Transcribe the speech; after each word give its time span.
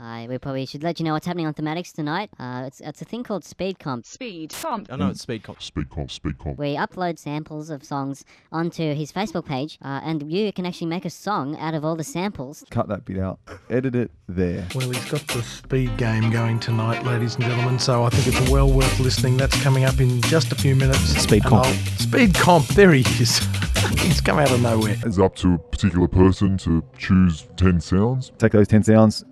Uh, 0.00 0.26
we 0.28 0.36
probably 0.36 0.66
should 0.66 0.82
let 0.82 1.00
you 1.00 1.04
know 1.04 1.14
what's 1.14 1.26
happening 1.26 1.46
on 1.46 1.54
Thematics 1.54 1.92
tonight. 1.92 2.28
Uh, 2.38 2.64
it's, 2.66 2.80
it's 2.80 3.00
a 3.00 3.04
thing 3.06 3.22
called 3.22 3.44
Speed 3.44 3.78
Comp. 3.78 4.04
Speed 4.04 4.52
comp. 4.52 4.92
I 4.92 4.96
know 4.96 5.08
it's 5.08 5.22
speed 5.22 5.42
comp. 5.42 5.62
Speed 5.62 5.88
comp, 5.88 6.10
speed 6.10 6.38
comp. 6.38 6.58
We 6.58 6.76
upload 6.76 7.18
samples 7.18 7.70
of 7.70 7.82
songs 7.82 8.22
onto 8.52 8.94
his 8.94 9.10
Facebook 9.10 9.46
page, 9.46 9.78
uh, 9.82 10.00
and 10.04 10.30
you 10.30 10.52
can 10.52 10.66
actually 10.66 10.88
make 10.88 11.06
a 11.06 11.10
song 11.10 11.56
out 11.58 11.72
of 11.72 11.82
all 11.84 11.96
the 11.96 12.04
samples. 12.04 12.62
Cut 12.70 12.88
that 12.88 13.06
bit 13.06 13.18
out. 13.18 13.38
Edit 13.70 13.94
it 13.94 14.10
there. 14.28 14.66
Well, 14.74 14.90
he's 14.90 15.10
got 15.10 15.26
the 15.28 15.42
speed 15.42 15.96
game 15.96 16.30
going 16.30 16.60
tonight, 16.60 17.02
ladies 17.04 17.36
and 17.36 17.44
gentlemen, 17.44 17.78
so 17.78 18.04
I 18.04 18.10
think 18.10 18.26
it's 18.36 18.50
well 18.50 18.70
worth 18.70 19.00
listening. 19.00 19.38
That's 19.38 19.60
coming 19.62 19.84
up 19.84 19.98
in 20.00 20.20
just 20.22 20.52
a 20.52 20.56
few 20.56 20.76
minutes. 20.76 21.00
Speed 21.22 21.42
And 21.44 21.50
comp. 21.50 21.66
I'll- 21.66 21.72
Speed 21.96 22.34
comp, 22.34 22.66
there 22.68 22.92
he 22.92 23.00
is. 23.00 23.38
he's 23.98 24.20
come 24.20 24.38
out 24.38 24.50
of 24.50 24.60
nowhere. 24.60 24.96
It's 25.04 25.18
up 25.18 25.34
to 25.36 25.54
a 25.54 25.58
particular 25.58 26.06
person 26.06 26.58
to 26.58 26.84
choose 26.98 27.46
10 27.56 27.80
sounds. 27.80 28.30
Take 28.38 28.52
those 28.52 28.68
10 28.68 28.82
sounds, 28.84 29.24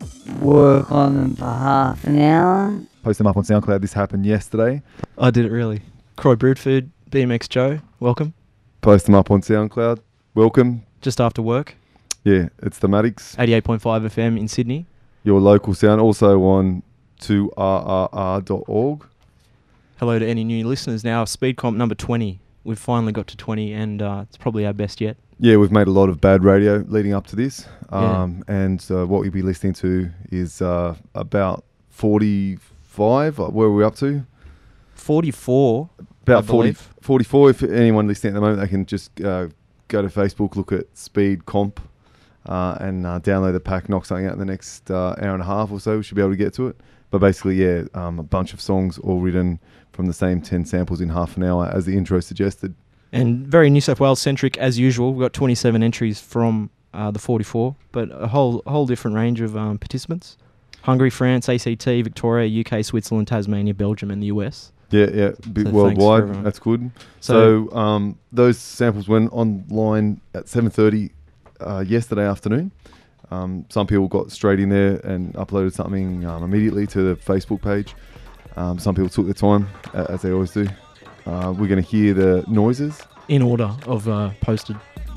Work 0.55 0.93
on 0.93 1.17
them 1.17 1.35
for 1.37 1.45
half 1.45 2.05
an 2.05 2.19
hour. 2.21 2.81
post 3.03 3.19
them 3.19 3.27
up 3.27 3.37
on 3.37 3.43
SoundCloud. 3.43 3.81
This 3.81 3.93
happened 3.93 4.25
yesterday. 4.25 4.83
I 5.19 5.31
did 5.33 5.45
it 5.47 5.51
really. 5.51 5.83
Croy 6.17 6.37
Broodfood, 6.37 6.91
BMX 7.11 7.49
Joe, 7.49 7.81
welcome. 7.99 8.35
Post 8.81 9.07
them 9.07 9.17
up 9.17 9.33
on 9.33 9.41
SoundCloud. 9.41 9.99
Welcome. 10.37 10.85
Just 11.01 11.21
after 11.21 11.43
work, 11.43 11.75
Yeah, 12.23 12.51
it's 12.63 12.79
the 12.79 12.87
Thematics, 12.87 13.35
88.5 13.37 13.81
FM 14.07 14.39
in 14.39 14.47
Sydney. 14.47 14.87
your 15.25 15.41
local 15.41 15.75
sound. 15.75 16.01
Also 16.01 16.41
on 16.45 16.83
2rrr.org. 17.21 19.07
Hello 19.99 20.19
to 20.19 20.27
any 20.27 20.45
new 20.45 20.67
listeners 20.69 21.03
now. 21.05 21.25
Speed 21.25 21.57
comp 21.57 21.77
number 21.77 21.95
20. 21.97 22.39
We've 22.63 22.79
finally 22.79 23.13
got 23.13 23.27
to 23.29 23.37
20, 23.37 23.73
and 23.73 24.01
uh, 24.01 24.25
it's 24.29 24.37
probably 24.37 24.65
our 24.67 24.73
best 24.73 25.01
yet. 25.01 25.17
Yeah, 25.45 25.59
we've 25.59 25.71
made 25.71 25.89
a 25.89 25.91
lot 25.91 26.09
of 26.09 26.23
bad 26.23 26.43
radio 26.43 26.83
leading 26.89 27.13
up 27.13 27.27
to 27.27 27.37
this. 27.37 27.67
Yeah. 27.93 28.23
Um, 28.23 28.43
And 28.49 28.83
uh, 28.91 29.07
what 29.07 29.21
we'll 29.21 29.31
be 29.31 29.43
listening 29.43 29.75
to 29.75 30.11
is 30.31 30.63
uh, 30.63 30.95
about 31.15 31.67
45. 31.91 33.39
uh, 33.39 33.45
Where 33.49 33.69
are 33.69 33.71
we 33.71 33.85
up 33.85 33.95
to? 33.97 34.25
44. 34.95 35.91
About 36.23 36.45
I 36.45 36.47
40, 36.47 36.49
believe. 36.49 36.95
44. 37.03 37.51
If 37.51 37.63
anyone 37.63 38.09
listening 38.09 38.31
at 38.33 38.37
the 38.37 38.41
moment, 38.41 38.61
they 38.63 38.69
can 38.69 38.87
just 38.87 39.21
uh, 39.21 39.49
go 39.89 40.01
to 40.01 40.09
Facebook, 40.09 40.57
look 40.57 40.73
at 40.73 40.87
Speed 40.97 41.45
Comp, 41.45 41.79
uh, 42.47 42.79
and 42.81 43.05
uh, 43.05 43.21
download 43.21 43.53
the 43.53 43.61
pack, 43.61 43.91
knock 43.91 44.07
something 44.07 44.25
out 44.25 44.33
in 44.33 44.39
the 44.39 44.47
next 44.47 44.91
uh, 44.91 45.15
hour 45.21 45.35
and 45.35 45.43
a 45.43 45.45
half 45.45 45.71
or 45.71 45.79
so. 45.79 45.99
We 45.99 46.05
should 46.05 46.15
be 46.15 46.23
able 46.23 46.31
to 46.33 46.39
get 46.39 46.55
to 46.55 46.69
it. 46.69 46.81
But 47.11 47.19
basically, 47.19 47.57
yeah, 47.57 47.83
um, 47.93 48.19
a 48.19 48.23
bunch 48.23 48.55
of 48.55 48.63
songs 48.63 48.97
all 48.97 49.21
written 49.21 49.61
from 49.93 50.07
the 50.07 50.15
same 50.15 50.41
10 50.41 50.65
samples 50.65 51.03
in 51.03 51.11
half 51.11 51.37
an 51.37 51.45
hour, 51.45 51.67
as 51.67 51.85
the 51.85 51.95
intro 51.99 52.21
suggested. 52.21 52.75
And 53.15 53.47
very 53.47 53.71
New 53.71 53.81
South 53.81 54.01
Wales 54.01 54.21
centric 54.21 54.59
as 54.59 54.79
usual. 54.79 55.13
We've 55.15 55.21
got 55.25 55.33
27 55.33 55.83
entries 55.83 56.21
from 56.21 56.71
uh, 56.93 57.11
the 57.13 57.19
44, 57.21 57.77
but 57.93 58.09
a 58.13 58.27
whole 58.29 58.63
whole 58.67 58.87
different 58.87 59.17
range 59.17 59.41
of 59.41 59.57
um, 59.57 59.79
participants. 59.79 60.37
Hungary, 60.83 61.11
France, 61.11 61.49
ACT, 61.49 61.85
Victoria, 61.85 62.61
UK, 62.61 62.85
Switzerland, 62.85 63.29
Tasmania, 63.29 63.73
Belgium, 63.73 64.11
and 64.11 64.21
the 64.21 64.27
US. 64.27 64.73
Yeah, 64.91 65.07
yeah, 65.15 65.31
bit 65.53 65.67
So 65.69 65.73
worldwide. 65.73 66.45
That's 66.45 66.59
good. 66.59 66.91
So- 67.21 67.69
So, 67.71 67.77
um, 67.77 68.19
those 68.33 68.59
samples 68.59 69.09
went 69.09 69.33
online 69.33 70.21
at 70.35 70.45
7:30 70.47 71.11
uh, 71.61 71.85
yesterday 71.87 72.27
afternoon. 72.29 72.71
Um, 73.31 73.65
some 73.71 73.87
people 73.87 74.07
got 74.09 74.31
straight 74.31 74.61
in 74.61 74.69
there 74.69 74.97
and 75.05 75.33
uploaded 75.35 75.73
something 75.73 76.25
um, 76.27 76.43
immediately 76.43 76.87
to 76.89 77.03
the 77.03 77.17
Facebook 77.17 77.63
page. 77.63 77.95
Um, 78.57 78.79
some 78.79 78.95
people 78.95 79.09
took 79.09 79.25
their 79.25 79.35
time, 79.35 79.69
as 79.95 80.23
they 80.23 80.31
always 80.33 80.51
do. 80.53 80.67
Uh, 81.27 81.55
we're 81.57 81.69
going 81.69 81.83
to 81.83 81.89
hear 81.89 82.13
the 82.15 82.45
noises. 82.49 83.01
In 83.29 83.41
order 83.43 83.71
of 83.87 84.07
uh, 84.09 84.31
posted 84.41 84.77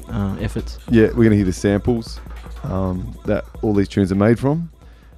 uh, 0.09 0.37
efforts. 0.39 0.79
Yeah, 0.89 1.07
we're 1.07 1.15
going 1.25 1.31
to 1.31 1.35
hear 1.35 1.45
the 1.45 1.51
samples 1.53 2.21
um, 2.63 3.17
that 3.25 3.43
all 3.61 3.73
these 3.73 3.89
tunes 3.89 4.11
are 4.11 4.15
made 4.15 4.39
from. 4.39 4.71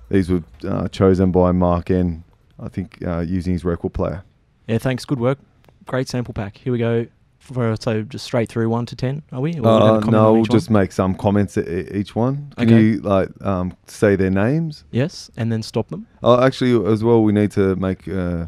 These 0.09 0.30
were 0.31 0.44
uh, 0.68 0.88
chosen 0.88 1.31
by 1.31 1.52
Mark 1.52 1.92
N. 1.92 2.23
I 2.59 2.68
think 2.68 2.98
uh, 3.06 3.20
using 3.20 3.54
his 3.54 3.64
record 3.64 3.94
player. 3.94 4.23
Yeah, 4.68 4.80
thanks. 4.80 5.06
Good 5.06 5.20
work. 5.20 5.38
Great 5.86 6.09
sample 6.09 6.34
pack. 6.34 6.58
Here 6.58 6.73
we 6.73 6.80
go. 6.80 7.06
For, 7.38 7.76
so 7.80 8.02
just 8.02 8.25
straight 8.25 8.50
through 8.50 8.69
one 8.69 8.86
to 8.88 8.96
ten, 8.96 9.24
are 9.31 9.40
we? 9.40 9.58
Or 9.59 9.68
Uh, 9.68 9.90
comment 10.00 10.12
no, 10.12 10.34
we'll 10.34 10.42
each 10.44 10.50
one? 10.50 10.58
just 10.59 10.69
make 10.69 10.92
some 10.92 11.16
comments 11.16 11.58
at 11.58 11.68
each 11.96 12.16
one. 12.16 12.52
Can 12.58 12.68
Okay. 12.68 12.81
you 12.81 13.00
like 13.02 13.30
um, 13.46 13.74
say 13.88 14.16
their 14.16 14.30
names? 14.30 14.84
yes, 14.92 15.31
and 15.38 15.52
then 15.52 15.63
stop 15.63 15.88
them. 15.90 16.06
Oh, 16.22 16.44
actually, 16.44 16.86
as 16.92 17.03
well, 17.03 17.24
we 17.24 17.31
need 17.31 17.52
to 17.52 17.75
make 17.78 18.08
uh, 18.08 18.47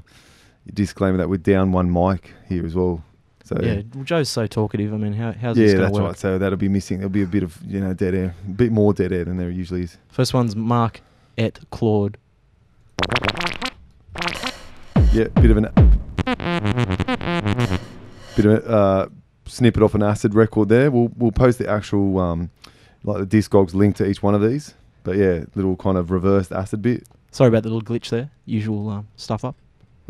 disclaimer 0.73 1.17
that 1.17 1.29
we're 1.29 1.37
down 1.37 1.71
one 1.71 1.91
mic 1.91 2.33
here 2.47 2.65
as 2.65 2.75
well. 2.75 3.03
So 3.43 3.57
Yeah, 3.61 3.81
well, 3.93 4.03
Joe's 4.03 4.29
so 4.29 4.47
talkative. 4.47 4.93
I 4.93 4.97
mean, 4.97 5.13
how, 5.13 5.31
how's 5.33 5.57
yeah, 5.57 5.65
this 5.65 5.73
going 5.73 5.93
to 5.93 5.93
work? 5.93 6.03
right. 6.09 6.17
So 6.17 6.37
that'll 6.37 6.57
be 6.57 6.69
missing. 6.69 6.99
There'll 6.99 7.09
be 7.09 7.23
a 7.23 7.27
bit 7.27 7.43
of 7.43 7.57
you 7.67 7.79
know 7.79 7.93
dead 7.93 8.13
air, 8.15 8.35
a 8.47 8.51
bit 8.51 8.71
more 8.71 8.93
dead 8.93 9.11
air 9.11 9.25
than 9.25 9.37
there 9.37 9.49
usually 9.49 9.83
is. 9.83 9.97
First 10.09 10.33
one's 10.33 10.55
Mark 10.55 11.01
et 11.37 11.59
Claude. 11.71 12.17
Yeah, 15.11 15.27
bit 15.35 15.51
of 15.51 15.57
an 15.57 15.67
bit 18.35 18.45
of 18.45 18.51
a 18.51 18.69
uh, 18.69 19.09
snippet 19.45 19.83
off 19.83 19.95
an 19.95 20.03
acid 20.03 20.33
record 20.33 20.69
there. 20.69 20.89
We'll 20.91 21.11
we'll 21.17 21.31
post 21.31 21.57
the 21.57 21.69
actual 21.69 22.19
um, 22.19 22.51
like 23.03 23.27
the 23.27 23.37
Discogs 23.37 23.73
link 23.73 23.95
to 23.97 24.07
each 24.07 24.23
one 24.23 24.35
of 24.35 24.41
these. 24.41 24.75
But 25.03 25.17
yeah, 25.17 25.45
little 25.55 25.75
kind 25.75 25.97
of 25.97 26.11
reversed 26.11 26.51
acid 26.51 26.81
bit. 26.81 27.07
Sorry 27.31 27.47
about 27.47 27.63
the 27.63 27.69
little 27.69 27.81
glitch 27.81 28.09
there. 28.09 28.29
Usual 28.45 28.89
um, 28.89 29.07
stuff 29.15 29.43
up. 29.43 29.55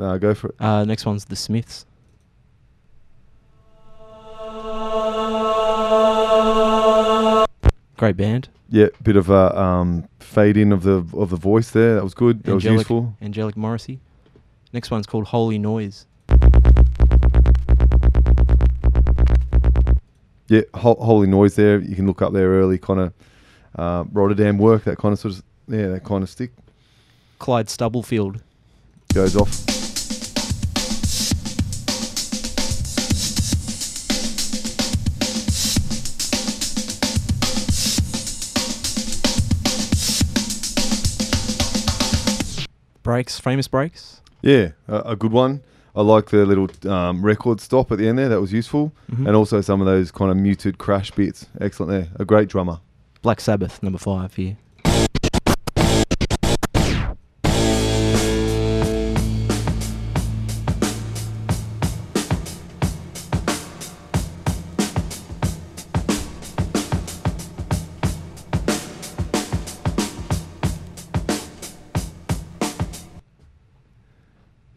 No, 0.02 0.18
go 0.18 0.34
for 0.34 0.50
it. 0.50 0.56
Uh, 0.60 0.84
next 0.84 1.06
one's 1.06 1.26
The 1.26 1.36
Smiths. 1.36 1.86
Great 7.98 8.18
band. 8.18 8.50
Yeah, 8.72 8.88
bit 9.04 9.16
of 9.16 9.30
a 9.30 9.56
um, 9.60 10.08
fade 10.20 10.58
in 10.58 10.72
of 10.72 10.82
the 10.82 11.06
of 11.16 11.30
the 11.30 11.36
voice 11.36 11.70
there. 11.70 11.94
That 11.94 12.04
was 12.04 12.16
good. 12.16 12.42
That 12.44 12.56
was 12.56 12.64
useful. 12.64 13.16
Angelic 13.22 13.56
Morrissey. 13.56 14.00
Next 14.74 14.90
one's 14.90 15.06
called 15.06 15.28
Holy 15.28 15.60
Noise. 15.60 16.08
Yeah, 20.48 20.62
ho- 20.74 20.98
holy 21.00 21.28
noise 21.28 21.56
there. 21.56 21.80
You 21.80 21.96
can 21.96 22.08
look 22.08 22.24
up 22.24 22.34
there 22.34 22.50
early, 22.50 22.80
kind 22.80 23.00
of 23.02 23.14
uh, 23.76 24.04
Rotterdam 24.12 24.58
work. 24.58 24.86
That 24.86 24.98
kind 24.98 25.14
of 25.14 25.20
sort 25.20 25.36
of 25.36 25.44
yeah, 25.68 25.90
that 25.90 26.04
kind 26.04 26.24
of 26.24 26.30
stick 26.30 26.52
Clyde 27.38 27.70
Stubblefield. 27.70 28.42
goes 29.14 29.36
off. 29.36 29.81
Breaks. 43.22 43.40
Famous 43.40 43.68
Breaks. 43.68 44.22
Yeah, 44.42 44.70
a, 44.88 45.12
a 45.12 45.16
good 45.16 45.32
one. 45.32 45.62
I 45.96 46.02
like 46.02 46.30
the 46.32 46.44
little 46.44 46.68
um, 46.92 47.24
record 47.24 47.62
stop 47.62 47.92
at 47.92 48.00
the 48.00 48.08
end 48.08 48.18
there. 48.18 48.30
That 48.30 48.42
was 48.42 48.52
useful, 48.52 48.94
Mhm. 49.12 49.28
and 49.28 49.36
also 49.36 49.62
some 49.62 49.80
of 49.80 49.86
those 49.86 50.10
kind 50.10 50.32
of 50.32 50.38
muted 50.38 50.80
crash 50.80 51.12
bits. 51.12 51.46
Excellent 51.60 51.92
there. 51.92 52.08
A 52.20 52.26
great 52.26 52.50
drummer. 52.50 52.80
Black 53.22 53.40
Sabbath, 53.40 53.84
number 53.84 54.00
five 54.00 54.34
here. 54.34 54.58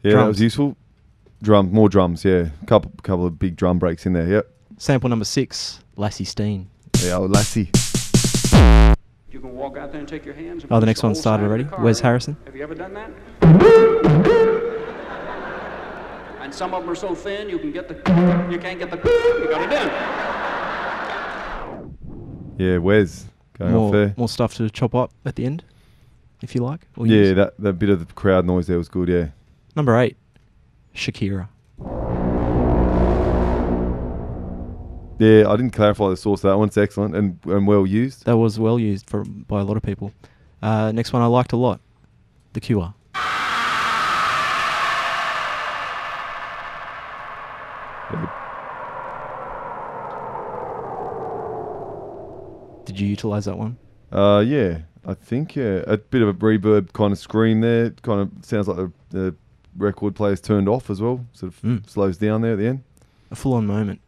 Yeah, 0.05 0.17
that 0.17 0.27
was 0.29 0.41
useful. 0.41 0.77
Drum, 1.43 1.73
more 1.73 1.89
drums. 1.89 2.25
Yeah, 2.25 2.49
couple 2.67 2.93
couple 3.03 3.27
of 3.27 3.39
big 3.39 3.57
drum 3.57 3.79
breaks 3.79 4.05
in 4.07 4.13
there. 4.13 4.27
Yep. 4.29 4.51
Sample 4.79 5.09
number 5.09 5.25
six, 5.25 5.81
Lassie 5.97 6.25
Steen. 6.25 6.69
The 6.93 7.13
old 7.13 7.31
lassie. 7.31 7.71
You 9.31 9.41
can 9.41 9.55
walk 9.55 9.77
out 9.77 9.91
there 9.93 9.99
and 10.01 10.09
take 10.09 10.25
your 10.25 10.35
hands. 10.35 10.63
and 10.63 10.71
Oh, 10.73 10.77
the 10.77 10.83
push 10.83 10.87
next 10.89 11.03
one 11.03 11.15
started 11.15 11.45
already. 11.47 11.65
the 11.65 11.71
car 11.71 11.85
Wes. 11.85 12.01
Harrison. 12.01 12.37
Have 12.45 12.55
you 12.55 12.63
ever 12.63 12.75
done 12.75 12.95
that? 12.95 13.11
And 16.41 16.55
some 16.55 16.75
of 16.75 16.83
them 16.83 16.91
are 16.91 16.95
so 16.95 17.15
thin 17.15 17.49
you 17.49 17.59
can 17.59 17.73
get 17.73 17.89
the 17.89 17.95
you 18.51 18.59
can't 18.59 18.79
get 18.79 18.91
the 18.91 18.97
you 18.99 19.49
got 19.51 19.63
it 19.63 19.73
in. 22.59 22.67
Yeah, 22.67 22.79
Wes 22.79 23.27
going 23.59 23.75
off 23.75 23.81
More, 23.81 23.93
there. 23.93 24.15
more 24.17 24.29
stuff 24.29 24.55
to 24.57 24.69
chop 24.71 24.95
up 24.95 25.11
at 25.25 25.35
the 25.37 25.45
end, 25.47 25.65
if 26.43 26.55
you 26.55 26.63
like. 26.63 26.83
or 26.97 27.07
Yeah, 27.07 27.17
use. 27.17 27.37
that 27.37 27.55
that 27.59 27.73
bit 27.75 27.89
of 27.89 28.07
the 28.07 28.13
crowd 28.15 28.45
noise 28.45 28.67
there 28.67 28.79
was 28.79 28.89
good. 28.89 29.09
Yeah. 29.09 29.29
Number 29.77 29.99
eight, 29.99 30.17
Shakira. 30.95 31.49
Yeah, 35.19 35.49
I 35.49 35.57
didn't 35.57 35.71
clarify 35.71 36.11
the 36.11 36.17
source 36.17 36.43
of 36.45 36.51
that 36.51 36.59
one's 36.59 36.77
excellent 36.77 37.15
and, 37.15 37.39
and 37.47 37.67
well 37.67 37.87
used. 37.87 38.25
That 38.25 38.37
was 38.37 38.59
well 38.59 38.79
used 38.79 39.09
for 39.09 39.25
by 39.25 39.61
a 39.61 39.65
lot 39.65 39.77
of 39.77 39.83
people. 39.83 40.13
Uh, 40.63 40.93
next 40.93 41.13
one 41.13 41.23
I 41.23 41.27
liked 41.27 41.53
a 41.53 41.57
lot, 41.57 41.81
The 42.53 42.61
Cure. 42.61 42.95
Did 52.85 53.01
you 53.01 53.09
utilize 53.09 53.47
that 53.47 53.59
one? 53.59 53.77
Uh, 54.13 54.45
yeah, 54.47 54.83
I 55.07 55.15
think 55.15 55.57
yeah, 55.57 55.83
a 55.87 55.97
bit 55.97 56.23
of 56.23 56.29
a 56.29 56.35
reverb 56.35 56.93
kind 56.93 57.13
of 57.13 57.19
scream 57.19 57.61
there. 57.61 57.91
Kind 57.91 58.21
of 58.21 58.45
sounds 58.45 58.69
like 58.69 58.77
the, 58.77 58.93
the 59.11 59.35
record 59.77 60.15
player's 60.15 60.41
turned 60.41 60.69
off 60.69 60.91
as 60.91 61.01
well. 61.01 61.25
Sort 61.33 61.53
of 61.53 61.61
Mm. 61.63 61.89
slows 61.89 62.17
down 62.17 62.43
there 62.43 62.53
at 62.53 62.59
the 62.59 62.67
end. 62.67 62.83
A 63.31 63.37
full-on 63.37 63.67
moment. 63.67 64.01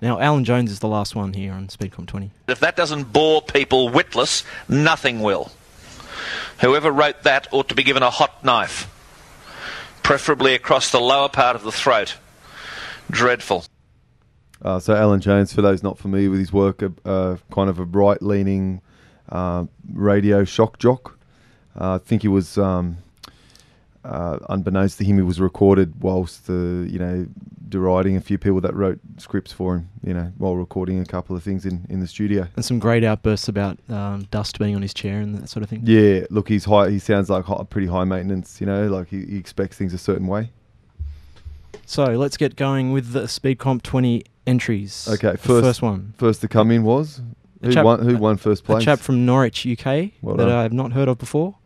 Now, 0.00 0.18
Alan 0.18 0.44
Jones 0.44 0.70
is 0.72 0.80
the 0.80 0.88
last 0.88 1.14
one 1.14 1.32
here 1.34 1.52
on 1.52 1.68
Speedcomp 1.68 2.06
20. 2.08 2.32
If 2.48 2.58
that 2.60 2.74
doesn't 2.74 3.12
bore 3.12 3.40
people 3.42 3.88
witless, 3.88 4.42
nothing 4.68 5.20
will. 5.20 5.52
Whoever 6.60 6.90
wrote 6.90 7.22
that 7.22 7.46
ought 7.52 7.68
to 7.68 7.74
be 7.74 7.82
given 7.84 8.02
a 8.02 8.10
hot 8.10 8.44
knife, 8.44 8.88
preferably 10.02 10.54
across 10.54 10.90
the 10.90 11.00
lower 11.00 11.28
part 11.28 11.54
of 11.56 11.62
the 11.62 11.70
throat. 11.72 12.16
Dreadful. 13.10 13.64
Uh, 14.60 14.78
so 14.78 14.94
Alan 14.94 15.20
Jones, 15.20 15.52
for 15.52 15.62
those 15.62 15.82
not 15.82 15.98
familiar 15.98 16.30
with 16.30 16.38
his 16.40 16.52
work, 16.52 16.82
a 16.82 16.92
uh, 17.04 17.36
kind 17.52 17.68
of 17.68 17.78
a 17.78 17.84
right-leaning 17.84 18.80
uh, 19.28 19.64
radio 19.92 20.44
shock 20.44 20.78
jock. 20.78 21.18
Uh, 21.78 21.94
I 21.94 21.98
think 21.98 22.22
he 22.22 22.28
was, 22.28 22.58
um, 22.58 22.98
uh, 24.04 24.38
unbeknownst 24.48 24.98
to 24.98 25.04
him, 25.04 25.16
he 25.16 25.22
was 25.22 25.40
recorded 25.40 26.02
whilst 26.02 26.46
the 26.46 26.86
you 26.90 26.98
know 26.98 27.26
deriding 27.68 28.16
a 28.16 28.20
few 28.20 28.36
people 28.36 28.60
that 28.60 28.74
wrote 28.74 28.98
scripts 29.16 29.52
for 29.52 29.76
him. 29.76 29.88
You 30.04 30.14
know, 30.14 30.32
while 30.38 30.56
recording 30.56 31.00
a 31.00 31.04
couple 31.06 31.36
of 31.36 31.42
things 31.42 31.64
in, 31.64 31.86
in 31.88 32.00
the 32.00 32.06
studio. 32.06 32.46
And 32.56 32.64
some 32.64 32.78
great 32.78 33.04
outbursts 33.04 33.48
about 33.48 33.78
um, 33.88 34.26
dust 34.30 34.58
being 34.58 34.74
on 34.74 34.82
his 34.82 34.92
chair 34.92 35.20
and 35.20 35.38
that 35.38 35.48
sort 35.48 35.62
of 35.62 35.70
thing. 35.70 35.82
Yeah, 35.84 36.26
look, 36.30 36.48
he's 36.48 36.64
high. 36.64 36.90
He 36.90 36.98
sounds 36.98 37.30
like 37.30 37.44
hi- 37.44 37.62
pretty 37.70 37.86
high 37.86 38.04
maintenance. 38.04 38.60
You 38.60 38.66
know, 38.66 38.88
like 38.88 39.08
he, 39.08 39.24
he 39.24 39.36
expects 39.38 39.76
things 39.76 39.94
a 39.94 39.98
certain 39.98 40.26
way. 40.26 40.50
So 41.86 42.04
let's 42.04 42.36
get 42.36 42.56
going 42.56 42.92
with 42.92 43.12
the 43.12 43.28
Speed 43.28 43.58
Comp 43.58 43.82
20 43.82 44.24
entries. 44.46 45.08
Okay, 45.10 45.36
first- 45.36 45.64
first 45.64 45.82
one. 45.82 46.14
First 46.16 46.40
to 46.40 46.48
come 46.48 46.70
in 46.70 46.82
was 46.84 47.20
A 47.62 47.66
who 47.66 47.72
chap- 47.72 47.84
won? 47.84 48.00
Who 48.02 48.16
won 48.16 48.36
first 48.36 48.64
place? 48.64 48.82
A 48.82 48.84
chap 48.84 48.98
from 48.98 49.24
Norwich, 49.26 49.66
UK, 49.66 50.10
Well 50.22 50.36
that. 50.36 50.48
I 50.48 50.62
have 50.62 50.72
not 50.72 50.92
heard 50.92 51.08
of 51.08 51.18
before. 51.18 51.56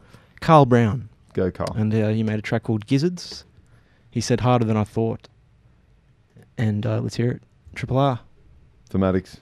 Carl 0.40 0.66
Brown. 0.66 1.08
Go, 1.36 1.50
Carl. 1.50 1.74
And 1.76 1.92
uh, 1.92 2.08
you 2.08 2.24
made 2.24 2.38
a 2.38 2.42
track 2.42 2.62
called 2.62 2.86
Gizzards. 2.86 3.44
He 4.10 4.22
said 4.22 4.40
harder 4.40 4.64
than 4.64 4.78
I 4.78 4.84
thought. 4.84 5.28
And 6.56 6.86
uh, 6.86 7.00
let's 7.00 7.16
hear 7.16 7.30
it. 7.30 7.42
Triple 7.74 7.98
R. 7.98 8.20
Thematics. 8.88 9.40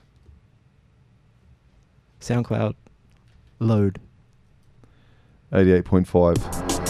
SoundCloud. 2.20 2.74
Load. 3.60 4.00
88.5. 5.52 6.83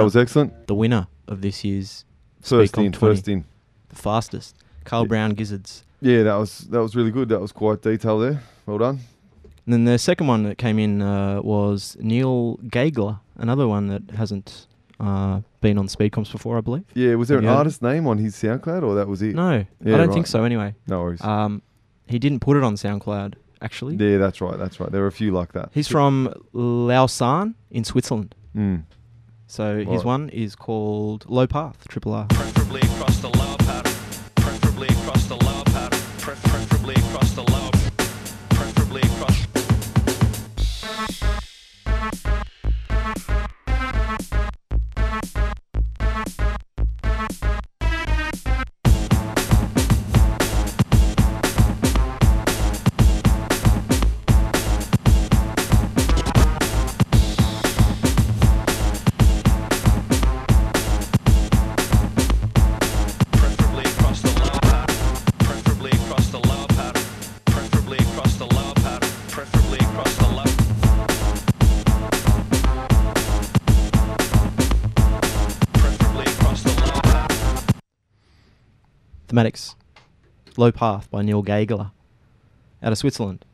that 0.00 0.04
was 0.04 0.16
excellent. 0.16 0.66
the 0.66 0.74
winner 0.74 1.06
of 1.28 1.40
this 1.42 1.64
year's 1.64 2.04
First 2.40 2.76
in, 2.78 2.92
20. 2.92 2.98
first 2.98 3.28
in. 3.28 3.44
the 3.90 3.96
fastest. 3.96 4.56
Carl 4.84 5.02
Yeah. 5.04 5.08
Brown 5.08 5.30
Gizzards. 5.34 5.84
Yeah, 6.00 6.22
that 6.22 6.34
was 6.36 6.60
that 6.70 6.80
was 6.80 6.96
really 6.96 7.10
good. 7.10 7.28
That 7.28 7.40
was 7.40 7.52
quite 7.52 7.82
detailed 7.82 8.22
there. 8.22 8.42
Well 8.66 8.78
done. 8.78 9.00
And 9.66 9.72
then 9.74 9.84
the 9.84 9.98
second 9.98 10.26
one 10.26 10.42
that 10.44 10.56
came 10.58 10.78
in 10.78 11.02
uh, 11.02 11.42
was 11.42 11.96
Neil 12.00 12.58
Gagler, 12.68 13.20
another 13.36 13.68
one 13.68 13.88
that 13.88 14.10
hasn't 14.16 14.66
uh, 14.98 15.40
been 15.60 15.76
on 15.78 15.86
Speedcomps 15.86 16.32
before, 16.32 16.56
I 16.56 16.62
believe. 16.62 16.84
Yeah, 16.94 17.14
was 17.16 17.28
there 17.28 17.36
Have 17.40 17.44
an 17.50 17.56
artist 17.56 17.82
name 17.82 18.06
on 18.06 18.16
his 18.18 18.34
SoundCloud 18.34 18.82
or 18.82 18.94
that 18.96 19.06
was 19.06 19.20
it? 19.22 19.34
No, 19.34 19.50
Yeah, 19.84 19.94
I 19.94 19.98
don't 19.98 20.08
right. 20.08 20.14
think 20.14 20.26
so. 20.26 20.44
Anyway, 20.44 20.74
No 20.88 21.02
worries. 21.02 21.20
um, 21.22 21.62
he 22.06 22.18
didn't 22.18 22.40
put 22.40 22.56
it 22.56 22.62
on 22.64 22.74
SoundCloud. 22.76 23.34
Actually, 23.62 23.96
yeah, 23.96 24.16
that's 24.16 24.40
right. 24.40 24.58
That's 24.58 24.80
right. 24.80 24.90
There 24.90 25.02
were 25.02 25.06
a 25.08 25.12
few 25.12 25.30
like 25.32 25.52
that. 25.52 25.68
he's 25.74 25.86
from 25.88 26.32
Lausanne 26.54 27.54
in 27.70 27.84
Switzerland. 27.84 28.34
Mm. 28.56 28.84
So 29.50 29.84
his 29.84 30.04
one 30.04 30.28
is 30.28 30.54
called 30.54 31.28
Low 31.28 31.48
Path, 31.48 31.88
Triple 31.88 32.14
R. 32.14 32.28
Thematics. 79.30 79.74
Low 80.56 80.72
Path 80.72 81.10
by 81.10 81.22
Neil 81.22 81.42
Gagler 81.42 81.92
out 82.82 82.92
of 82.92 82.98
Switzerland. 82.98 83.44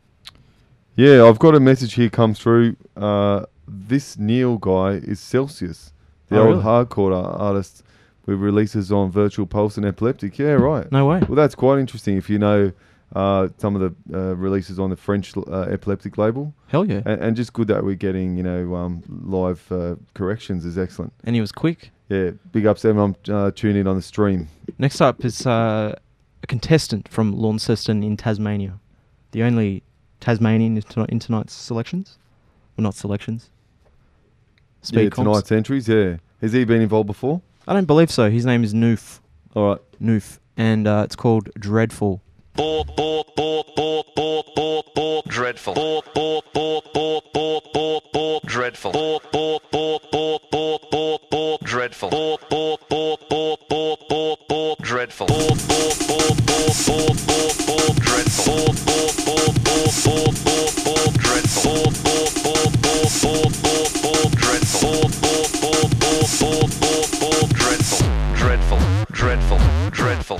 Yeah, 0.95 1.25
I've 1.25 1.37
got 1.39 1.53
a 1.53 1.59
message 1.59 1.93
here 1.93 2.09
come 2.09 2.33
through. 2.33 2.75
Uh, 2.95 3.45
this 3.67 4.17
Neil 4.17 4.57
guy 4.57 4.93
is 4.93 5.19
Celsius, 5.19 5.93
the 6.29 6.37
Oh, 6.37 6.39
old 6.41 6.49
really? 6.49 6.63
hardcore 6.63 7.13
artist 7.39 7.83
with 8.25 8.39
releases 8.39 8.91
on 8.91 9.11
Virtual 9.11 9.45
Pulse 9.45 9.77
and 9.77 9.85
Epileptic. 9.85 10.39
Yeah, 10.39 10.53
right. 10.53 10.91
No 10.91 11.05
way. 11.05 11.19
Well, 11.19 11.35
that's 11.35 11.53
quite 11.55 11.77
interesting 11.79 12.17
if 12.17 12.29
you 12.29 12.39
know 12.39 12.71
uh, 13.15 13.49
some 13.57 13.75
of 13.75 13.81
the 14.09 14.17
uh, 14.17 14.33
releases 14.35 14.79
on 14.79 14.89
the 14.89 14.97
French 14.97 15.37
uh, 15.37 15.61
Epileptic 15.69 16.17
label. 16.17 16.53
Hell 16.67 16.83
yeah. 16.85 17.01
And, 17.05 17.21
and 17.21 17.35
just 17.37 17.53
good 17.53 17.67
that 17.67 17.83
we're 17.83 17.95
getting, 17.95 18.35
you 18.35 18.43
know, 18.43 18.75
um, 18.75 19.03
live 19.07 19.71
uh, 19.71 19.95
corrections 20.15 20.65
is 20.65 20.77
excellent. 20.77 21.13
And 21.23 21.35
he 21.35 21.41
was 21.41 21.51
quick. 21.51 21.91
Yeah, 22.09 22.31
big 22.51 22.65
ups 22.65 22.81
to 22.81 22.89
everyone 22.89 23.15
uh, 23.29 23.51
tuning 23.51 23.81
in 23.81 23.87
on 23.87 23.95
the 23.95 24.01
stream. 24.01 24.47
Next 24.77 25.01
up 25.01 25.25
is 25.25 25.45
uh, 25.45 25.95
a 26.41 26.47
contestant 26.47 27.07
from 27.09 27.33
Launceston 27.33 28.01
in 28.03 28.15
Tasmania. 28.15 28.79
The 29.31 29.43
only 29.43 29.83
Tasmanian 30.19 30.77
in, 30.77 30.83
tonight, 30.83 31.19
tonight's 31.19 31.53
selections. 31.53 32.17
Well, 32.75 32.83
not 32.83 32.95
selections. 32.95 33.49
Speed 34.81 35.03
yeah, 35.03 35.09
comps. 35.09 35.27
tonight's 35.27 35.51
entries. 35.51 35.87
Yeah, 35.87 36.17
has 36.41 36.53
he 36.53 36.63
been 36.63 36.81
involved 36.81 37.07
before? 37.07 37.41
I 37.67 37.73
don't 37.73 37.85
believe 37.85 38.09
so. 38.09 38.29
His 38.29 38.45
name 38.45 38.63
is 38.63 38.73
Nufe. 38.73 39.19
All 39.53 39.69
right. 39.69 39.79
Nufe. 40.01 40.39
And 40.55 40.87
uh, 40.87 41.01
it's 41.03 41.15
called 41.15 41.49
Dreadful. 41.59 42.21
Bore, 42.57 42.83
bore, 42.85 43.23
bore, 43.35 43.63
bore, 43.75 44.03
bore, 44.15 44.43
bore, 44.55 44.83
bore, 44.95 45.21
dreadful. 45.27 45.75
Bore, 45.75 46.01
bore, 46.15 46.41
bore, 46.55 46.81
bore, 46.91 47.21
bore, 47.31 47.61
bore, 47.71 48.01
bore, 48.11 48.39
dreadful. 48.45 48.91
Bore, 48.93 49.19
bore, 49.31 49.59
bore, 49.71 49.99
bore, 50.11 50.39
bore, 50.51 50.79
bore, 50.91 51.19
bore, 51.29 51.57
dreadful. 51.61 52.09
Bore, 52.09 52.39
bore, 52.49 52.77
bore, 52.89 53.17
bore, 53.29 53.57
bore, 53.69 53.97
bore, 54.09 54.37
bore, 54.49 54.75
dreadful. 54.81 55.27
Bore, 55.27 55.53
bore, 55.67 55.93
bore, 56.07 56.33
bore, 56.47 56.65
bore, 56.65 56.73
bore, 56.73 57.67
bore, 57.67 57.93
dreadful. 58.01 58.57
Bore, 58.57 58.73
bore, 58.87 59.13
bore, 59.21 59.53
bore, 59.53 59.85
bore, 59.85 60.33
bore, 60.41 60.73
bore, 60.81 61.13
dreadful. 61.13 61.77
Bore, 61.77 61.93
bore, 62.01 62.33
bore, 62.41 62.73
bore, 62.73 62.73
bore, 62.73 63.37
bore, 63.37 63.89
bore, 64.01 64.33
dreadful. 64.33 65.05
Bore, 65.21 65.45
bore, 65.45 65.47
bore, 65.61 65.89
bore, 66.01 66.25
bore, 66.41 66.65
bore, 66.81 67.05
bore, 67.21 67.45
dreadful. 67.53 68.01
Dreadful, 68.33 68.79
dreadful, 69.13 69.19
dreadful, 69.19 69.59
dreadful, 69.91 70.39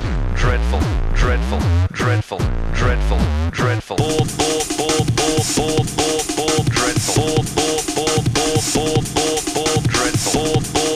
dreadful, 0.00 0.80
dreadful, 1.14 1.58
dreadful, 1.92 2.38
dreadful, 2.38 2.38
dreadful, 2.74 3.18
dreadful. 3.50 3.96
Bull, 3.96 4.18
bull, 4.18 4.62
bull, 4.76 5.04
bull, 5.14 5.38
bull, 5.54 5.84
bull, 5.96 6.20
bull, 6.36 6.64
dreadful. 6.64 7.14
Bull, 7.14 7.44
bull, 7.54 7.80
bull, 7.94 8.20
bull, 8.34 8.60
bull, 8.74 9.02
bull, 9.14 9.40
bull, 9.54 9.82
dreadful. 9.82 10.42
Bull, 10.42 10.62
bull. 10.72 10.93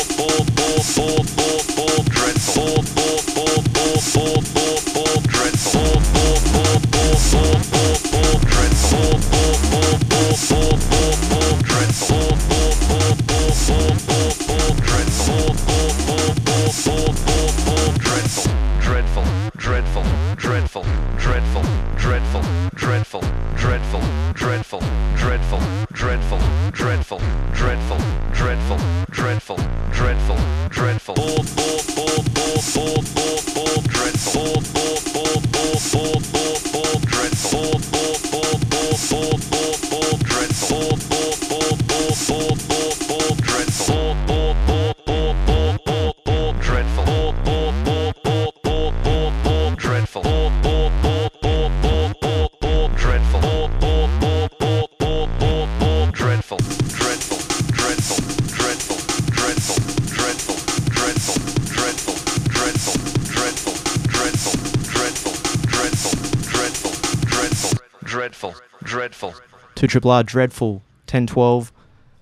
Triple 69.89 70.11
R 70.11 70.23
Dreadful 70.23 70.75
1012 71.07 71.73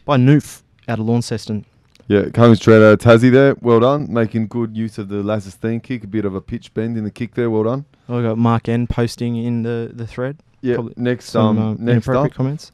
by 0.04 0.16
Nufe 0.16 0.62
out 0.88 0.98
of 0.98 1.06
Launceston. 1.06 1.64
Yeah, 2.08 2.28
coming 2.30 2.54
straight 2.54 2.76
out 2.76 2.92
of 2.92 2.98
Tassie 3.00 3.32
there. 3.32 3.56
Well 3.60 3.80
done. 3.80 4.12
Making 4.12 4.46
good 4.46 4.76
use 4.76 4.96
of 4.98 5.08
the 5.08 5.16
Lazarstein 5.16 5.82
kick. 5.82 6.04
A 6.04 6.06
bit 6.06 6.24
of 6.24 6.34
a 6.36 6.40
pitch 6.40 6.72
bend 6.72 6.96
in 6.96 7.02
the 7.02 7.10
kick 7.10 7.34
there. 7.34 7.50
Well 7.50 7.64
done. 7.64 7.84
I 8.08 8.22
got 8.22 8.38
Mark 8.38 8.68
N 8.68 8.86
posting 8.86 9.36
in 9.36 9.62
the, 9.62 9.90
the 9.92 10.06
thread. 10.06 10.38
Yeah. 10.60 10.74
Probably 10.74 10.94
next, 10.96 11.26
Some 11.30 11.58
um, 11.58 11.72
uh, 11.72 11.74
next 11.94 12.08
up. 12.08 12.32
comments. 12.32 12.70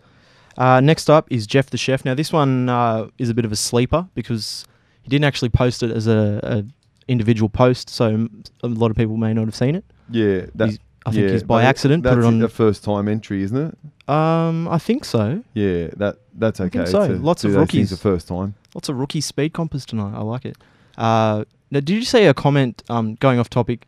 Uh, 0.58 0.80
next 0.80 1.08
up 1.08 1.26
is 1.32 1.46
Geoff 1.46 1.70
the 1.70 1.78
Chef. 1.78 2.04
Now, 2.04 2.14
this 2.14 2.30
one 2.30 2.68
uh, 2.68 3.08
is 3.16 3.30
a 3.30 3.34
bit 3.34 3.46
of 3.46 3.52
a 3.52 3.56
sleeper 3.56 4.06
because 4.14 4.66
he 5.02 5.08
didn't 5.08 5.24
actually 5.24 5.48
post 5.48 5.82
it 5.82 5.90
as 5.90 6.06
a, 6.06 6.40
a 6.42 6.64
individual 7.08 7.48
post, 7.48 7.88
so 7.88 8.28
a 8.62 8.68
lot 8.68 8.90
of 8.90 8.96
people 8.98 9.16
may 9.16 9.32
not 9.32 9.46
have 9.46 9.56
seen 9.56 9.74
it. 9.74 9.84
Yeah, 10.10 10.46
that, 10.56 10.68
He's- 10.68 10.78
I 11.04 11.10
think 11.10 11.24
yeah, 11.26 11.32
he's 11.32 11.42
by 11.42 11.64
accident 11.64 12.04
put 12.04 12.18
it 12.18 12.24
on. 12.24 12.40
a 12.42 12.48
first 12.48 12.84
time 12.84 13.08
entry, 13.08 13.42
isn't 13.42 13.56
it? 13.56 14.10
Um, 14.10 14.68
I 14.68 14.78
think 14.78 15.04
so. 15.04 15.42
Yeah, 15.54 15.88
that 15.96 16.16
that's 16.34 16.60
I 16.60 16.64
okay. 16.64 16.78
think 16.78 16.88
so. 16.88 17.08
to 17.08 17.14
Lots 17.14 17.44
of 17.44 17.54
rookies. 17.54 17.90
the 17.90 17.96
first 17.96 18.28
time. 18.28 18.54
Lots 18.74 18.88
of 18.88 18.96
rookie 18.96 19.20
speed 19.20 19.52
compers 19.52 19.84
tonight. 19.84 20.14
I 20.14 20.22
like 20.22 20.44
it. 20.44 20.56
Uh, 20.96 21.44
now, 21.70 21.80
did 21.80 21.90
you 21.90 22.04
say 22.04 22.26
a 22.26 22.34
comment? 22.34 22.82
Um, 22.88 23.14
going 23.16 23.38
off 23.38 23.48
topic. 23.50 23.86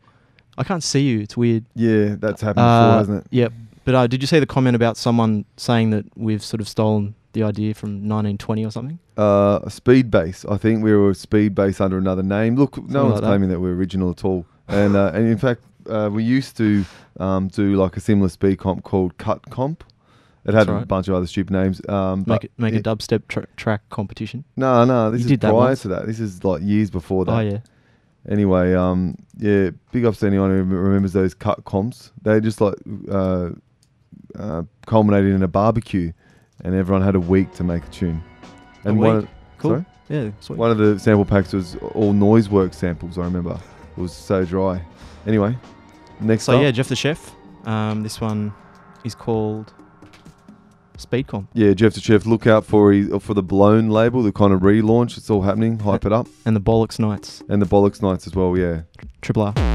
I 0.57 0.63
can't 0.63 0.83
see 0.83 1.01
you. 1.01 1.19
It's 1.19 1.35
weird. 1.37 1.65
Yeah, 1.75 2.15
that's 2.17 2.41
happened 2.41 2.65
Uh, 2.65 2.87
before, 2.87 2.97
hasn't 2.99 3.17
it? 3.25 3.27
Yep. 3.31 3.53
But 3.83 3.95
uh, 3.95 4.07
did 4.07 4.21
you 4.23 4.27
see 4.27 4.39
the 4.39 4.45
comment 4.47 4.75
about 4.75 4.97
someone 4.97 5.45
saying 5.57 5.89
that 5.91 6.05
we've 6.17 6.41
sort 6.43 6.61
of 6.61 6.67
stolen 6.67 7.13
the 7.33 7.43
idea 7.43 7.73
from 7.73 7.89
1920 8.07 8.65
or 8.65 8.71
something? 8.71 8.97
Uh, 9.17 9.59
a 9.63 9.69
speed 9.69 10.09
base. 10.09 10.45
I 10.45 10.57
think 10.57 10.83
we 10.83 10.93
were 10.93 11.11
a 11.11 11.15
speed 11.15 11.53
base 11.53 11.79
under 11.81 11.97
another 11.97 12.23
name. 12.23 12.55
Look, 12.55 12.77
no 12.89 13.03
one's 13.03 13.13
like 13.15 13.21
that. 13.21 13.27
claiming 13.27 13.49
that 13.49 13.59
we're 13.59 13.73
original 13.75 14.09
at 14.11 14.23
all. 14.25 14.45
And 14.67 14.95
uh, 14.95 15.11
and 15.13 15.27
in 15.27 15.37
fact, 15.37 15.61
uh, 15.89 16.09
we 16.11 16.23
used 16.23 16.57
to 16.57 16.85
um, 17.19 17.47
do 17.49 17.75
like 17.75 17.97
a 17.97 17.99
similar 17.99 18.29
speed 18.29 18.59
comp 18.59 18.83
called 18.83 19.17
Cut 19.17 19.49
Comp. 19.49 19.83
It 20.45 20.53
had 20.53 20.67
That's 20.67 20.83
a 20.83 20.85
bunch 20.85 21.07
of 21.07 21.15
other 21.15 21.25
stupid 21.25 21.51
names. 21.53 21.81
Um, 21.89 22.23
Make 22.27 22.43
it 22.43 22.51
make 22.57 22.75
a 22.75 22.79
dubstep 22.79 23.23
tra- 23.27 23.47
track 23.57 23.81
competition. 23.89 24.43
No, 24.55 24.85
no, 24.85 25.09
this 25.09 25.21
You 25.21 25.25
is 25.33 25.39
that 25.39 25.49
prior 25.49 25.53
once. 25.53 25.81
to 25.81 25.87
that. 25.87 26.05
This 26.05 26.19
is 26.19 26.43
like 26.43 26.61
years 26.61 26.91
before 26.91 27.25
that. 27.25 27.31
Oh 27.31 27.39
yeah. 27.39 27.57
Anyway, 28.29 28.73
um, 28.73 29.15
yeah, 29.37 29.69
big 29.91 30.05
ups 30.05 30.19
to 30.19 30.27
anyone 30.27 30.49
who 30.51 30.63
remembers 30.63 31.13
those 31.13 31.33
cut 31.33 31.63
comps. 31.65 32.11
They 32.21 32.39
just 32.41 32.61
like 32.61 32.75
uh, 33.11 33.49
uh, 34.37 34.63
culminated 34.85 35.33
in 35.33 35.41
a 35.43 35.47
barbecue, 35.47 36.11
and 36.63 36.75
everyone 36.75 37.01
had 37.01 37.15
a 37.15 37.19
week 37.19 37.51
to 37.55 37.63
make 37.63 37.83
a 37.83 37.89
tune. 37.89 38.23
A 38.83 38.89
And 38.89 38.99
one, 38.99 39.15
week? 39.17 39.23
of- 39.25 39.29
Cool. 39.57 39.71
sorry? 39.71 39.85
Yeah. 40.09 40.29
Sweet. 40.41 40.59
one 40.59 40.69
of 40.69 40.77
the 40.77 40.99
sample 40.99 41.25
packs 41.25 41.53
was 41.53 41.75
all 41.95 42.13
noise 42.13 42.49
work 42.49 42.73
samples. 42.75 43.17
I 43.17 43.23
remember 43.23 43.59
it 43.97 43.99
was 43.99 44.13
so 44.13 44.45
dry. 44.45 44.79
Anyway, 45.25 45.57
next 46.19 46.43
So 46.43 46.57
up, 46.57 46.61
yeah, 46.63 46.71
Geoff 46.71 46.87
the 46.89 46.95
Chef. 46.95 47.35
Um, 47.65 48.03
this 48.03 48.21
one 48.21 48.53
is 49.03 49.15
called 49.15 49.73
Speed 50.97 51.27
Comp 51.27 51.49
yeah, 51.53 51.73
Geoff 51.73 51.93
the 51.93 51.99
Chef. 52.01 52.25
Look 52.25 52.47
out 52.47 52.65
for 52.65 52.93
for 53.19 53.33
the 53.33 53.43
Blown 53.43 53.89
label, 53.89 54.23
the 54.23 54.31
kind 54.31 54.53
of 54.53 54.61
relaunch. 54.61 55.17
It's 55.17 55.29
all 55.29 55.41
happening. 55.41 55.79
Hype 55.79 56.05
it 56.05 56.13
up, 56.13 56.27
and 56.45 56.55
the 56.55 56.61
Bollocks 56.61 56.99
Nights. 56.99 57.43
and 57.49 57.61
the 57.61 57.65
Bollocks 57.65 58.01
Nights 58.01 58.27
as 58.27 58.35
well. 58.35 58.57
Yeah. 58.57 58.81
Triple 59.21 59.43
R. 59.43 59.74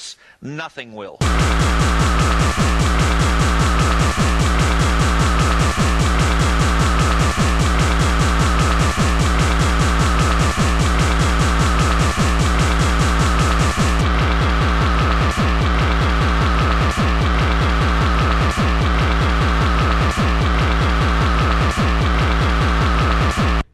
witless, 0.00 0.16
nothing 0.40 0.94
will. 0.94 1.18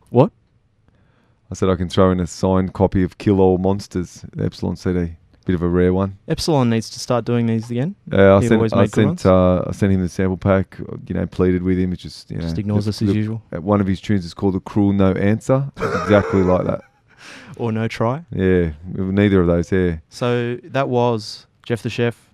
What? 0.09 0.33
I 1.51 1.55
said 1.55 1.69
I 1.69 1.77
can 1.77 1.89
throw 1.89 2.11
in 2.11 2.21
a 2.21 2.27
signed 2.27 2.73
copy 2.73 3.03
of 3.03 3.19
Kill 3.19 3.41
All 3.41 3.59
Monsters, 3.59 4.25
Epsilon 4.39 4.77
CD. 4.77 5.17
Bit 5.47 5.55
of 5.55 5.63
a 5.63 5.69
rare 5.69 5.95
one. 5.95 6.19
Epsilon 6.29 6.69
needs 6.69 6.91
to 6.91 6.99
start 7.01 7.25
doing 7.25 7.47
these 7.47 7.71
again. 7.71 7.95
Uh, 8.13 8.37
I 8.37 8.41
He've 8.41 8.49
sent, 8.49 8.59
always 8.59 8.73
I 8.73 8.81
made 8.83 8.91
good 8.91 9.07
ones. 9.07 9.23
sent, 9.23 9.33
uh, 9.33 9.63
I 9.69 9.73
sent 9.73 9.93
him 9.93 10.03
the 10.03 10.09
sample 10.09 10.37
pack. 10.37 10.77
You 11.07 11.15
know, 11.15 11.25
pleaded 11.27 11.63
with 11.63 11.79
him. 11.79 11.93
It 11.93 12.01
just, 12.01 12.31
you 12.31 12.37
know, 12.37 12.43
Just 12.43 12.59
ignores 12.59 12.89
us 12.89 13.01
as 13.01 13.15
usual. 13.15 13.41
uh, 13.55 13.61
One 13.61 13.81
of 13.81 13.87
his 13.87 14.01
tunes 14.01 14.25
is 14.25 14.35
called 14.35 14.55
"The 14.55 14.61
Cruel 14.61 14.93
No 14.93 15.13
Answer." 15.13 15.71
Exactly 15.77 16.43
like 16.43 16.67
that. 16.67 16.81
or 17.57 17.71
no 17.73 17.87
try. 17.89 18.25
Yeah, 18.33 18.73
neither 18.93 19.41
of 19.41 19.47
those. 19.47 19.71
Yeah, 19.73 19.99
So 20.09 20.57
that 20.65 20.89
was 20.89 21.47
Geoff 21.65 21.83
the 21.83 21.91
Chef. 21.91 22.29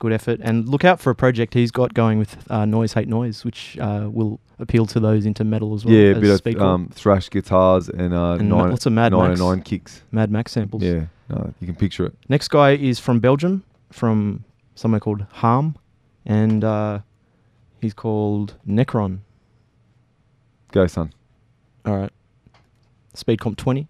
Good 0.00 0.12
effort. 0.12 0.40
And 0.42 0.68
look 0.68 0.84
out 0.84 1.00
for 1.00 1.10
a 1.10 1.14
project 1.14 1.54
he's 1.54 1.70
got 1.72 1.92
going 1.92 2.18
with 2.18 2.36
uh, 2.50 2.64
Noise 2.64 2.92
Hate 2.94 3.08
Noise, 3.08 3.44
which 3.44 3.76
uh, 3.78 4.08
will 4.10 4.38
appeal 4.60 4.86
to 4.86 5.00
those 5.00 5.26
into 5.26 5.42
metal 5.44 5.74
as 5.74 5.84
well. 5.84 5.92
yeah, 5.94 6.12
a 6.12 6.20
bit 6.20 6.56
of 6.56 6.62
um, 6.62 6.88
thrash 6.94 7.28
guitars 7.28 7.88
and, 7.88 8.14
uh, 8.14 8.34
and 8.38 8.48
nine, 8.48 8.70
lots 8.70 8.86
of 8.86 8.92
Mad 8.92 9.12
Max, 9.12 9.40
kicks. 9.64 10.02
Mad 10.12 10.30
Max 10.30 10.52
samples. 10.52 10.82
Yeah, 10.82 11.06
no, 11.28 11.52
you 11.60 11.66
can 11.66 11.76
picture 11.76 12.06
it. 12.06 12.14
Next 12.28 12.48
guy 12.48 12.72
is 12.72 12.98
from 12.98 13.20
Belgium, 13.20 13.64
from 13.92 14.44
somewhere 14.74 15.00
called 15.00 15.26
Harm, 15.32 15.76
and 16.24 16.64
uh, 16.64 17.00
he's 17.80 17.94
called 17.94 18.54
Necron. 18.66 19.18
Go, 20.72 20.86
son. 20.86 21.12
All 21.84 21.96
right. 21.96 22.12
Speed 23.14 23.40
comp 23.40 23.56
20. 23.56 23.88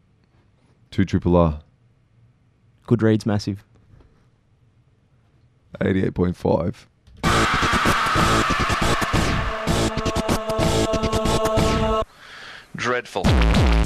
Two 0.90 1.04
triple 1.04 1.36
R, 1.36 1.60
Good 2.86 3.02
reads, 3.02 3.26
massive. 3.26 3.62
88.5. 5.80 6.86
Dreadful. 12.76 13.22
Dreadful. 13.24 13.77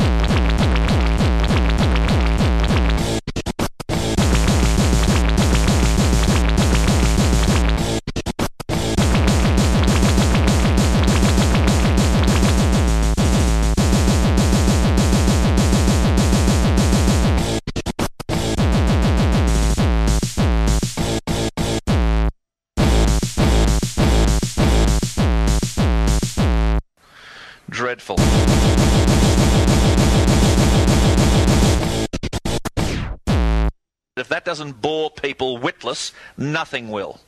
People 35.92 36.18
nothing 36.36 36.90
will. 36.90 37.20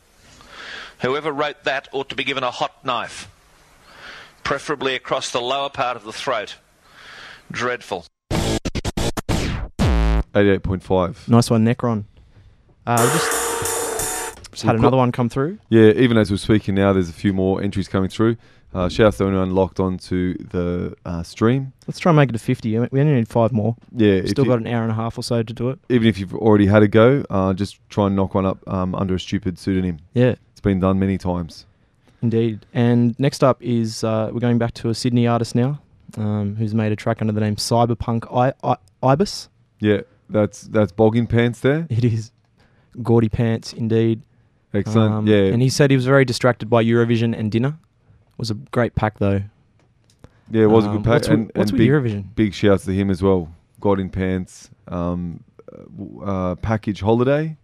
Whoever 1.00 1.32
wrote 1.32 1.64
that 1.64 1.88
ought 1.92 2.08
to 2.08 2.14
be 2.14 2.24
given 2.24 2.44
a 2.44 2.50
hot 2.50 2.84
knife, 2.84 3.28
preferably 4.42 4.94
across 4.94 5.30
the 5.30 5.40
lower 5.40 5.68
part 5.68 5.96
of 5.96 6.04
the 6.04 6.12
throat. 6.12 6.56
Dreadful. 7.50 8.06
88.5. 8.30 11.28
Nice 11.28 11.50
one, 11.50 11.64
Necron. 11.64 12.04
Uh, 12.86 13.12
just, 13.12 14.50
just 14.50 14.62
had 14.62 14.76
another 14.76 14.96
one 14.96 15.12
come 15.12 15.28
through. 15.28 15.58
Yeah, 15.68 15.90
even 15.90 16.16
as 16.16 16.30
we're 16.30 16.36
speaking 16.38 16.74
now, 16.74 16.92
there's 16.92 17.08
a 17.08 17.12
few 17.12 17.32
more 17.32 17.62
entries 17.62 17.88
coming 17.88 18.08
through. 18.08 18.36
Uh, 18.74 18.88
shout 18.88 19.06
out 19.06 19.12
to 19.14 19.24
anyone 19.26 19.54
locked 19.54 19.78
onto 19.78 20.36
the 20.48 20.94
uh, 21.04 21.22
stream. 21.22 21.72
Let's 21.86 21.98
try 22.00 22.10
and 22.10 22.16
make 22.16 22.28
it 22.30 22.32
to 22.32 22.38
50. 22.38 22.78
We 22.90 23.00
only 23.00 23.12
need 23.14 23.28
five 23.28 23.52
more. 23.52 23.76
Yeah, 23.94 24.22
Still 24.26 24.44
you- 24.44 24.50
got 24.50 24.58
an 24.58 24.66
hour 24.66 24.82
and 24.82 24.90
a 24.90 24.94
half 24.94 25.16
or 25.16 25.22
so 25.22 25.42
to 25.42 25.52
do 25.52 25.70
it. 25.70 25.78
even 25.88 26.08
if 26.08 26.18
you've 26.18 26.34
already 26.34 26.66
had 26.66 26.82
a 26.82 26.88
go, 26.88 27.24
uh, 27.30 27.52
just 27.54 27.78
try 27.88 28.06
and 28.08 28.16
knock 28.16 28.34
one 28.34 28.44
up 28.46 28.58
um, 28.68 28.94
under 28.96 29.14
a 29.14 29.20
stupid 29.20 29.58
pseudonym. 29.58 29.98
Yeah, 30.14 30.34
It's 30.52 30.60
been 30.60 30.80
done 30.80 30.98
many 30.98 31.18
times. 31.18 31.66
indeed. 32.20 32.66
And 32.74 33.14
next 33.20 33.44
up 33.44 33.62
is 33.62 34.02
uh, 34.02 34.30
we're 34.32 34.40
going 34.40 34.58
back 34.58 34.74
to 34.74 34.88
a 34.88 34.94
Sydney 34.94 35.26
artist 35.28 35.54
now 35.54 35.80
um, 36.16 36.56
who's 36.56 36.74
made 36.74 36.90
a 36.90 36.96
track 36.96 37.20
under 37.20 37.32
the 37.32 37.40
name 37.40 37.54
Cyberpunk 37.56 38.26
I- 38.34 38.54
I- 38.68 38.78
Ibis. 39.02 39.48
Yeah, 39.78 40.00
that's 40.30 40.62
that's 40.62 40.90
bogging 40.90 41.26
pants 41.28 41.60
there. 41.60 41.86
It 41.90 42.04
is 42.04 42.32
gaudy 43.02 43.28
pants, 43.28 43.72
indeed. 43.72 44.22
Excellent. 44.72 45.14
Um, 45.14 45.26
yeah, 45.28 45.52
And 45.52 45.62
he 45.62 45.68
said 45.68 45.90
he 45.90 45.96
was 45.96 46.06
very 46.06 46.24
distracted 46.24 46.68
by 46.68 46.82
Eurovision 46.82 47.38
and 47.38 47.52
dinner. 47.52 47.76
It 48.34 48.38
was 48.38 48.50
a 48.50 48.54
great 48.54 48.94
pack, 48.94 49.18
though. 49.18 49.42
yeah, 50.50 50.62
it 50.64 50.66
was 50.66 50.84
a 50.84 50.88
Um, 50.90 50.96
good 50.96 51.04
pack. 51.04 51.12
What's, 51.14 51.28
and 51.28 51.50
what's 51.54 51.70
and 51.70 51.78
big, 51.78 51.88
Eurovision? 51.88 52.34
big 52.34 52.52
shouts 52.54 52.84
to 52.84 52.92
him 52.94 53.10
as 53.10 53.22
well. 53.22 53.52
God 53.80 54.00
in 54.00 54.10
pants, 54.10 54.70
um, 54.88 55.42
uh, 56.20 56.24
uh, 56.24 56.54
package 56.56 57.00
holiday, 57.00 57.56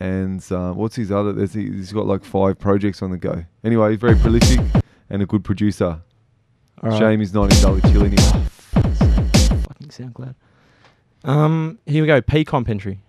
and 0.00 0.44
uh, 0.52 0.72
what's 0.72 0.96
his 0.96 1.10
other? 1.12 1.32
There's, 1.32 1.52
he's 1.54 1.92
got 1.92 2.06
like 2.06 2.24
five 2.24 2.58
projects 2.58 3.02
on 3.02 3.10
the 3.10 3.18
go. 3.18 3.44
Anyway, 3.64 3.90
he's 3.90 4.00
very 4.00 4.16
prolific 4.16 4.60
and 5.10 5.22
a 5.22 5.26
good 5.26 5.44
producer. 5.44 6.00
All 6.82 6.90
right. 6.90 6.98
Shame 6.98 7.20
he's 7.20 7.34
not 7.34 7.52
in 7.54 7.60
Gully 7.62 7.80
Chill 7.82 8.04
anymore. 8.04 8.44
Fucking 8.72 9.88
SoundCloud. 9.88 10.34
Um, 11.24 11.78
here 11.86 12.02
we 12.02 12.06
go. 12.08 12.20
Pee 12.20 12.44
Comp 12.44 12.68
entry. 12.68 13.00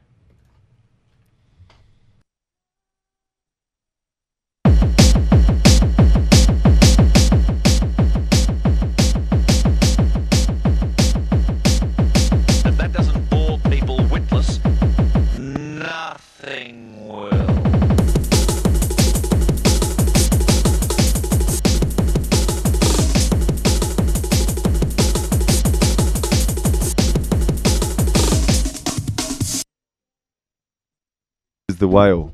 The 31.84 31.88
whale. 31.89 32.34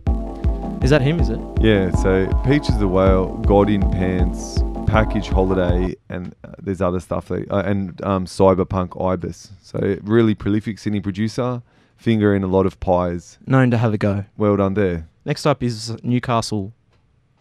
Is 0.84 0.92
that 0.92 1.02
him? 1.02 1.20
Is 1.20 1.30
it? 1.30 1.40
Yeah, 1.60 1.90
so 2.04 2.28
Peach 2.46 2.70
is 2.70 2.78
the 2.78 2.88
whale, 2.88 3.36
God 3.48 3.68
in 3.68 3.82
Pants, 3.90 4.62
Package 4.86 5.28
Holiday, 5.28 5.96
and 6.08 6.36
uh, 6.44 6.50
there's 6.62 6.82
other 6.82 7.00
stuff. 7.00 7.30
That, 7.30 7.50
uh, 7.52 7.64
and 7.66 8.00
um, 8.04 8.28
Cyberpunk 8.28 9.04
Ibis. 9.04 9.50
So 9.64 9.98
really 10.04 10.36
prolific 10.36 10.78
Sydney 10.78 11.00
producer, 11.02 11.64
finger 11.98 12.36
in 12.36 12.44
a 12.44 12.48
lot 12.48 12.68
of 12.68 12.80
pies. 12.80 13.40
Known 13.48 13.72
to 13.72 13.80
have 13.80 13.92
a 13.92 13.98
go. 13.98 14.26
Well 14.38 14.56
done 14.56 14.76
there. 14.76 15.10
Next 15.26 15.48
up 15.48 15.64
is 15.64 15.98
Newcastle 16.04 16.72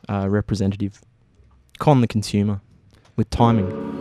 uh, 0.09 0.29
representative 0.31 1.03
Con 1.79 2.01
the 2.01 2.09
Consumer 2.09 2.63
with 3.17 3.29
timing. 3.29 3.98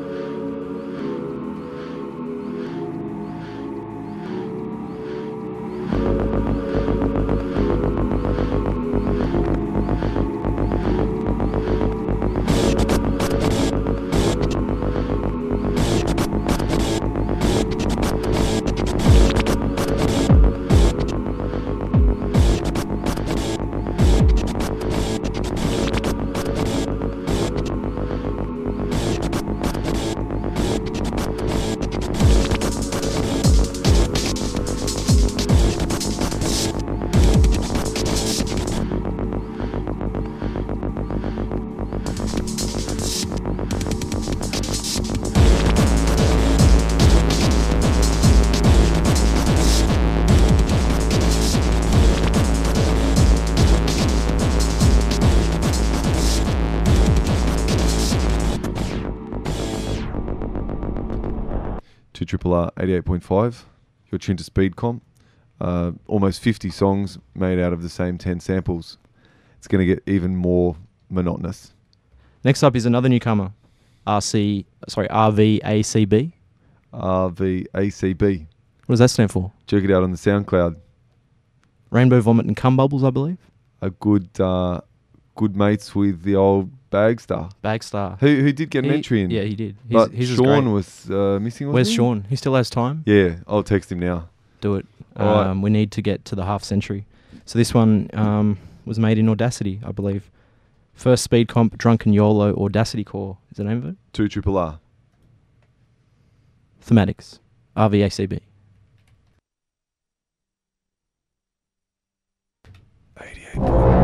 Triple 62.28 62.54
R, 62.54 62.72
88.5. 62.78 63.64
You're 64.12 64.20
tuned 64.20 64.40
to 64.40 64.44
Speed 64.44 64.76
Comp. 64.76 65.04
Uh, 65.60 65.94
almost 66.06 66.42
50 66.42 66.70
songs 66.70 67.18
made 67.34 67.60
out 67.60 67.74
of 67.74 67.82
the 67.82 67.90
same 67.90 68.18
10 68.18 68.40
samples. 68.40 68.98
It's 69.58 69.68
going 69.68 69.86
to 69.86 69.96
get 69.96 70.04
even 70.06 70.36
more 70.36 70.76
monotonous. 71.10 71.74
Next 72.44 72.62
up 72.64 72.76
is 72.76 72.86
another 72.86 73.10
newcomer, 73.10 73.52
RC, 74.06 74.66
sorry, 74.88 75.08
RVACB. 75.08 76.32
RVACB. 76.94 78.48
What 78.86 78.94
does 78.94 79.00
that 79.00 79.10
stand 79.10 79.32
for? 79.32 79.52
Check 79.66 79.84
it 79.84 79.92
out 79.92 80.04
on 80.04 80.12
the 80.12 80.18
SoundCloud. 80.18 80.78
Rainbow 81.90 82.22
Vomit 82.22 82.46
and 82.46 82.56
Cum 82.56 82.78
Bubbles, 82.78 83.04
I 83.04 83.10
believe. 83.10 83.38
A 83.82 83.90
good, 83.90 84.30
uh, 84.40 84.82
good 85.36 85.56
mates 85.56 85.96
with 85.96 86.24
the 86.24 86.36
old 86.36 86.72
Bagstar, 86.92 87.52
Bagstar. 87.64 88.18
who 88.20 88.42
who 88.42 88.52
did 88.54 88.70
get 88.70 88.84
an 88.86 88.92
He- 88.92 88.96
entry 88.96 89.22
in. 89.22 89.30
Yeah, 89.30 89.42
he 89.42 89.56
did. 89.56 89.76
His, 89.88 89.94
but 89.94 90.12
his 90.12 90.30
was 90.32 90.38
Sean 90.38 90.64
great. 90.64 90.74
was 90.74 91.12
uh, 91.12 91.40
missing. 91.42 91.68
Where's 91.68 91.88
wasn't 91.88 91.90
he? 91.90 91.96
Sean? 91.96 92.26
He 92.30 92.36
still 92.38 92.56
has 92.56 92.70
time. 92.70 93.04
Yeah, 93.06 93.36
I'll 93.48 93.64
text 93.64 93.92
him 93.92 94.00
now. 94.00 94.30
Do 94.62 94.76
it. 94.76 94.86
All 95.18 95.26
right. 95.26 95.48
Um, 95.48 95.62
we 95.62 95.70
need 95.70 95.92
to 95.92 96.02
get 96.02 96.24
to 96.26 96.36
the 96.36 96.46
half 96.46 96.64
century. 96.64 97.06
So 97.46 97.60
this 97.60 97.74
one 97.74 98.10
um, 98.14 98.58
was 98.86 98.98
made 99.00 99.18
in 99.18 99.28
Audacity, 99.30 99.80
I 99.84 99.92
believe. 99.92 100.30
First 100.94 101.24
speed 101.24 101.48
comp, 101.48 101.78
Drunken 101.78 102.14
YOLO, 102.14 102.56
Audacity 102.56 103.04
Core 103.04 103.38
is 103.52 103.58
the 103.58 103.64
name 103.64 103.78
of 103.78 103.86
it. 103.86 103.96
Two 104.14 104.28
triple 104.28 104.58
R. 104.58 104.80
Thematics, 106.84 107.40
RVACB. 107.76 108.40
If 113.20 113.97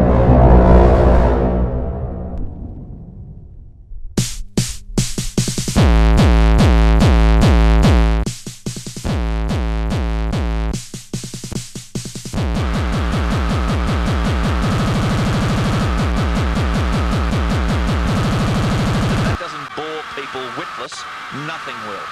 nothing 21.35 21.75
will. 21.87 22.05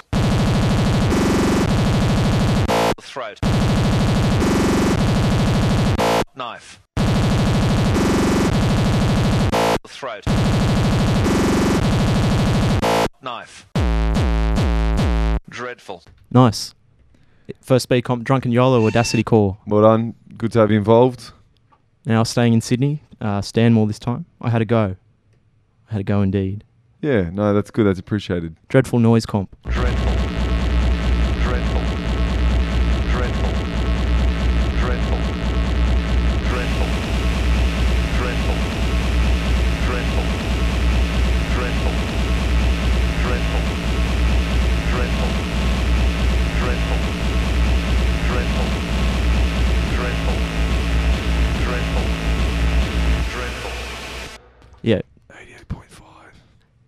Throat. 3.01 3.39
Knife. 6.35 6.79
Throat. 9.87 10.25
Knife. 13.21 13.67
Dreadful. 15.49 16.03
Nice. 16.31 16.73
First 17.61 17.83
speed 17.83 18.01
comp, 18.03 18.23
Drunken 18.23 18.51
YOLO, 18.51 18.85
Audacity 18.87 19.23
Core. 19.23 19.57
Well 19.67 19.83
done. 19.83 20.15
Good 20.37 20.51
to 20.53 20.59
have 20.59 20.71
you 20.71 20.77
involved. 20.77 21.31
Now 22.05 22.23
staying 22.23 22.53
in 22.53 22.61
Sydney, 22.61 23.03
uh, 23.19 23.41
Stanmore 23.41 23.85
this 23.85 23.99
time. 23.99 24.25
I 24.41 24.49
had 24.49 24.61
a 24.61 24.65
go. 24.65 24.95
I 25.89 25.93
had 25.93 26.01
a 26.01 26.03
go 26.03 26.21
indeed. 26.23 26.63
Yeah, 27.01 27.29
no, 27.31 27.53
that's 27.53 27.71
good. 27.71 27.85
That's 27.85 27.99
appreciated. 27.99 28.55
Dreadful 28.69 28.99
noise 28.99 29.25
comp. 29.25 29.55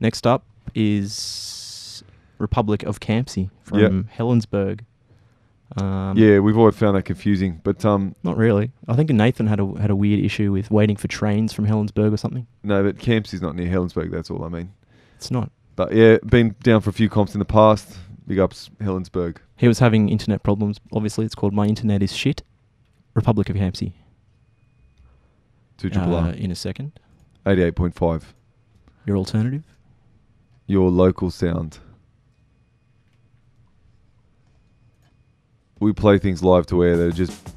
Next 0.04 0.28
up 0.28 0.44
is 0.76 2.04
Republic 2.38 2.84
of 2.84 3.00
Campsie 3.00 3.50
from 3.64 3.80
Yep. 3.80 3.92
Helensburgh. 4.18 4.82
Um, 5.78 6.18
Yeah, 6.18 6.40
we've 6.40 6.58
always 6.58 6.76
found 6.76 6.98
that 6.98 7.04
confusing. 7.04 7.62
But 7.64 7.84
um, 7.86 8.14
Not 8.22 8.36
really. 8.38 8.72
I 8.88 8.96
think 8.98 9.10
Nathan 9.10 9.48
had 9.48 9.60
a 9.62 9.66
had 9.80 9.90
a 9.90 9.96
weird 9.96 10.20
issue 10.24 10.52
with 10.52 10.70
waiting 10.70 10.98
for 10.98 11.08
trains 11.08 11.54
from 11.54 11.66
Helensburgh 11.66 12.14
or 12.14 12.18
something. 12.18 12.46
no, 12.64 12.84
but 12.84 13.00
Campsie's 13.00 13.42
not 13.42 13.56
near 13.56 13.68
Helensburgh. 13.70 14.12
That's 14.12 14.30
all 14.30 14.44
I 14.44 14.50
mean. 14.50 14.74
It's 15.16 15.32
not. 15.32 15.50
But 15.78 15.94
yeah, 15.94 16.18
been 16.26 16.54
down 16.62 16.82
for 16.82 16.90
a 16.90 16.94
few 16.94 17.10
comps 17.10 17.34
in 17.34 17.40
the 17.40 17.46
past. 17.46 17.98
Big 18.28 18.40
ups, 18.40 18.70
Helensburgh. 18.82 19.38
He 19.56 19.68
was 19.70 19.80
having 19.80 20.10
internet 20.10 20.44
problems. 20.44 20.80
Obviously, 20.92 21.26
it's 21.26 21.34
called 21.36 21.54
My 21.54 21.66
Internet 21.66 22.04
Is 22.04 22.14
Shit. 22.16 22.44
Republic 23.16 23.50
of 23.50 23.56
Campsie. 23.56 23.94
Two 25.78 25.90
triple 25.90 26.16
Uh, 26.16 26.28
R. 26.28 26.30
in 26.32 26.52
a 26.52 26.56
second. 26.56 26.92
88.5. 27.46 28.34
Your 29.06 29.18
alternative. 29.18 29.64
Your 30.66 30.90
local 30.90 31.30
sound. 31.30 31.80
We 35.80 35.92
play 35.92 36.18
things 36.18 36.42
live 36.42 36.66
to 36.68 36.84
air 36.84 36.96
that 36.98 37.08
are 37.08 37.12
just. 37.12 37.54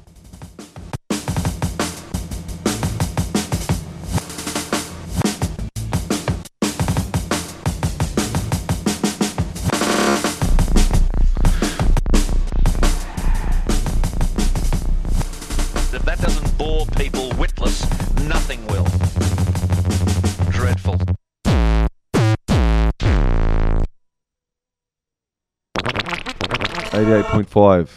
88.5. 27.23 27.89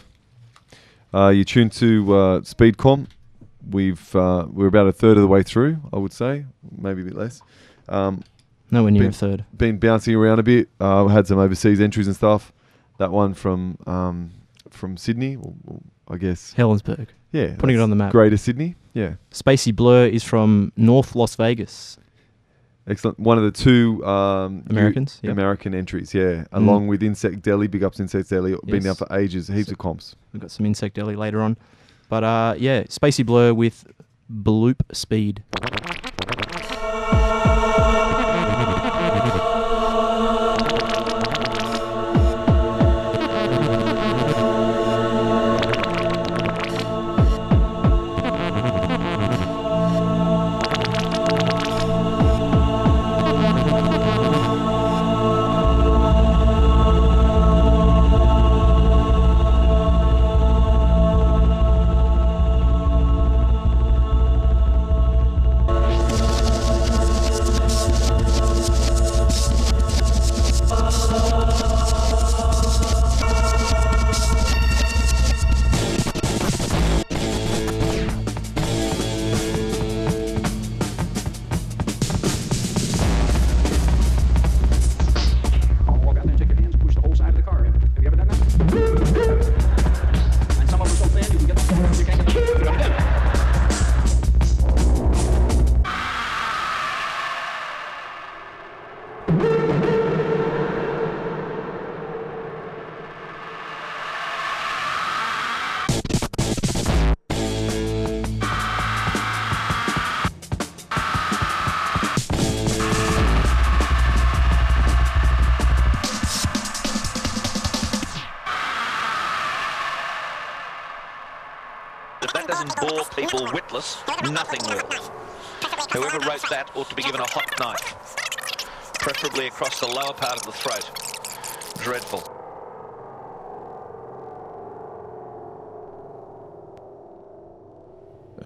Uh, 1.12 1.28
you 1.28 1.44
tuned 1.44 1.72
to 1.72 2.14
uh, 2.14 2.40
Speedcomp. 2.40 3.08
We've 3.68 4.16
uh, 4.16 4.46
we're 4.50 4.66
about 4.66 4.86
a 4.86 4.92
third 4.92 5.18
of 5.18 5.22
the 5.22 5.28
way 5.28 5.42
through, 5.42 5.76
I 5.92 5.98
would 5.98 6.14
say, 6.14 6.46
maybe 6.78 7.02
a 7.02 7.04
bit 7.04 7.14
less. 7.14 7.42
Um, 7.88 8.24
Nowhere 8.70 8.90
near 8.90 9.02
been, 9.02 9.10
a 9.10 9.12
third. 9.12 9.44
Been 9.54 9.78
bouncing 9.78 10.14
around 10.14 10.38
a 10.38 10.42
bit. 10.42 10.70
Uh, 10.80 11.06
had 11.08 11.26
some 11.26 11.38
overseas 11.38 11.80
entries 11.80 12.06
and 12.06 12.16
stuff. 12.16 12.50
That 12.96 13.10
one 13.10 13.34
from 13.34 13.76
um, 13.86 14.30
from 14.70 14.96
Sydney, 14.96 15.36
I 16.08 16.16
guess. 16.16 16.54
Helensburgh. 16.54 17.08
Yeah, 17.32 17.56
putting 17.58 17.76
it 17.76 17.80
on 17.80 17.90
the 17.90 17.96
map. 17.96 18.12
Greater 18.12 18.38
Sydney. 18.38 18.76
Yeah. 18.94 19.14
Spacey 19.30 19.72
Blurr 19.74 20.10
is 20.10 20.24
from 20.24 20.72
North 20.76 21.14
Las 21.14 21.36
Vegas 21.36 21.98
excellent. 22.90 23.18
One 23.18 23.38
of 23.38 23.44
the 23.44 23.50
two 23.52 24.04
um, 24.04 24.64
Americans, 24.68 25.18
yep. 25.22 25.32
American 25.32 25.74
entries. 25.74 26.12
Yeah, 26.12 26.44
along 26.52 26.88
with 26.88 27.02
Insect 27.02 27.42
Deli. 27.42 27.66
Big 27.68 27.82
ups 27.84 28.00
Insect 28.00 28.28
Deli. 28.28 28.56
Been 28.66 28.82
down 28.82 28.96
for 28.96 29.06
ages. 29.16 29.48
Heaps 29.48 29.68
So- 29.68 29.72
of 29.72 29.78
comps. 29.78 30.16
We've 30.32 30.40
got 30.40 30.50
some 30.50 30.66
Insect 30.66 30.94
Deli 30.96 31.16
later 31.16 31.40
on. 31.40 31.56
But 32.08 32.24
uh, 32.24 32.54
yeah, 32.58 32.82
Spacey 32.84 33.24
Blurr 33.24 33.54
with 33.54 33.86
Bloop 34.30 34.80
Speed. 34.92 35.42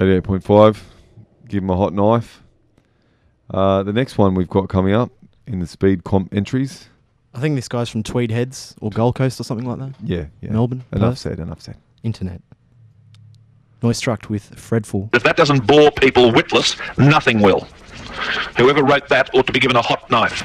88.5. 0.04 0.78
Give 1.48 1.62
him 1.62 1.70
a 1.70 1.76
hot 1.76 1.92
knife. 1.92 2.42
Uh, 3.50 3.82
the 3.82 3.92
next 3.92 4.16
one 4.18 4.34
we've 4.34 4.48
got 4.48 4.68
coming 4.68 4.94
up 4.94 5.10
in 5.46 5.60
the 5.60 5.66
speed 5.66 6.04
comp 6.04 6.32
entries. 6.34 6.88
I 7.34 7.40
think 7.40 7.56
this 7.56 7.68
guy's 7.68 7.88
from 7.88 8.02
Tweed 8.02 8.30
Heads 8.30 8.74
or 8.80 8.90
Gold 8.90 9.16
Coast 9.16 9.40
or 9.40 9.44
something 9.44 9.66
like 9.66 9.78
that. 9.78 9.94
Yeah, 10.02 10.26
yeah. 10.40 10.50
Melbourne. 10.52 10.84
Enough 10.92 11.12
Perth. 11.12 11.18
said, 11.18 11.40
enough 11.40 11.60
said. 11.60 11.76
Internet. 12.02 12.40
Noistruct 13.82 14.28
with 14.28 14.54
Fredful. 14.58 15.10
If 15.12 15.24
that 15.24 15.36
doesn't 15.36 15.66
bore 15.66 15.90
people 15.90 16.32
witless, 16.32 16.76
nothing 16.96 17.40
will. 17.42 17.60
Whoever 18.56 18.82
wrote 18.82 19.08
that 19.08 19.34
ought 19.34 19.46
to 19.46 19.52
be 19.52 19.60
given 19.60 19.76
a 19.76 19.82
hot 19.82 20.08
knife, 20.10 20.42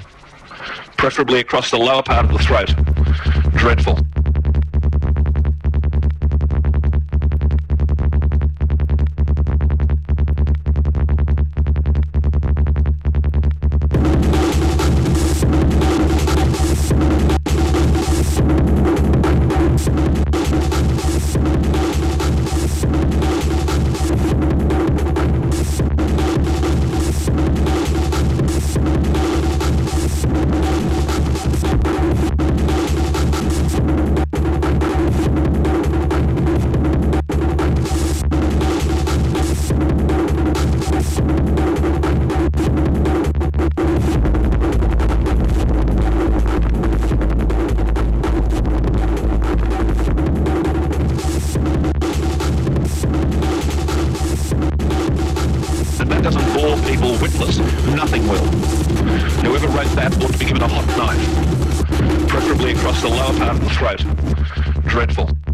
preferably 0.98 1.40
across 1.40 1.72
the 1.72 1.78
lower 1.78 2.04
part 2.04 2.26
of 2.26 2.32
the 2.34 2.40
throat. 2.40 2.74
Dreadful. 3.56 4.00
That 56.22 56.34
doesn't 56.34 56.54
bore 56.54 56.76
people 56.90 57.12
witless, 57.22 57.60
nothing 57.96 58.28
will. 58.28 58.46
Whoever 59.44 59.68
wrote 59.68 59.88
that 59.96 60.14
ought 60.22 60.32
to 60.32 60.38
be 60.38 60.46
given 60.46 60.62
a 60.62 60.68
hot 60.68 60.86
knife, 60.98 62.28
preferably 62.28 62.74
across 62.74 63.02
the 63.02 63.08
lower 63.08 63.38
part 63.38 63.56
of 63.56 63.62
the 63.62 63.70
throat. 63.70 64.00
Dreadful. 64.88 65.26
Dreadful. 65.26 65.49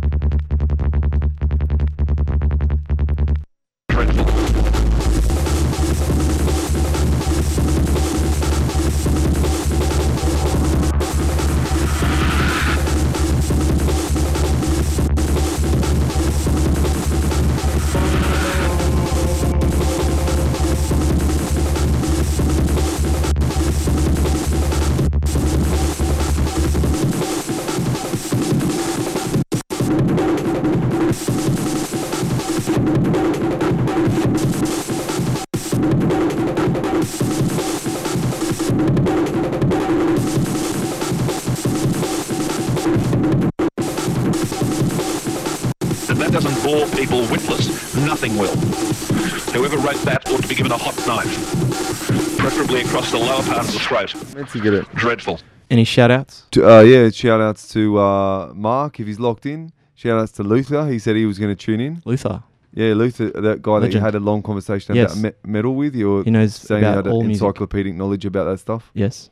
Witless, 48.30 49.10
nothing 49.12 49.54
will. 49.54 49.54
Whoever 49.54 49.78
wrote 49.78 50.02
that 50.04 50.28
ought 50.30 50.42
to 50.42 50.48
be 50.48 50.56
given 50.56 50.72
a 50.72 50.78
hot 50.78 50.96
knife, 51.08 52.38
preferably 52.38 52.82
across 52.82 53.12
the 53.12 53.18
lower 53.18 53.44
part 53.44 53.60
of 53.60 53.72
the 53.74 53.80
throat. 53.80 54.14
Meant 54.36 54.50
to 54.50 54.60
get 54.62 54.74
it. 54.74 54.90
Dreadful. 54.96 55.40
Any 55.70 55.84
shout 55.84 56.12
outs? 56.12 56.46
To, 56.52 56.68
uh, 56.70 56.82
yeah, 56.82 57.10
shout 57.10 57.42
outs 57.42 57.68
to 57.74 57.98
uh, 58.00 58.52
Mark 58.54 59.00
if 59.00 59.08
he's 59.08 59.20
locked 59.20 59.46
in. 59.46 59.72
Shout 59.96 60.20
outs 60.20 60.32
to 60.34 60.44
Luther. 60.44 60.88
He 60.90 61.00
said 61.00 61.16
he 61.16 61.26
was 61.26 61.40
going 61.40 61.56
to 61.56 61.62
tune 61.66 61.80
in. 61.80 62.02
Luther. 62.06 62.44
Yeah, 62.74 62.94
Luther, 62.94 63.30
that 63.30 63.62
guy 63.62 63.80
that 63.80 63.88
you 63.88 64.00
Legend. 64.00 64.04
had 64.06 64.16
a 64.16 64.20
long 64.20 64.44
conversation 64.44 64.96
Yes. 64.96 65.14
about 65.18 65.24
me- 65.46 65.52
metal 65.52 65.74
with. 65.76 65.96
You're 65.96 66.24
He 66.24 66.32
knows 66.32 66.56
saying 66.56 66.84
you 66.84 66.90
about 66.90 67.06
had 67.06 67.12
all 67.14 67.24
music. 67.24 67.42
encyclopedic 67.44 67.96
knowledge 67.96 68.26
about 68.26 68.46
that 68.46 68.60
stuff. 68.60 68.92
Yes. 68.94 69.30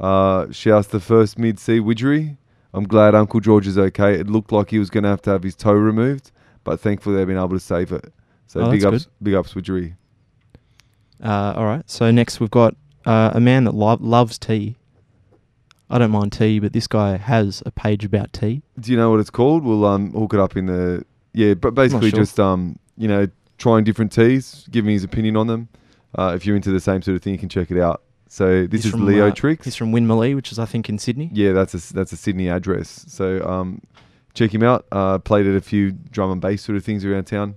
Uh, 0.00 0.50
shouts 0.50 0.88
to 0.88 0.98
first 1.00 1.38
Mid-C 1.38 1.78
widgery. 1.80 2.36
I'm 2.74 2.84
glad 2.88 3.14
Uncle 3.14 3.38
George 3.40 3.66
is 3.68 3.78
okay. 3.78 4.14
It 4.14 4.28
looked 4.28 4.50
like 4.50 4.70
he 4.70 4.78
was 4.80 4.90
going 4.90 5.04
to 5.04 5.10
have 5.10 5.22
to 5.22 5.30
have 5.30 5.42
his 5.44 5.54
toe 5.54 5.74
removed, 5.74 6.32
but 6.64 6.80
thankfully 6.80 7.14
they've 7.16 7.26
been 7.26 7.36
able 7.36 7.50
to 7.50 7.60
save 7.60 7.92
it. 7.92 8.12
So 8.52 8.60
Oh, 8.60 8.70
big 8.70 8.84
ups, 8.84 9.08
big 9.22 9.32
ups, 9.32 9.54
widgery. 9.54 9.94
Uh, 11.24 11.54
all 11.56 11.64
right. 11.64 11.88
So 11.88 12.10
next 12.10 12.38
we've 12.38 12.50
got 12.50 12.76
uh, 13.06 13.30
a 13.32 13.40
man 13.40 13.64
that 13.64 13.74
lo- 13.74 13.96
loves 13.98 14.38
tea. 14.38 14.76
I 15.88 15.96
don't 15.96 16.10
mind 16.10 16.34
tea, 16.34 16.58
but 16.58 16.74
this 16.74 16.86
guy 16.86 17.16
has 17.16 17.62
a 17.64 17.70
page 17.70 18.04
about 18.04 18.30
tea. 18.34 18.60
Do 18.78 18.90
you 18.90 18.98
know 18.98 19.10
what 19.10 19.20
it's 19.20 19.30
called? 19.30 19.64
We'll 19.64 19.86
um 19.86 20.12
hook 20.12 20.34
it 20.34 20.40
up 20.40 20.54
in 20.54 20.66
the 20.66 21.02
yeah, 21.32 21.54
but 21.54 21.74
basically 21.74 22.10
sure. 22.10 22.18
just 22.18 22.38
um 22.38 22.78
you 22.98 23.08
know 23.08 23.26
trying 23.56 23.84
different 23.84 24.12
teas, 24.12 24.66
giving 24.70 24.92
his 24.92 25.02
opinion 25.02 25.38
on 25.38 25.46
them. 25.46 25.70
Uh, 26.18 26.34
if 26.36 26.44
you're 26.44 26.54
into 26.56 26.70
the 26.70 26.80
same 26.80 27.00
sort 27.00 27.16
of 27.16 27.22
thing, 27.22 27.32
you 27.32 27.38
can 27.38 27.48
check 27.48 27.70
it 27.70 27.80
out. 27.80 28.02
So 28.28 28.66
this 28.66 28.82
He's 28.82 28.86
is 28.86 28.90
from, 28.90 29.06
Leo 29.06 29.28
uh, 29.28 29.30
Tricks. 29.30 29.64
He's 29.64 29.76
from 29.76 29.92
Winmalee, 29.92 30.34
which 30.34 30.52
is 30.52 30.58
I 30.58 30.66
think 30.66 30.90
in 30.90 30.98
Sydney. 30.98 31.30
Yeah, 31.32 31.52
that's 31.52 31.72
a 31.72 31.94
that's 31.94 32.12
a 32.12 32.18
Sydney 32.18 32.50
address. 32.50 33.06
So 33.08 33.42
um, 33.48 33.80
check 34.34 34.52
him 34.52 34.62
out. 34.62 34.84
Uh, 34.92 35.18
played 35.20 35.46
at 35.46 35.54
a 35.54 35.62
few 35.62 35.92
drum 35.92 36.30
and 36.32 36.40
bass 36.40 36.62
sort 36.62 36.76
of 36.76 36.84
things 36.84 37.02
around 37.06 37.24
town, 37.24 37.56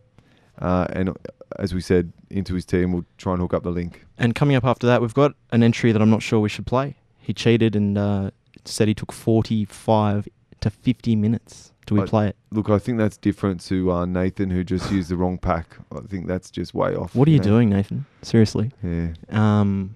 uh, 0.59 0.87
and 0.91 1.09
uh, 1.09 1.13
as 1.59 1.73
we 1.73 1.81
said, 1.81 2.11
into 2.29 2.53
his 2.53 2.65
team, 2.65 2.91
we'll 2.91 3.05
try 3.17 3.33
and 3.33 3.41
hook 3.41 3.53
up 3.53 3.63
the 3.63 3.71
link. 3.71 4.05
And 4.17 4.33
coming 4.35 4.55
up 4.55 4.63
after 4.65 4.87
that, 4.87 5.01
we've 5.01 5.13
got 5.13 5.33
an 5.51 5.63
entry 5.63 5.91
that 5.91 6.01
I'm 6.01 6.09
not 6.09 6.21
sure 6.21 6.39
we 6.39 6.49
should 6.49 6.65
play. 6.65 6.95
He 7.19 7.33
cheated 7.33 7.75
and 7.75 7.97
uh, 7.97 8.31
said 8.65 8.87
he 8.87 8.93
took 8.93 9.11
45 9.11 10.27
to 10.61 10.69
50 10.69 11.15
minutes. 11.15 11.71
Do 11.85 11.93
we 11.95 12.01
Right. 12.01 12.09
play 12.09 12.27
it? 12.29 12.35
Look, 12.51 12.69
I 12.69 12.79
think 12.79 12.97
that's 12.97 13.15
different 13.17 13.61
to 13.67 13.91
uh, 13.91 14.05
Nathan, 14.05 14.49
who 14.49 14.63
just 14.63 14.91
used 14.91 15.09
the 15.09 15.15
wrong 15.17 15.37
pack. 15.37 15.77
I 15.91 15.99
think 16.01 16.25
that's 16.27 16.49
just 16.49 16.73
way 16.73 16.95
off. 16.95 17.15
What 17.15 17.27
are 17.27 17.31
you 17.31 17.37
know? 17.37 17.43
doing, 17.43 17.69
Nathan? 17.69 18.05
Seriously. 18.23 18.71
Yeah. 18.83 19.09
Um, 19.29 19.95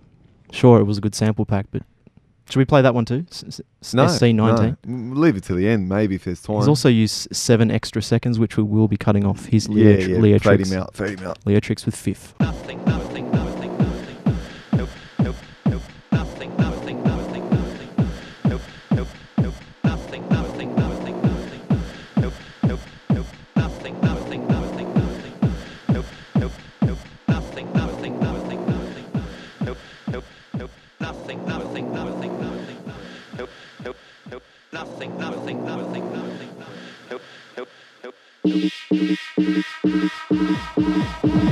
sure, 0.52 0.80
it 0.80 0.84
was 0.84 1.00
a 1.00 1.02
good 1.02 1.15
sample 1.15 1.45
pack, 1.45 1.65
but 1.72 1.82
should 2.49 2.57
we 2.59 2.65
play 2.65 2.81
that 2.81 2.93
one 2.95 3.05
too? 3.05 3.25
S- 3.31 3.43
s- 3.47 3.62
s- 3.81 3.93
No, 3.93 4.05
SC19. 4.05 4.77
no. 4.85 5.15
Leave 5.19 5.38
it 5.38 5.43
to 5.43 5.53
the 5.55 5.67
end, 5.67 5.88
maybe 5.88 6.15
if 6.15 6.23
there's 6.25 6.41
time. 6.41 6.57
He's 6.57 6.67
also 6.67 6.89
used 6.89 7.33
seven 7.35 7.69
extra 7.71 8.01
seconds, 8.01 8.39
which 8.39 8.57
we 8.57 8.63
will 8.63 8.88
be 8.88 8.97
cutting 8.97 9.25
off 9.25 9.45
his 9.45 9.67
yeah, 9.67 9.73
Leo, 9.75 9.97
yeah. 10.07 10.17
Leo 10.17 10.39
fade 10.39 10.41
tricks. 10.57 10.71
him 10.71 10.79
out. 10.81 10.95
Fade 10.95 11.19
him 11.19 11.27
out. 11.27 11.39
Leotrix 11.45 11.85
with 11.85 11.95
fifth. 11.95 12.33
Nothing, 12.39 12.77
nothing, 12.85 12.88
nothing, 12.88 13.09
Thank 38.49 38.73
you. 41.33 41.48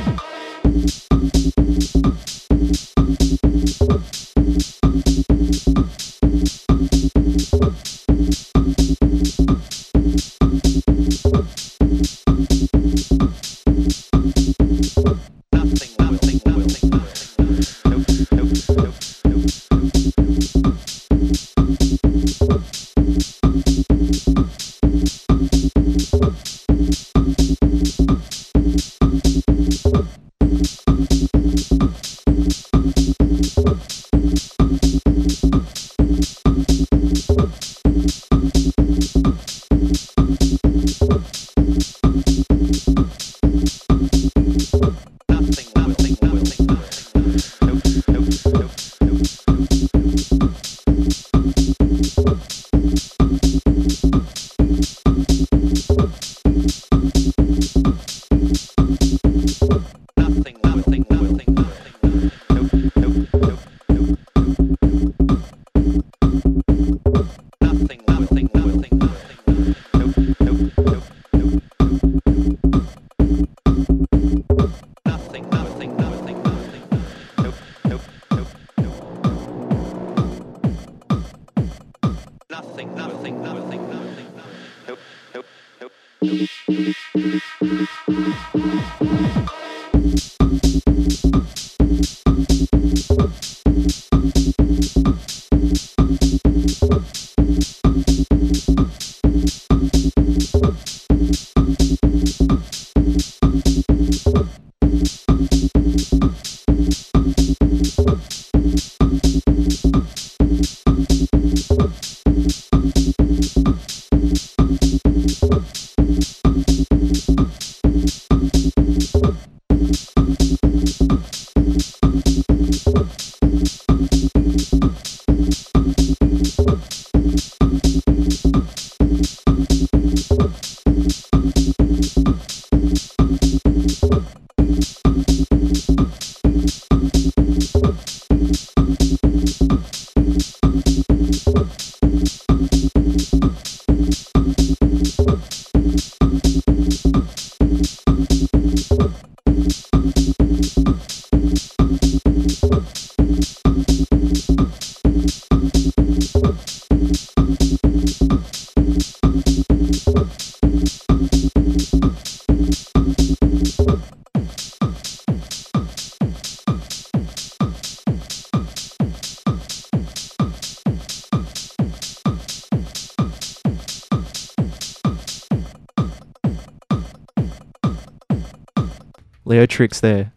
Leotrix 179.57 179.99
there 180.01 180.31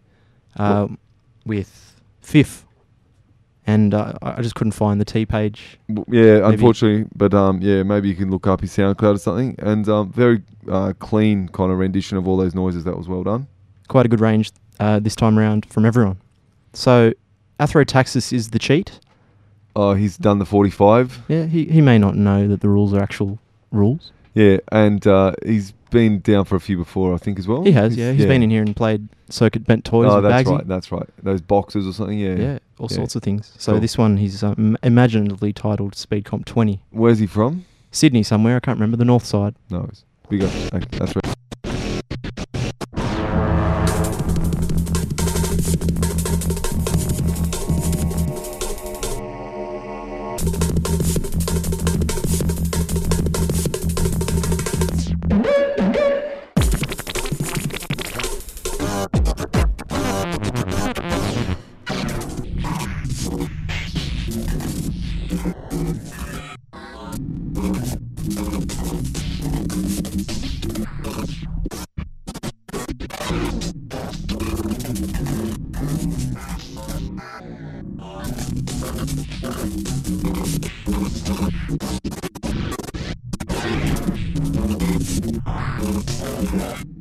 um, 0.56 0.98
with 1.44 2.00
fifth. 2.20 2.64
And 3.66 3.94
uh, 3.94 4.14
I 4.22 4.42
just 4.42 4.54
couldn't 4.56 4.72
find 4.72 5.00
the 5.00 5.04
T 5.04 5.24
page. 5.26 5.78
W- 5.92 6.04
Yeah, 6.08 6.40
Maybe- 6.40 6.54
unfortunately, 6.54 7.08
but 7.14 7.32
um, 7.34 7.60
yeah, 7.62 7.82
maybe 7.82 8.08
you 8.08 8.16
can 8.16 8.30
look 8.30 8.46
up 8.46 8.62
his 8.62 8.72
SoundCloud 8.76 9.14
or 9.14 9.18
something. 9.18 9.54
And 9.58 9.88
um, 9.88 10.10
very 10.10 10.42
uh, 10.68 10.92
clean 10.98 11.48
kind 11.48 11.70
of 11.70 11.78
rendition 11.78 12.16
of 12.16 12.26
all 12.26 12.36
those 12.36 12.54
noises. 12.54 12.84
That 12.84 12.96
was 12.96 13.06
well 13.06 13.22
done. 13.22 13.46
Quite 13.88 14.06
a 14.06 14.08
good 14.08 14.20
range 14.20 14.50
uh, 14.80 14.98
this 14.98 15.14
time 15.14 15.38
around 15.38 15.66
from 15.66 15.84
everyone. 15.84 16.18
So, 16.72 17.12
Athrotaxis 17.60 18.32
is 18.32 18.50
the 18.50 18.58
cheat. 18.58 18.98
Uh, 19.76 19.94
he's 19.94 20.16
done 20.16 20.38
the 20.38 20.46
45. 20.46 21.20
Yeah, 21.28 21.44
he, 21.46 21.66
he 21.66 21.80
may 21.80 21.98
not 21.98 22.16
know 22.16 22.48
that 22.48 22.60
the 22.60 22.68
rules 22.68 22.92
are 22.94 23.00
actual 23.00 23.38
rules. 23.70 24.10
Yeah, 24.34 24.58
and 24.72 25.06
uh, 25.06 25.34
he's 25.44 25.72
been 25.90 26.20
down 26.20 26.44
for 26.44 26.56
a 26.56 26.60
few 26.60 26.76
before, 26.76 27.14
I 27.14 27.18
think, 27.18 27.38
as 27.38 27.46
well. 27.48 27.62
He 27.62 27.72
has, 27.72 27.96
yeah. 27.96 28.12
He's 28.12 28.26
been 28.26 28.42
in 28.42 28.50
here 28.50 28.62
and 28.62 28.74
played 28.74 29.08
Circuit 29.28 29.66
Bent 29.66 29.84
Toys 29.84 30.08
Oh, 30.10 30.20
that's 30.20 30.48
Bagsy. 30.48 30.52
right. 30.56 30.66
That's 30.68 30.90
right. 30.92 31.08
Those 31.22 31.40
boxes 31.40 31.86
or 31.86 31.92
something. 31.92 32.18
Yeah. 32.18 32.34
Yeah, 32.34 32.58
all 32.78 32.88
Yeah. 32.90 32.96
sorts 32.96 33.16
of 33.16 33.22
things. 33.22 33.52
So 33.58 33.72
Cool. 33.72 33.80
this 33.80 33.98
one, 33.98 34.16
he's 34.16 34.42
um, 34.42 34.76
imaginatively 34.82 35.52
titled 35.52 35.94
Speedcomp 35.94 36.44
20. 36.46 36.82
Where's 36.90 37.18
he 37.18 37.26
from? 37.26 37.64
Sydney 37.92 38.22
somewhere, 38.22 38.56
I 38.56 38.60
can't 38.60 38.76
remember, 38.78 38.96
the 38.96 39.04
north 39.04 39.24
side. 39.24 39.54
No, 39.70 39.86
it's 39.88 40.04
big 40.28 40.42
up. 40.44 40.50
Okay, 40.74 40.86
That's 40.98 41.14
right. 41.16 42.39
Thank 81.70 82.02
you. 86.54 86.99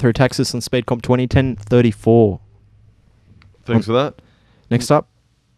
Athrotaxis 0.00 0.54
on 0.54 0.60
Speedcomp 0.60 1.02
20, 1.02 1.24
1034. 1.24 2.40
Thanks 3.64 3.86
for 3.86 3.92
that. 3.92 4.20
Next 4.70 4.90
up, 4.90 5.08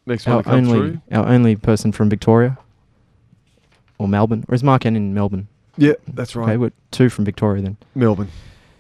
Next 0.07 0.27
one 0.27 0.37
our 0.37 0.43
come 0.43 0.55
only, 0.55 0.73
through. 0.73 1.01
our 1.13 1.29
only 1.29 1.57
person 1.57 1.93
from 1.93 2.09
Victoria. 2.11 2.59
Or 3.99 4.09
Melbourne. 4.09 4.45
Or 4.49 4.55
is 4.55 4.63
Mark 4.65 4.85
N 4.85 4.97
in 4.97 5.15
Melbourne? 5.15 5.47
Yeah, 5.77 5.93
that's 6.09 6.35
right. 6.35 6.49
Okay, 6.49 6.57
we're 6.57 6.73
two 6.91 7.09
from 7.09 7.25
Victoria 7.25 7.63
then. 7.63 7.77
Melbourne. 7.95 8.29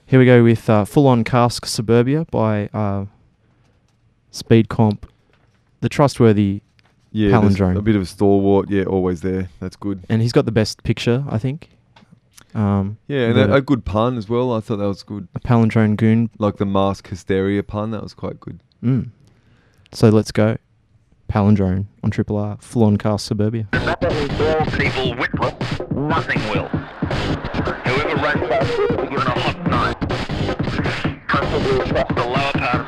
Here 0.06 0.18
we 0.18 0.26
go 0.26 0.42
with 0.42 0.68
uh, 0.68 0.84
Full 0.84 1.06
On 1.06 1.22
Cask 1.24 1.64
Suburbia 1.64 2.26
by 2.30 2.66
uh, 2.74 3.06
Speedcomp. 4.32 5.04
The 5.80 5.88
trustworthy, 5.88 6.62
Yeah, 7.12 7.30
Palindrone. 7.30 7.76
a 7.76 7.82
bit 7.82 7.96
of 7.96 8.02
a 8.02 8.06
stalwart. 8.06 8.68
Yeah, 8.70 8.84
always 8.84 9.20
there. 9.22 9.48
That's 9.60 9.76
good. 9.76 10.02
and 10.08 10.22
he's 10.22 10.32
got 10.32 10.44
the 10.44 10.52
best 10.52 10.82
picture, 10.82 11.24
I 11.28 11.38
think. 11.38 11.70
Um, 12.54 12.98
Yeah, 13.08 13.28
and 13.28 13.38
a, 13.38 13.54
a 13.54 13.60
good 13.62 13.84
pun 13.84 14.16
as 14.18 14.28
well. 14.28 14.52
I 14.52 14.60
thought 14.60 14.76
that 14.76 14.86
was 14.88 15.02
good. 15.02 15.28
a 15.34 15.40
palindrone 15.40 15.96
goon. 15.96 16.30
Like 16.38 16.56
the 16.56 16.66
mask 16.66 17.08
hysteria 17.08 17.62
pun. 17.62 17.90
That 17.92 18.02
was 18.02 18.14
quite 18.14 18.38
good. 18.40 18.60
Mm. 18.82 19.10
So 19.92 20.08
let's 20.10 20.32
go. 20.32 20.56
Palindrone 21.28 21.86
on 22.02 22.10
Triple 22.10 22.36
R. 22.36 22.58
Full 22.60 22.84
On 22.84 22.96
Cask 22.98 23.26
Suburbia. 23.26 23.68
That 23.72 24.00
people 24.00 25.16
witless. 25.16 25.80
Nothing 25.90 26.40
will. 26.50 26.68
Whoever 26.68 28.16
runs 28.16 28.48
that 28.48 28.78
will 28.78 28.96
be 29.02 29.08
given 29.08 29.26
a 29.26 29.40
hot 29.40 29.70
knife. 29.70 29.98
Preferably 31.28 31.80
across 31.90 32.14
the 32.14 32.26
lower 32.26 32.52
part 32.52 32.81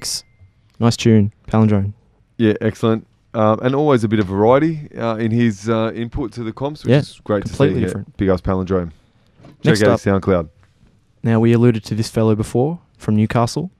Thematics. 0.00 0.24
Nice 0.80 0.96
tune. 0.96 1.32
Palindrone. 1.48 1.92
Yeah, 2.36 2.54
excellent. 2.60 3.06
Um, 3.34 3.58
and 3.62 3.74
always 3.74 4.04
a 4.04 4.08
bit 4.08 4.20
of 4.20 4.26
variety 4.26 4.88
uh, 4.96 5.16
in 5.16 5.30
his 5.30 5.68
uh, 5.68 5.92
input 5.94 6.32
to 6.32 6.42
the 6.42 6.52
comps, 6.52 6.84
which 6.84 6.90
Yeah, 6.90 6.98
is 6.98 7.20
great 7.24 7.44
completely 7.44 7.74
to 7.74 7.80
see. 7.80 7.84
different. 7.86 8.08
Yeah, 8.08 8.14
big 8.16 8.28
ass 8.28 8.40
Palindrone. 8.40 8.92
Next 9.64 9.80
Check 9.80 9.88
out 9.88 9.94
up. 9.94 10.00
SoundCloud. 10.22 10.48
Now, 11.22 11.40
we 11.40 11.52
alluded 11.52 11.84
to 11.84 11.94
this 11.94 12.08
fellow 12.08 12.34
before 12.34 12.80
from 12.96 13.16
Newcastle. 13.16 13.70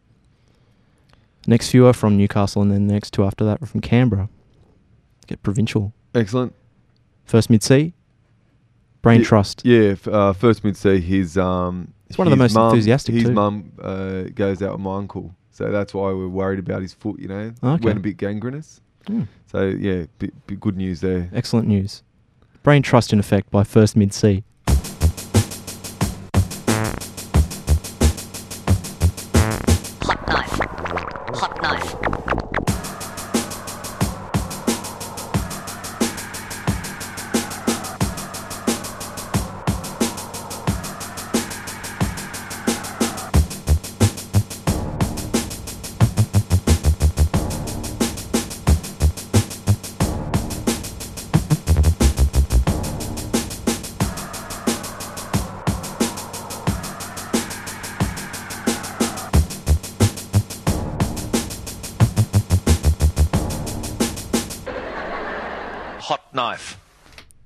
Next 1.47 1.71
few 1.71 1.87
are 1.87 1.93
from 1.93 2.17
Newcastle, 2.19 2.61
and 2.63 2.71
then 2.71 2.89
the 2.89 2.93
next 2.93 3.13
two 3.13 3.25
after 3.25 3.45
that 3.45 3.63
are 3.63 3.67
from 3.67 3.81
Canberra. 3.81 4.29
Get 5.27 5.43
provincial. 5.43 5.93
Excellent. 6.15 6.55
First 7.25 7.49
Mid-C. 7.49 7.95
Brain 9.03 9.21
Ye- 9.21 9.25
Trust. 9.27 9.63
Yeah, 9.65 9.95
uh, 10.07 10.33
first 10.33 10.63
we'd 10.65 10.77
his 10.77 11.39
um. 11.39 11.95
He's 12.09 12.19
one 12.19 12.27
of 12.27 12.31
the 12.31 12.37
most 12.37 12.55
mum- 12.55 12.71
enthusiastic 12.71 13.15
His 13.15 13.25
too. 13.25 13.33
mum 13.33 13.73
uh, 13.81 14.23
goes 14.35 14.63
out 14.63 14.73
with 14.73 14.81
my 14.81 14.97
uncle, 14.97 15.35
so 15.59 15.73
that's 15.73 15.93
why 15.93 16.13
we're 16.13 16.29
worried 16.29 16.61
about 16.61 16.83
his 16.83 16.95
foot. 16.95 17.19
You 17.19 17.27
know, 17.29 17.53
Okay. 17.65 17.85
went 17.85 17.99
a 17.99 18.01
bit 18.01 18.17
gangrenous. 18.17 18.81
Hmm. 19.09 19.23
So 19.51 19.67
yeah, 19.67 20.05
bit, 20.21 20.33
bit 20.47 20.61
good 20.61 20.77
news 20.77 21.01
there. 21.01 21.29
Excellent 21.35 21.67
news. 21.67 22.05
Brain 22.63 22.81
Trust 22.83 23.13
in 23.13 23.19
effect 23.19 23.51
by 23.51 23.65
First 23.65 23.97
Mid-C. 23.97 24.45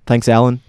Thanks, 0.07 0.29
Alan. 0.29 0.61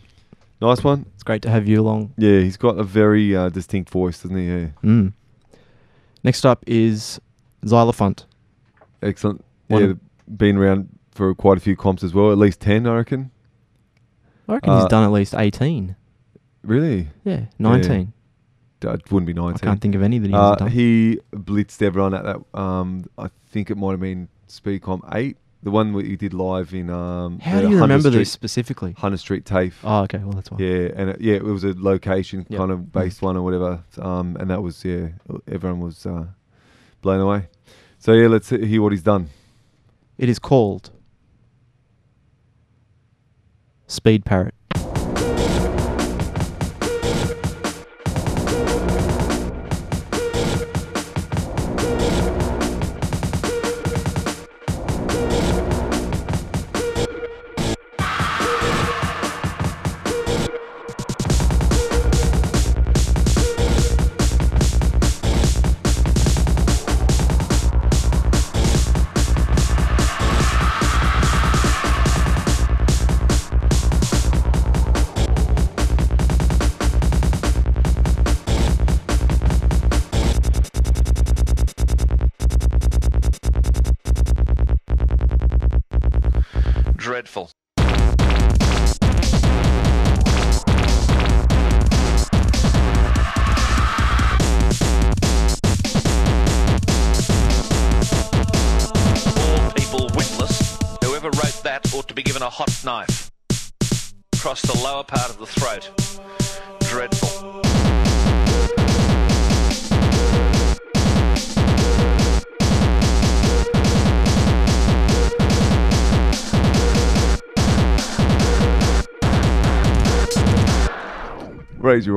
Nice 0.62 0.84
one. 0.84 1.06
It's 1.14 1.24
great 1.24 1.42
to 1.42 1.50
have 1.50 1.68
you 1.68 1.82
along. 1.82 2.14
Yeah, 2.18 2.40
he's 2.40 2.56
got 2.58 2.78
a 2.80 2.84
very 2.84 3.36
uh, 3.36 3.50
distinct 3.50 3.90
voice, 3.90 4.22
doesn't 4.22 4.38
he? 4.38 4.48
Yeah. 4.48 4.68
Mm. 4.84 5.14
Next 6.24 6.46
up 6.46 6.64
is 6.66 7.20
Xylofunt. 7.66 8.26
Excellent. 9.02 9.44
One 9.68 9.88
yeah, 9.88 9.94
been 10.38 10.58
around 10.58 10.88
for 11.12 11.36
quite 11.36 11.58
a 11.58 11.62
few 11.62 11.76
comps 11.76 12.04
as 12.04 12.14
well. 12.14 12.32
At 12.32 12.38
least 12.38 12.62
ten, 12.62 12.88
I 12.88 12.96
reckon. 12.96 13.30
I 14.48 14.54
reckon 14.56 14.70
Uh, 14.72 14.80
he's 14.82 14.90
done 14.90 15.04
at 15.04 15.12
least 15.12 15.34
18. 15.36 15.96
Really? 16.64 17.10
Yeah, 17.24 17.46
19. 17.60 18.12
That 18.82 19.10
wouldn't 19.12 19.28
be 19.28 19.34
19. 19.34 19.56
I 19.56 19.72
can't 19.72 19.82
think 19.82 19.96
of 19.96 20.02
any 20.02 20.20
that 20.20 20.28
he 20.28 20.34
Uh, 20.34 20.56
done. 20.56 20.70
he 20.72 21.20
blitzed 21.34 21.82
everyone 21.82 22.14
at 22.14 22.24
that. 22.24 22.38
Um, 22.58 23.06
I 23.18 23.30
think 23.48 23.70
it 23.72 23.78
might 23.78 23.92
have 23.92 24.00
been 24.02 24.28
Speedcomp 24.50 25.02
eight, 25.16 25.38
the 25.64 25.72
one 25.72 25.94
he 26.04 26.16
did 26.16 26.34
live 26.34 26.74
in. 26.74 26.90
Um, 26.90 27.40
How 27.40 27.62
do 27.62 27.70
you 27.70 27.80
remember 27.80 28.10
Street, 28.10 28.20
this 28.20 28.32
specifically? 28.32 28.94
Hunter 28.98 29.18
Street 29.18 29.46
TAFE. 29.46 29.74
Oh, 29.84 30.02
okay. 30.04 30.18
Well, 30.20 30.34
that's 30.34 30.52
why. 30.52 30.58
Yeah, 30.60 30.90
and 30.96 31.10
it, 31.12 31.22
yeah, 31.22 31.36
it 31.36 31.44
was 31.44 31.64
a 31.64 31.74
location 31.76 32.46
Yep. 32.50 32.58
kind 32.58 32.72
of 32.72 32.92
based 32.92 33.22
one 33.22 33.38
or 33.38 33.42
whatever. 33.44 33.84
Um, 33.98 34.36
and 34.40 34.50
that 34.50 34.62
was 34.62 34.84
yeah, 34.84 35.10
everyone 35.48 35.80
was 35.80 36.06
uh, 36.06 36.26
blown 37.02 37.22
away. 37.22 37.48
So 37.98 38.12
yeah, 38.14 38.28
let's 38.28 38.50
hear 38.50 38.82
what 38.82 38.92
he's 38.92 39.02
done. 39.04 39.30
It 40.18 40.28
is 40.30 40.38
called 40.38 40.92
Speed 43.88 44.26
Parrot. 44.26 44.54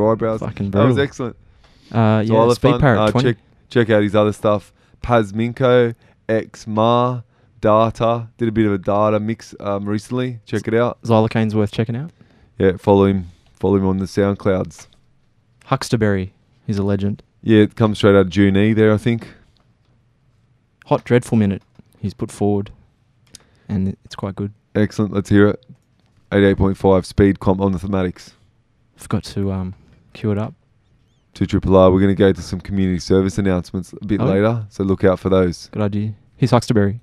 Your 0.06 0.12
eyebrows. 0.12 0.40
Fucking 0.40 0.70
that 0.70 0.84
was 0.84 0.98
excellent. 0.98 1.36
Uh, 1.92 2.22
yeah. 2.26 2.52
Speed 2.54 2.80
Parrot 2.80 3.00
Uh, 3.00 3.10
20. 3.10 3.28
check 3.34 3.42
check 3.68 3.90
out 3.90 4.02
his 4.02 4.14
other 4.14 4.32
stuff. 4.32 4.72
Pazminko, 5.02 5.94
X 6.28 6.66
Ma, 6.66 7.20
Data. 7.60 8.28
Did 8.38 8.48
a 8.48 8.52
bit 8.52 8.66
of 8.66 8.72
a 8.72 8.78
data 8.78 9.20
mix 9.20 9.54
um, 9.60 9.88
recently. 9.88 10.40
Check 10.46 10.66
it 10.68 10.74
out. 10.74 11.00
Xylocane's 11.02 11.54
worth 11.54 11.70
checking 11.72 11.96
out. 11.96 12.10
Yeah, 12.58 12.76
follow 12.76 13.04
him. 13.06 13.30
Follow 13.54 13.76
him 13.76 13.86
on 13.86 13.98
the 13.98 14.04
SoundClouds. 14.06 14.86
Huxtaberry. 15.66 16.30
he's 16.66 16.78
a 16.78 16.82
legend. 16.82 17.22
Yeah, 17.42 17.62
it 17.62 17.74
comes 17.76 17.98
straight 17.98 18.10
out 18.14 18.16
of 18.26 18.30
June 18.30 18.56
E 18.56 18.72
there, 18.72 18.92
I 18.92 18.96
think. 18.96 19.28
Hot 20.86 21.04
Dreadful 21.04 21.36
Minute, 21.38 21.62
he's 22.00 22.14
put 22.14 22.30
forward, 22.30 22.70
and 23.68 23.96
it's 24.04 24.14
quite 24.14 24.36
good. 24.36 24.52
Excellent. 24.74 25.12
Let's 25.12 25.28
hear 25.28 25.48
it. 25.48 25.64
88.5 26.32 27.04
speed 27.04 27.40
comp 27.40 27.60
on 27.60 27.72
the 27.72 27.78
thematics. 27.78 28.32
Forgot 28.96 29.24
to 29.24 29.52
um, 29.52 29.74
cue 30.16 30.30
it 30.32 30.38
up. 30.38 30.54
To 31.34 31.46
Triple 31.46 31.76
R. 31.76 31.90
We're 31.90 32.00
going 32.00 32.14
to 32.14 32.18
go 32.18 32.32
to 32.32 32.40
some 32.42 32.60
community 32.60 32.98
service 32.98 33.36
announcements 33.38 33.92
a 33.92 34.04
bit 34.04 34.20
Oh. 34.20 34.24
later, 34.26 34.66
so 34.70 34.82
look 34.84 35.04
out 35.04 35.20
for 35.20 35.28
those. 35.28 35.68
Good 35.70 35.82
idea. 35.82 36.14
Here's 36.36 36.50
Huxtaberry. 36.50 37.00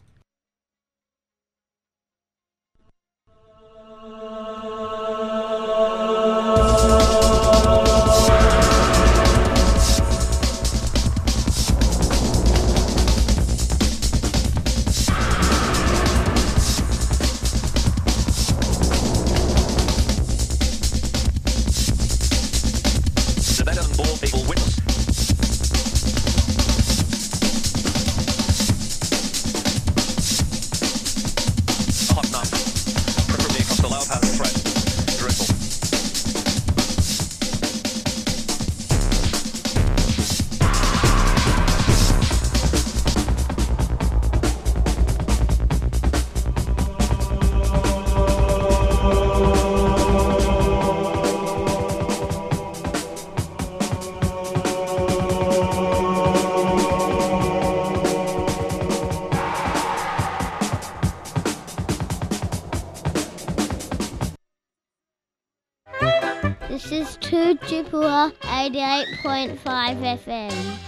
2 67.93 67.99
88.5 67.99 69.59
FM. 70.25 70.83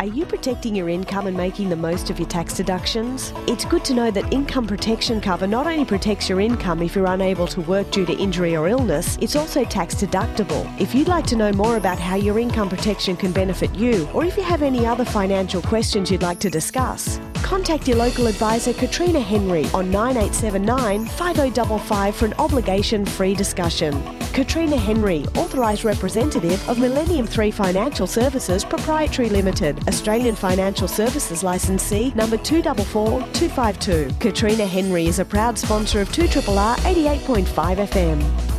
Are 0.00 0.06
you 0.06 0.26
protecting 0.26 0.74
your 0.74 0.88
income 0.88 1.28
and 1.28 1.36
making 1.36 1.68
the 1.68 1.76
most 1.76 2.10
of 2.10 2.18
your 2.18 2.28
tax 2.28 2.54
deductions? 2.54 3.32
It's 3.46 3.64
good 3.64 3.84
to 3.84 3.94
know 3.94 4.10
that 4.10 4.32
income 4.32 4.66
protection 4.66 5.20
cover 5.20 5.46
not 5.46 5.68
only 5.68 5.84
protects 5.84 6.28
your 6.28 6.40
income 6.40 6.82
if 6.82 6.96
you're 6.96 7.06
unable 7.06 7.46
to 7.46 7.60
work 7.60 7.90
due 7.92 8.04
to 8.04 8.12
injury 8.12 8.56
or 8.56 8.68
illness, 8.68 9.16
it's 9.20 9.36
also 9.36 9.64
tax 9.64 9.94
deductible. 9.94 10.68
If 10.80 10.92
you'd 10.92 11.06
like 11.06 11.24
to 11.26 11.36
know 11.36 11.52
more 11.52 11.76
about 11.76 12.00
how 12.00 12.16
your 12.16 12.40
income 12.40 12.68
protection 12.68 13.16
can 13.16 13.30
benefit 13.30 13.72
you, 13.74 14.08
or 14.12 14.24
if 14.24 14.36
you 14.36 14.42
have 14.42 14.62
any 14.62 14.84
other 14.84 15.04
financial 15.04 15.62
questions 15.62 16.10
you'd 16.10 16.22
like 16.22 16.40
to 16.40 16.50
discuss, 16.50 17.18
contact 17.46 17.86
your 17.86 17.96
local 17.96 18.26
advisor 18.26 18.72
Katrina 18.74 19.20
Henry 19.20 19.66
on 19.72 19.88
9879 19.88 21.06
5055 21.06 22.16
for 22.16 22.26
an 22.26 22.34
obligation 22.40 23.06
free 23.06 23.36
discussion. 23.36 23.94
Katrina 24.32 24.76
Henry, 24.76 25.24
authorised 25.36 25.84
representative 25.84 26.68
of 26.68 26.80
Millennium 26.80 27.24
3 27.24 27.52
Financial 27.52 28.08
Services 28.08 28.64
Proprietary 28.64 29.28
Limited, 29.28 29.86
Australian 29.86 30.34
Financial 30.34 30.88
Services 30.88 31.44
Licensee 31.44 32.12
number 32.16 32.36
244252. 32.36 34.10
Katrina 34.18 34.66
Henry 34.66 35.06
is 35.06 35.20
a 35.20 35.24
proud 35.24 35.56
sponsor 35.56 36.00
of 36.00 36.08
2RR 36.08 36.74
88.5 36.78 37.46
FM. 37.86 38.55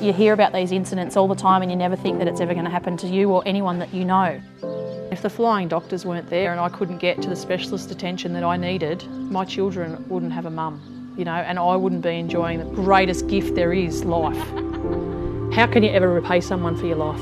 You 0.00 0.12
hear 0.12 0.32
about 0.32 0.52
these 0.52 0.70
incidents 0.70 1.16
all 1.16 1.26
the 1.26 1.34
time 1.34 1.60
and 1.60 1.72
you 1.72 1.76
never 1.76 1.96
think 1.96 2.18
that 2.18 2.28
it's 2.28 2.40
ever 2.40 2.52
going 2.52 2.64
to 2.64 2.70
happen 2.70 2.96
to 2.98 3.08
you 3.08 3.30
or 3.30 3.42
anyone 3.46 3.80
that 3.80 3.92
you 3.92 4.04
know. 4.04 4.40
If 5.10 5.22
the 5.22 5.30
flying 5.30 5.66
doctors 5.66 6.04
weren't 6.04 6.30
there 6.30 6.52
and 6.52 6.60
I 6.60 6.68
couldn't 6.68 6.98
get 6.98 7.20
to 7.22 7.28
the 7.28 7.34
specialist 7.34 7.90
attention 7.90 8.32
that 8.34 8.44
I 8.44 8.56
needed, 8.56 9.04
my 9.10 9.44
children 9.44 10.08
wouldn't 10.08 10.32
have 10.32 10.46
a 10.46 10.50
mum, 10.50 11.14
you 11.18 11.24
know, 11.24 11.32
and 11.32 11.58
I 11.58 11.74
wouldn't 11.74 12.02
be 12.02 12.10
enjoying 12.10 12.60
the 12.60 12.66
greatest 12.76 13.26
gift 13.26 13.56
there 13.56 13.72
is, 13.72 14.04
life. 14.04 14.38
How 15.52 15.66
can 15.66 15.82
you 15.82 15.90
ever 15.90 16.08
repay 16.08 16.40
someone 16.42 16.76
for 16.76 16.86
your 16.86 16.96
life? 16.96 17.20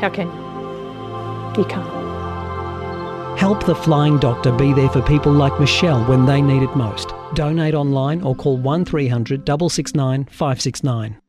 How 0.00 0.10
can 0.10 0.26
you? 0.26 1.62
You 1.62 1.66
can't. 1.66 3.38
Help 3.38 3.64
the 3.64 3.74
Flying 3.74 4.18
Doctor 4.18 4.52
be 4.52 4.74
there 4.74 4.90
for 4.90 5.00
people 5.00 5.32
like 5.32 5.58
Michelle 5.58 6.04
when 6.04 6.26
they 6.26 6.42
need 6.42 6.62
it 6.62 6.76
most. 6.76 7.14
Donate 7.32 7.74
online 7.74 8.20
or 8.22 8.34
call 8.34 8.58
1300 8.58 9.46
669 9.46 10.24
569. 10.26 11.20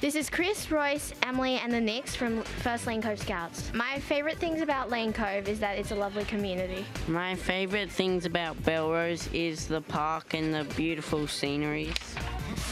This 0.00 0.14
is 0.16 0.28
Chris, 0.28 0.70
Royce, 0.70 1.12
Emily, 1.22 1.56
and 1.56 1.72
the 1.72 1.80
Nicks 1.80 2.14
from 2.14 2.42
First 2.42 2.86
Lane 2.86 3.00
Cove 3.00 3.18
Scouts. 3.18 3.72
My 3.72 3.98
favourite 4.00 4.38
things 4.38 4.60
about 4.60 4.90
Lane 4.90 5.12
Cove 5.12 5.48
is 5.48 5.58
that 5.60 5.78
it's 5.78 5.92
a 5.92 5.94
lovely 5.94 6.24
community. 6.24 6.84
My 7.08 7.34
favourite 7.34 7.90
things 7.90 8.26
about 8.26 8.56
Belrose 8.62 9.32
is 9.32 9.66
the 9.66 9.80
park 9.80 10.34
and 10.34 10.52
the 10.52 10.64
beautiful 10.74 11.26
sceneries. 11.26 11.94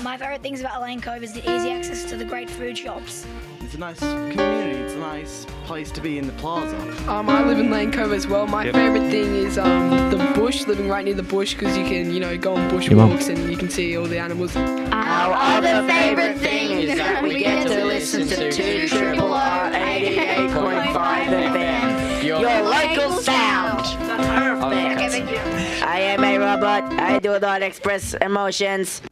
My 0.01 0.16
favourite 0.16 0.43
things 0.43 0.61
about 0.61 0.80
Lane 0.82 1.01
Cove 1.01 1.22
is 1.22 1.32
the 1.32 1.40
easy 1.55 1.70
access 1.70 2.05
to 2.11 2.16
the 2.16 2.24
great 2.24 2.49
food 2.51 2.76
shops. 2.78 3.26
It's 3.61 3.74
a 3.74 3.78
nice 3.78 3.99
community. 4.01 4.70
It's 4.80 4.95
a 4.95 4.99
nice 4.99 5.47
place 5.64 5.90
to 5.93 6.01
be 6.01 6.18
in 6.18 6.26
the 6.26 6.32
plaza. 6.34 6.76
Um, 7.11 7.28
I 7.28 7.45
live 7.45 7.59
in 7.59 7.70
Lane 7.70 7.93
Cove 7.93 8.12
as 8.12 8.26
well. 8.26 8.47
My 8.47 8.64
Yep. 8.64 8.74
favourite 8.74 9.11
thing 9.11 9.34
is 9.36 9.59
um, 9.59 9.90
the 10.11 10.16
bush, 10.34 10.66
living 10.66 10.88
right 10.88 11.05
near 11.05 11.14
the 11.14 11.22
bush, 11.22 11.55
because 11.55 11.76
you 11.76 11.84
can, 11.84 12.12
you 12.12 12.20
know, 12.20 12.36
go 12.36 12.55
on 12.57 12.68
bush 12.68 12.88
walks 12.90 13.28
and 13.28 13.51
you 13.51 13.57
can 13.57 13.68
see 13.70 13.97
all 13.97 14.07
the 14.07 14.18
animals. 14.18 14.57
Our 14.57 15.34
other 15.34 15.86
favourite 15.86 16.38
thing 16.38 16.70
is 16.80 16.99
that 16.99 17.22
we 17.22 17.38
get 17.40 17.66
to 17.68 17.84
listen 17.84 18.26
to 18.28 18.51
2 18.51 18.88
Triple 18.88 19.32
R 19.32 19.70
88.5 19.70 21.26
FM. 21.26 22.24
Your 22.24 22.40
local 22.62 23.18
sound. 23.20 23.84
Perfect. 24.09 25.82
I 25.84 26.01
am 26.01 26.24
a 26.24 26.38
robot. 26.38 26.82
I 26.99 27.18
do 27.18 27.38
not 27.38 27.62
express 27.62 28.14
emotions. 28.14 29.03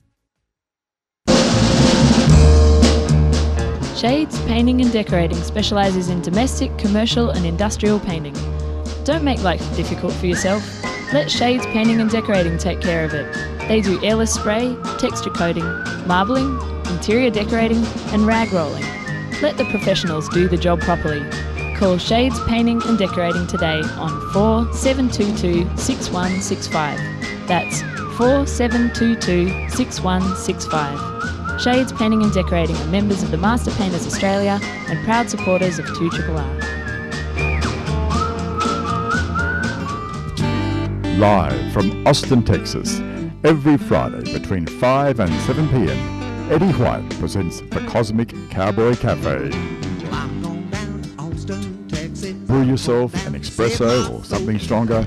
Shades 4.00 4.40
Painting 4.46 4.80
and 4.80 4.90
Decorating 4.90 5.36
specialises 5.42 6.08
in 6.08 6.22
domestic, 6.22 6.74
commercial, 6.78 7.28
and 7.28 7.44
industrial 7.44 8.00
painting. 8.00 8.34
Don't 9.04 9.22
make 9.22 9.42
life 9.42 9.60
difficult 9.76 10.14
for 10.14 10.24
yourself. 10.24 10.64
Let 11.12 11.30
Shades 11.30 11.66
Painting 11.66 12.00
and 12.00 12.08
Decorating 12.08 12.56
take 12.56 12.80
care 12.80 13.04
of 13.04 13.12
it. 13.12 13.30
They 13.68 13.82
do 13.82 14.02
airless 14.02 14.32
spray, 14.32 14.74
texture 14.98 15.28
coating, 15.28 15.66
marbling, 16.06 16.58
interior 16.86 17.28
decorating, 17.28 17.84
and 18.14 18.26
rag 18.26 18.50
rolling. 18.54 18.84
Let 19.42 19.58
the 19.58 19.66
professionals 19.66 20.30
do 20.30 20.48
the 20.48 20.56
job 20.56 20.80
properly. 20.80 21.22
Call 21.76 21.98
Shades 21.98 22.40
Painting 22.44 22.80
and 22.86 22.96
Decorating 22.96 23.46
today 23.48 23.82
on 23.98 24.18
4722 24.32 25.76
6165. 25.76 27.46
That's 27.46 27.82
4722 28.16 29.68
6165. 29.68 31.29
Shades 31.62 31.92
Painting 31.92 32.22
and 32.22 32.32
Decorating 32.32 32.74
are 32.74 32.86
members 32.86 33.22
of 33.22 33.30
the 33.30 33.36
Master 33.36 33.70
Painters 33.72 34.06
Australia 34.06 34.58
and 34.88 34.98
proud 35.04 35.28
supporters 35.28 35.78
of 35.78 35.84
2RRR. 35.84 36.78
Live 41.18 41.72
from 41.74 42.06
Austin, 42.06 42.42
Texas, 42.42 43.00
every 43.44 43.76
Friday 43.76 44.32
between 44.32 44.64
5 44.64 45.20
and 45.20 45.30
7 45.42 45.68
p.m., 45.68 46.50
Eddie 46.50 46.72
White 46.82 47.06
presents 47.18 47.60
the 47.60 47.84
Cosmic 47.86 48.32
Cowboy 48.48 48.94
Cafe. 48.94 49.50
Brew 52.46 52.62
yourself 52.62 53.12
an 53.26 53.34
espresso 53.34 54.18
or 54.18 54.24
something 54.24 54.58
stronger. 54.58 55.06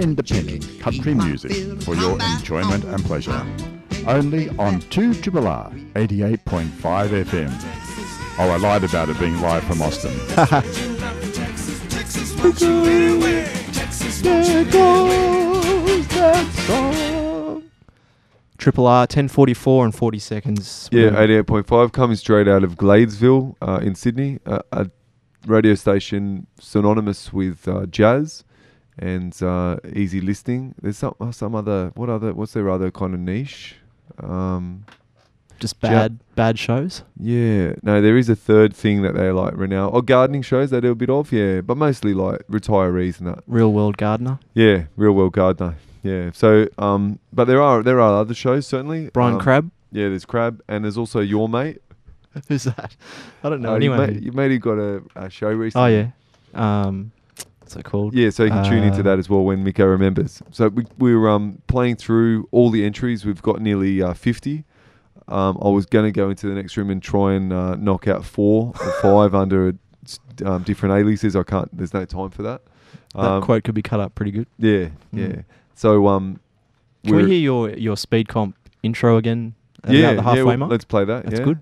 Independent 0.00 0.80
country 0.80 1.12
music 1.12 1.82
for 1.82 1.94
your 1.94 2.18
enjoyment 2.38 2.84
and 2.84 3.04
pleasure. 3.04 3.46
Only 4.06 4.48
on 4.58 4.80
2 4.80 5.14
Triple 5.14 5.46
R 5.46 5.70
88.5 5.94 7.24
FM. 7.24 7.50
Oh, 8.38 8.50
I 8.50 8.56
lied 8.56 8.84
about 8.84 9.08
it 9.08 9.18
being 9.18 9.40
live 9.40 9.64
from 9.64 9.82
Austin. 9.82 10.10
Triple 18.58 18.86
R, 18.86 19.00
1044 19.02 19.84
and 19.86 19.94
40 19.94 20.18
seconds. 20.18 20.88
Yeah, 20.92 21.10
88.5 21.10 21.92
coming 21.92 22.16
straight 22.16 22.46
out 22.46 22.62
of 22.62 22.76
Gladesville 22.76 23.56
uh, 23.62 23.80
in 23.82 23.94
Sydney, 23.94 24.38
uh, 24.44 24.60
a 24.72 24.90
radio 25.46 25.74
station 25.74 26.46
synonymous 26.58 27.32
with 27.32 27.66
uh, 27.66 27.86
jazz 27.86 28.44
and 28.98 29.42
uh, 29.42 29.78
easy 29.94 30.20
listening. 30.20 30.74
There's 30.80 30.98
some 30.98 31.14
some 31.32 31.54
other 31.54 31.92
what 31.94 32.10
other 32.10 32.34
what's 32.34 32.52
their 32.52 32.68
other 32.68 32.90
kind 32.90 33.14
of 33.14 33.20
niche? 33.20 33.76
Um, 34.18 34.84
Just 35.58 35.80
bad, 35.80 36.18
bad 36.36 36.58
shows. 36.58 37.02
Yeah, 37.18 37.74
no, 37.82 38.00
there 38.00 38.16
is 38.16 38.28
a 38.28 38.36
third 38.36 38.74
thing 38.74 39.02
that 39.02 39.14
they're 39.14 39.34
like 39.34 39.54
renowned. 39.56 39.94
Or 39.94 40.02
gardening 40.02 40.42
shows 40.42 40.70
they 40.70 40.80
do 40.80 40.90
a 40.90 40.94
bit 40.94 41.10
of, 41.10 41.32
yeah, 41.32 41.60
but 41.60 41.76
mostly 41.76 42.14
like 42.14 42.40
retirees 42.50 43.18
and 43.18 43.28
that. 43.28 43.42
Real 43.46 43.72
World 43.72 43.96
Gardener. 43.96 44.38
Yeah, 44.54 44.84
real 44.96 45.12
world 45.12 45.32
gardener. 45.34 45.76
Yeah. 46.02 46.30
So, 46.32 46.66
um, 46.78 47.18
but 47.32 47.44
there 47.44 47.60
are 47.60 47.82
there 47.82 48.00
are 48.00 48.20
other 48.20 48.32
shows 48.34 48.66
certainly. 48.66 49.10
Brian 49.12 49.34
um, 49.34 49.40
Crabb? 49.40 49.70
Yeah, 49.92 50.08
there's 50.08 50.24
Crab, 50.24 50.62
and 50.68 50.84
there's 50.84 50.96
also 50.96 51.20
your 51.20 51.48
mate. 51.48 51.82
Who's 52.48 52.64
that? 52.64 52.96
I 53.44 53.48
don't 53.50 53.60
know 53.60 53.72
Uh, 53.72 53.76
anyone 53.76 53.98
Your 53.98 54.06
mate, 54.08 54.22
your 54.22 54.32
mate 54.34 54.50
who 54.52 54.58
got 54.60 54.78
a, 54.78 55.02
a 55.16 55.28
show 55.30 55.48
recently. 55.50 55.96
Oh 55.96 56.08
yeah. 56.54 56.82
Um, 56.84 57.12
what's 57.70 57.86
it 57.86 57.88
called? 57.88 58.14
Yeah, 58.14 58.30
so 58.30 58.44
you 58.44 58.50
can 58.50 58.64
tune 58.64 58.82
into 58.82 59.02
that 59.04 59.18
as 59.18 59.28
well 59.28 59.44
when 59.44 59.62
Miko 59.62 59.84
remembers. 59.86 60.42
So 60.50 60.68
we 60.68 60.84
we 60.98 61.14
were 61.14 61.28
um, 61.30 61.62
playing 61.68 61.96
through 61.96 62.48
all 62.50 62.70
the 62.70 62.84
entries. 62.84 63.24
We've 63.24 63.42
got 63.42 63.60
nearly 63.60 64.02
uh, 64.02 64.14
fifty. 64.14 64.64
Um, 65.28 65.58
I 65.62 65.68
was 65.68 65.86
going 65.86 66.06
to 66.06 66.10
go 66.12 66.28
into 66.30 66.48
the 66.48 66.54
next 66.54 66.76
room 66.76 66.90
and 66.90 67.00
try 67.00 67.34
and 67.34 67.52
uh, 67.52 67.76
knock 67.76 68.08
out 68.08 68.24
four 68.24 68.72
or 68.80 68.92
five 69.02 69.34
under 69.34 69.74
um, 70.44 70.62
different 70.64 70.94
aliases. 70.96 71.36
I 71.36 71.44
can't. 71.44 71.68
There's 71.76 71.94
no 71.94 72.04
time 72.04 72.30
for 72.30 72.42
that. 72.42 72.62
That 73.14 73.42
quote 73.42 73.62
could 73.64 73.74
be 73.74 73.82
cut 73.82 74.00
up 74.00 74.14
pretty 74.14 74.32
good. 74.32 74.48
Yeah, 74.58 74.88
Mm. 75.14 75.36
yeah. 75.36 75.42
So 75.74 76.08
um, 76.08 76.40
Can 77.04 77.16
we 77.16 77.24
hear 77.26 77.38
your, 77.40 77.70
your 77.70 77.96
speed 77.96 78.28
comp 78.28 78.56
intro 78.82 79.16
again? 79.16 79.54
Yeah, 79.88 80.10
about 80.10 80.16
the 80.16 80.16
yeah, 80.16 80.22
halfway 80.22 80.42
well, 80.42 80.56
mark. 80.58 80.70
let's 80.70 80.84
play 80.84 81.04
that, 81.06 81.24
That's 81.24 81.38
yeah. 81.38 81.44
good. 81.44 81.60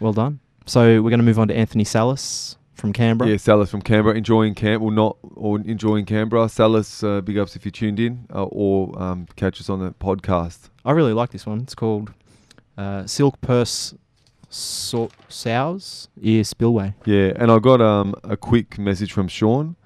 Well 0.00 0.12
done. 0.14 0.40
So 0.66 1.02
we're 1.02 1.10
going 1.10 1.18
to 1.18 1.24
move 1.24 1.38
on 1.38 1.48
to 1.48 1.54
Anthony 1.56 1.84
Sallis 1.84 2.56
from 2.74 2.92
Canberra. 2.92 3.30
Yeah, 3.30 3.36
Sallis 3.36 3.68
from 3.68 3.82
Canberra, 3.82 4.16
enjoying 4.16 4.54
camp 4.54 4.82
or 4.82 4.90
not, 4.90 5.16
or 5.22 5.58
enjoying 5.60 6.04
Canberra. 6.04 6.46
Sallis, 6.46 7.02
uh, 7.02 7.20
big 7.20 7.38
ups 7.38 7.56
if 7.56 7.64
you 7.64 7.70
tuned 7.70 8.00
in, 8.00 8.26
uh, 8.34 8.44
or 8.44 9.00
um, 9.00 9.26
catch 9.36 9.60
us 9.60 9.68
on 9.70 9.80
the 9.80 9.92
podcast. 9.92 10.70
I 10.84 10.92
really 10.92 11.12
like 11.12 11.30
this 11.30 11.46
one. 11.46 11.60
It's 11.60 11.74
called 11.74 12.12
uh, 12.76 13.06
Silk 13.06 13.40
Purse 13.40 13.94
so- 14.50 15.10
Sows 15.28 16.08
Ear 16.20 16.44
Spillway. 16.44 16.94
Yeah, 17.04 17.32
and 17.36 17.50
I 17.50 17.58
got 17.58 17.80
um, 17.80 18.14
a 18.24 18.36
quick 18.36 18.78
message 18.78 19.12
from 19.12 19.28
Sean. 19.28 19.76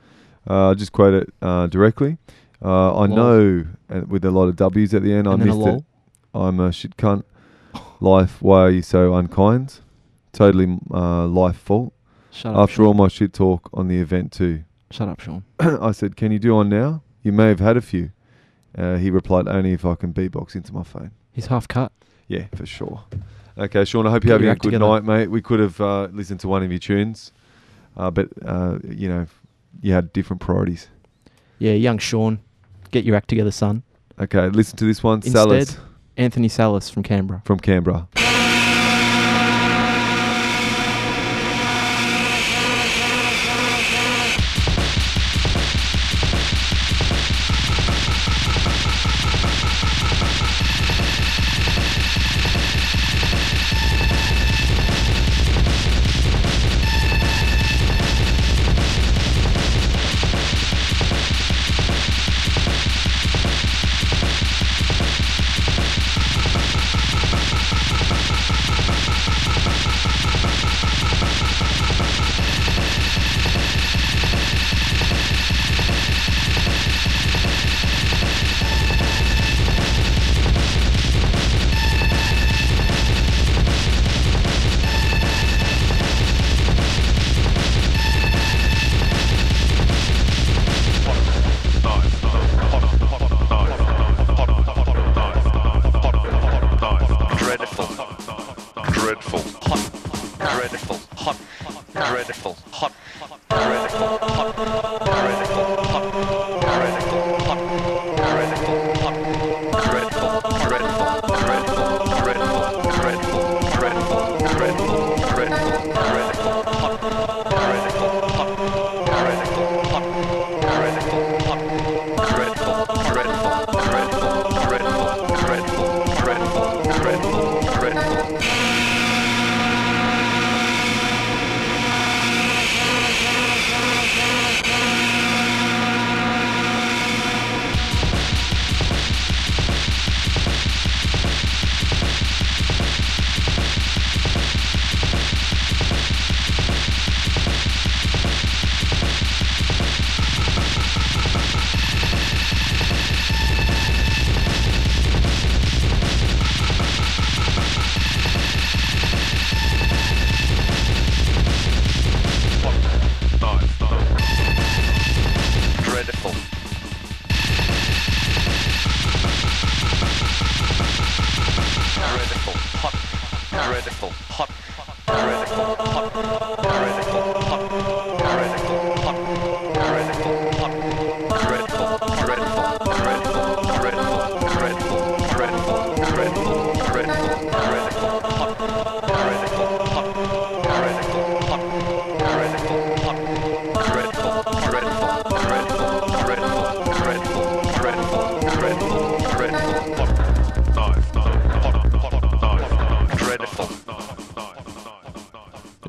Uh, 0.48 0.68
I'll 0.68 0.74
just 0.74 0.92
quote 0.92 1.14
it 1.14 1.32
uh, 1.42 1.66
directly. 1.66 2.16
Uh, 2.64 2.98
I 2.98 3.06
know, 3.06 3.66
with 4.08 4.24
a 4.24 4.30
lot 4.30 4.48
of 4.48 4.56
W's 4.56 4.92
at 4.94 5.02
the 5.02 5.12
end, 5.12 5.28
I 5.28 5.34
And 5.34 5.42
a 5.42 5.46
missed 5.46 5.66
it. 5.66 5.84
I'm 6.34 6.58
a 6.58 6.72
shit 6.72 6.96
cunt. 6.96 7.22
Life, 8.00 8.42
why 8.42 8.60
are 8.62 8.70
you 8.70 8.82
so 8.82 9.14
unkind? 9.14 9.80
Totally 10.32 10.78
uh, 10.92 11.26
life 11.26 11.56
fault. 11.56 11.92
Shut 12.38 12.54
up, 12.54 12.60
After 12.60 12.76
Sean. 12.76 12.86
all 12.86 12.94
my 12.94 13.08
shit 13.08 13.32
talk 13.32 13.68
on 13.74 13.88
the 13.88 13.98
event 13.98 14.30
too. 14.32 14.62
Shut 14.92 15.08
up, 15.08 15.20
Sean. 15.20 15.42
I 15.58 15.90
said, 15.92 16.16
can 16.16 16.30
you 16.32 16.38
do 16.38 16.54
one 16.54 16.68
now? 16.68 17.02
You 17.22 17.32
may 17.32 17.48
have 17.48 17.58
had 17.60 17.76
a 17.76 17.80
few. 17.80 18.12
Uh, 18.76 18.94
he 18.96 19.10
replied, 19.10 19.48
only 19.48 19.72
if 19.72 19.84
I 19.84 19.96
can 19.96 20.12
beatbox 20.14 20.54
into 20.54 20.72
my 20.72 20.84
phone. 20.84 21.10
He's 21.32 21.46
half 21.46 21.66
cut. 21.66 21.90
Yeah, 22.28 22.44
for 22.54 22.64
sure. 22.64 23.02
Okay, 23.58 23.84
Sean, 23.84 24.06
I 24.06 24.10
hope 24.10 24.22
you're 24.22 24.38
Get 24.38 24.44
having 24.44 24.44
your 24.44 24.50
a 24.50 24.54
act 24.54 24.62
good 24.62 24.70
together. 24.70 24.86
night, 24.86 25.04
mate. 25.04 25.30
We 25.32 25.42
could 25.42 25.58
have 25.58 25.80
uh, 25.80 26.08
listened 26.12 26.38
to 26.40 26.48
one 26.48 26.62
of 26.62 26.70
your 26.70 26.78
tunes, 26.78 27.32
uh, 27.96 28.10
but, 28.12 28.28
uh, 28.44 28.78
you 28.88 29.08
know, 29.08 29.26
you 29.82 29.92
had 29.92 30.12
different 30.12 30.40
priorities. 30.40 30.86
Yeah, 31.58 31.72
young 31.72 31.98
Sean. 31.98 32.38
Get 32.92 33.04
your 33.04 33.16
act 33.16 33.28
together, 33.28 33.50
son. 33.50 33.82
Okay, 34.20 34.48
listen 34.48 34.76
to 34.78 34.84
this 34.84 35.02
one. 35.02 35.18
Instead, 35.24 35.48
Sallis 35.48 35.78
Anthony 36.16 36.48
Sallis 36.48 36.88
from 36.90 37.02
Canberra. 37.02 37.42
from 37.44 37.58
Canberra. 37.58 38.06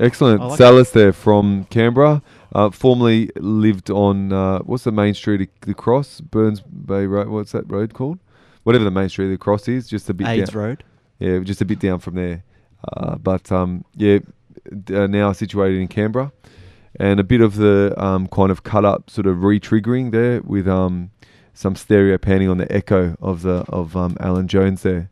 Excellent. 0.00 0.40
I 0.40 0.46
like 0.46 0.90
there 0.92 1.12
from 1.12 1.64
Canberra. 1.64 2.22
Uh, 2.52 2.70
formerly 2.70 3.30
lived 3.36 3.90
on 3.90 4.32
uh, 4.32 4.58
what's 4.60 4.84
the 4.84 4.92
main 4.92 5.14
street 5.14 5.42
of 5.42 5.48
the 5.60 5.74
cross? 5.74 6.20
Burns 6.20 6.60
Bay 6.60 7.06
Road. 7.06 7.28
What's 7.28 7.52
that 7.52 7.70
road 7.70 7.92
called? 7.94 8.18
Whatever 8.64 8.84
the 8.84 8.90
main 8.90 9.08
street 9.08 9.26
of 9.26 9.30
the 9.32 9.38
cross 9.38 9.68
is, 9.68 9.88
just 9.88 10.08
a 10.10 10.14
bit 10.14 10.26
AIDS 10.26 10.50
down. 10.50 10.62
Road. 10.62 10.84
Yeah, 11.18 11.38
just 11.40 11.60
a 11.60 11.64
bit 11.64 11.78
down 11.78 11.98
from 11.98 12.14
there. 12.14 12.42
Uh, 12.96 13.16
but 13.16 13.52
um, 13.52 13.84
yeah, 13.94 14.20
d- 14.84 14.96
uh, 14.96 15.06
now 15.06 15.32
situated 15.32 15.78
in 15.80 15.86
Canberra, 15.86 16.32
and 16.98 17.20
a 17.20 17.24
bit 17.24 17.42
of 17.42 17.56
the 17.56 17.94
um, 18.02 18.26
kind 18.28 18.50
of 18.50 18.62
cut 18.62 18.84
up 18.86 19.10
sort 19.10 19.26
of 19.26 19.44
re-triggering 19.44 20.12
there 20.12 20.40
with 20.40 20.66
um, 20.66 21.10
some 21.52 21.76
stereo 21.76 22.16
panning 22.16 22.48
on 22.48 22.56
the 22.56 22.70
echo 22.72 23.16
of 23.20 23.42
the 23.42 23.64
of 23.68 23.96
um, 23.96 24.16
Alan 24.18 24.48
Jones 24.48 24.82
there. 24.82 25.10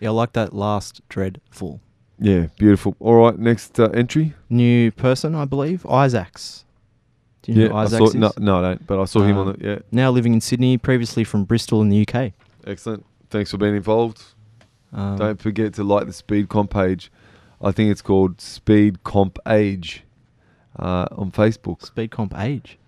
Yeah, 0.00 0.10
I 0.10 0.12
like 0.12 0.32
that 0.34 0.52
last 0.52 1.00
dreadful. 1.08 1.80
Yeah, 2.22 2.46
beautiful. 2.56 2.96
All 3.00 3.16
right, 3.16 3.36
next 3.38 3.78
uh, 3.80 3.88
entry. 3.94 4.34
New 4.48 4.92
person, 4.92 5.34
I 5.34 5.44
believe, 5.44 5.84
Isaax. 5.86 6.64
Do 7.42 7.52
you 7.52 7.62
yeah, 7.62 7.68
know 7.68 7.76
I 7.76 7.82
Isaax 7.82 8.12
saw, 8.12 8.18
no, 8.18 8.32
no, 8.38 8.58
I 8.58 8.62
don't. 8.62 8.86
But 8.86 9.00
I 9.00 9.04
saw 9.06 9.22
him 9.22 9.36
on 9.38 9.48
Um, 9.48 9.56
the 9.58 9.68
yeah. 9.68 9.78
Now 9.90 10.10
living 10.12 10.32
in 10.32 10.40
Sydney, 10.40 10.78
previously 10.78 11.24
from 11.24 11.44
Bristol 11.44 11.82
in 11.82 11.88
the 11.88 12.06
UK. 12.06 12.32
Excellent. 12.64 13.04
Thanks 13.30 13.50
for 13.50 13.56
being 13.58 13.74
involved. 13.74 14.22
Um, 14.92 15.16
Don't 15.16 15.40
forget 15.40 15.74
to 15.74 15.84
like 15.84 16.06
the 16.06 16.12
Speedcomp 16.12 16.70
page. 16.70 17.10
I 17.60 17.72
think 17.72 17.90
it's 17.90 18.02
called 18.02 18.36
Speedcomp 18.38 19.38
Age 19.48 20.04
uh, 20.78 21.06
on 21.12 21.32
Facebook. 21.32 21.80
Speedcomp 21.90 22.38
Age. 22.40 22.78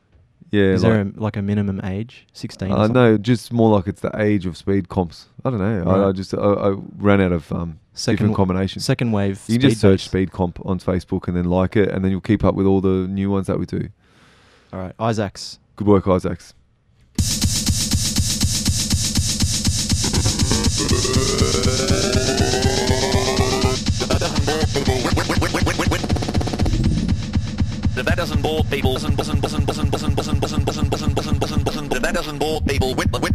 Yeah, 0.50 0.66
Is 0.66 0.84
like, 0.84 0.92
there 0.92 1.00
a, 1.00 1.12
like 1.16 1.36
a 1.36 1.42
minimum 1.42 1.80
age? 1.82 2.26
16? 2.34 2.70
I 2.70 2.74
uh, 2.74 2.86
no, 2.86 3.18
just 3.18 3.52
more 3.52 3.74
like 3.74 3.88
it's 3.88 4.02
the 4.02 4.12
age 4.20 4.46
of 4.46 4.56
speed 4.56 4.88
comps. 4.88 5.26
I 5.44 5.50
don't 5.50 5.58
know. 5.58 5.90
I, 5.90 6.08
I 6.08 6.12
just 6.12 6.32
I, 6.32 6.38
I 6.38 6.74
ran 6.96 7.20
out 7.20 7.32
of 7.32 7.50
um, 7.50 7.80
Second 7.96 8.16
different 8.16 8.36
combinations. 8.36 8.84
Second 8.84 9.12
wave. 9.12 9.40
You 9.46 9.58
can 9.58 9.70
just 9.70 9.80
search 9.80 10.04
speed 10.04 10.32
comp 10.32 10.58
on 10.66 10.80
Facebook 10.80 11.28
and 11.28 11.36
then 11.36 11.44
like 11.44 11.76
it, 11.76 11.90
and 11.90 12.04
then 12.04 12.10
you'll 12.10 12.20
keep 12.20 12.44
up 12.44 12.56
with 12.56 12.66
all 12.66 12.80
the 12.80 13.06
new 13.08 13.30
ones 13.30 13.46
that 13.46 13.58
we 13.58 13.66
do. 13.66 13.88
All 14.72 14.80
right, 14.80 14.92
Isaax. 14.98 15.60
Good 15.76 15.86
work, 15.86 16.08
Isaax. 16.08 16.54
That 23.96 24.18
doesn't 24.18 24.44
bore 24.44 24.66
people. 24.74 25.04
That 27.94 28.10
doesn't 28.16 28.42
bore 28.42 28.62
people. 28.62 28.98
That 32.00 32.14
doesn't 32.14 32.38
bore 32.38 32.60
people. 32.60 33.33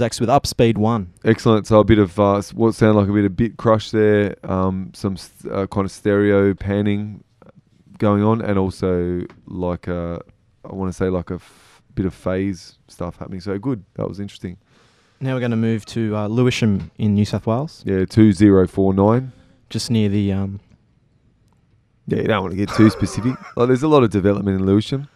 Isaax 0.00 0.18
with 0.18 0.30
Upspeed 0.30 0.78
1. 0.78 1.12
Excellent. 1.26 1.66
So 1.66 1.78
a 1.80 1.84
bit 1.84 1.98
of 1.98 2.18
uh, 2.18 2.40
what 2.54 2.74
sounded 2.74 2.98
like 2.98 3.08
a 3.10 3.12
bit 3.12 3.24
of 3.26 3.36
bit 3.36 3.56
crush 3.58 3.90
there. 3.90 4.34
Um, 4.50 4.90
some 4.94 5.12
s- 5.14 5.30
uh, 5.50 5.66
kind 5.66 5.84
of 5.84 5.90
stereo 5.90 6.54
panning 6.54 7.22
going 7.98 8.22
on, 8.22 8.40
and 8.40 8.58
also 8.58 9.20
like 9.46 9.88
a, 9.88 10.22
I 10.64 10.72
want 10.74 10.88
to 10.88 10.96
say 10.96 11.10
like 11.10 11.30
a 11.30 11.34
f- 11.34 11.82
bit 11.94 12.06
of 12.06 12.14
phase 12.14 12.78
stuff 12.88 13.16
happening. 13.18 13.40
So 13.42 13.58
good. 13.58 13.84
That 13.96 14.08
was 14.08 14.20
interesting. 14.20 14.56
Now 15.20 15.34
we're 15.34 15.40
going 15.40 15.50
to 15.50 15.56
move 15.58 15.84
to 15.86 16.16
uh, 16.16 16.28
Lewisham 16.28 16.90
in 16.96 17.12
New 17.14 17.26
South 17.26 17.46
Wales, 17.46 17.82
Yeah, 17.84 18.06
two 18.06 18.32
zero 18.32 18.66
four 18.66 18.94
nine. 18.94 19.32
just 19.68 19.90
near 19.90 20.08
the. 20.08 20.32
Um, 20.32 20.60
Yeah, 22.06 22.18
you 22.22 22.24
don't 22.24 22.40
want 22.42 22.52
to 22.52 22.56
get 22.56 22.70
too 22.70 22.88
specific. 22.88 23.34
Like, 23.54 23.66
there's 23.68 23.82
a 23.82 23.88
lot 23.88 24.02
of 24.02 24.08
development 24.08 24.58
in 24.60 24.64
Lewisham. 24.66 25.08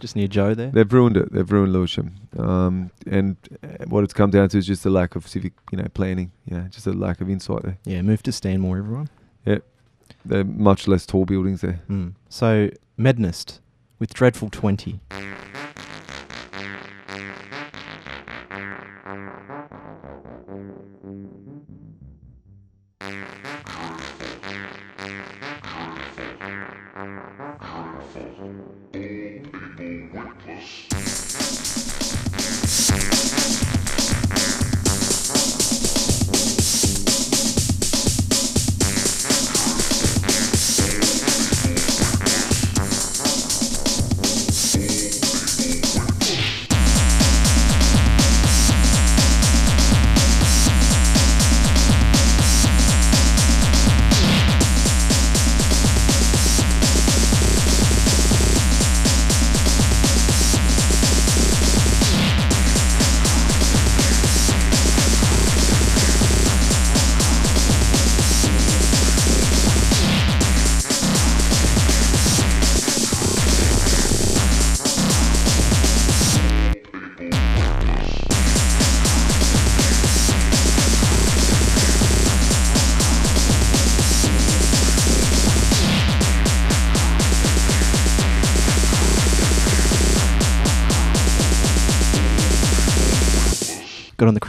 Just 0.00 0.16
near 0.16 0.28
Joe 0.28 0.54
there. 0.54 0.70
They've 0.70 0.90
ruined 0.90 1.16
it. 1.16 1.32
They've 1.32 1.50
ruined 1.50 1.72
Lewisham. 1.72 2.14
Um, 2.38 2.90
and 3.06 3.36
uh, 3.62 3.84
what 3.86 4.02
it's 4.02 4.14
come 4.14 4.30
down 4.30 4.48
to 4.48 4.58
is 4.58 4.66
just 4.66 4.86
a 4.86 4.90
lack 4.90 5.14
of 5.14 5.28
civic, 5.28 5.52
you 5.70 5.78
know, 5.78 5.86
planning. 5.92 6.32
You 6.46 6.56
know, 6.56 6.66
just 6.70 6.86
a 6.86 6.92
lack 6.92 7.20
of 7.20 7.28
insight 7.28 7.62
there. 7.62 7.78
Yeah, 7.84 8.02
move 8.02 8.22
to 8.24 8.32
Stanmore, 8.32 8.78
everyone. 8.78 9.10
Yeah, 9.44 9.58
they're 10.24 10.44
much 10.44 10.88
less 10.88 11.06
tall 11.06 11.26
buildings 11.26 11.60
there. 11.60 11.80
Mm. 11.88 12.14
So 12.28 12.70
Medonist 12.98 13.60
with 13.98 14.14
Dreadful 14.14 14.48
Twenty. 14.50 15.00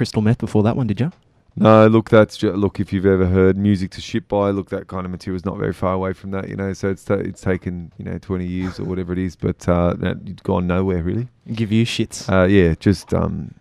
Crystal 0.01 0.23
meth 0.23 0.39
before 0.39 0.63
that 0.63 0.75
one, 0.75 0.87
did 0.87 0.99
you? 0.99 1.11
No, 1.55 1.85
look, 1.85 2.09
that's 2.09 2.37
ju- 2.37 2.53
look. 2.53 2.79
If 2.79 2.91
you've 2.91 3.05
ever 3.05 3.27
heard 3.27 3.55
music 3.55 3.91
to 3.91 4.01
ship 4.01 4.27
by, 4.27 4.49
look, 4.49 4.69
that 4.69 4.87
kind 4.87 5.05
of 5.05 5.11
material 5.11 5.35
is 5.35 5.45
not 5.45 5.57
very 5.59 5.73
far 5.73 5.93
away 5.93 6.13
from 6.13 6.31
that, 6.31 6.49
you 6.49 6.55
know. 6.55 6.73
So 6.73 6.89
it's 6.89 7.03
ta- 7.03 7.15
it's 7.29 7.41
taken 7.41 7.91
you 7.99 8.05
know 8.05 8.17
twenty 8.17 8.47
years 8.47 8.79
or 8.79 8.85
whatever 8.85 9.13
it 9.13 9.19
is, 9.19 9.35
but 9.35 9.67
uh, 9.69 9.93
that 9.99 10.41
gone 10.41 10.65
nowhere 10.65 11.03
really. 11.03 11.27
Give 11.53 11.71
you 11.71 11.85
shits. 11.85 12.27
Uh, 12.27 12.47
yeah, 12.47 12.73
just 12.79 13.13
um, 13.13 13.53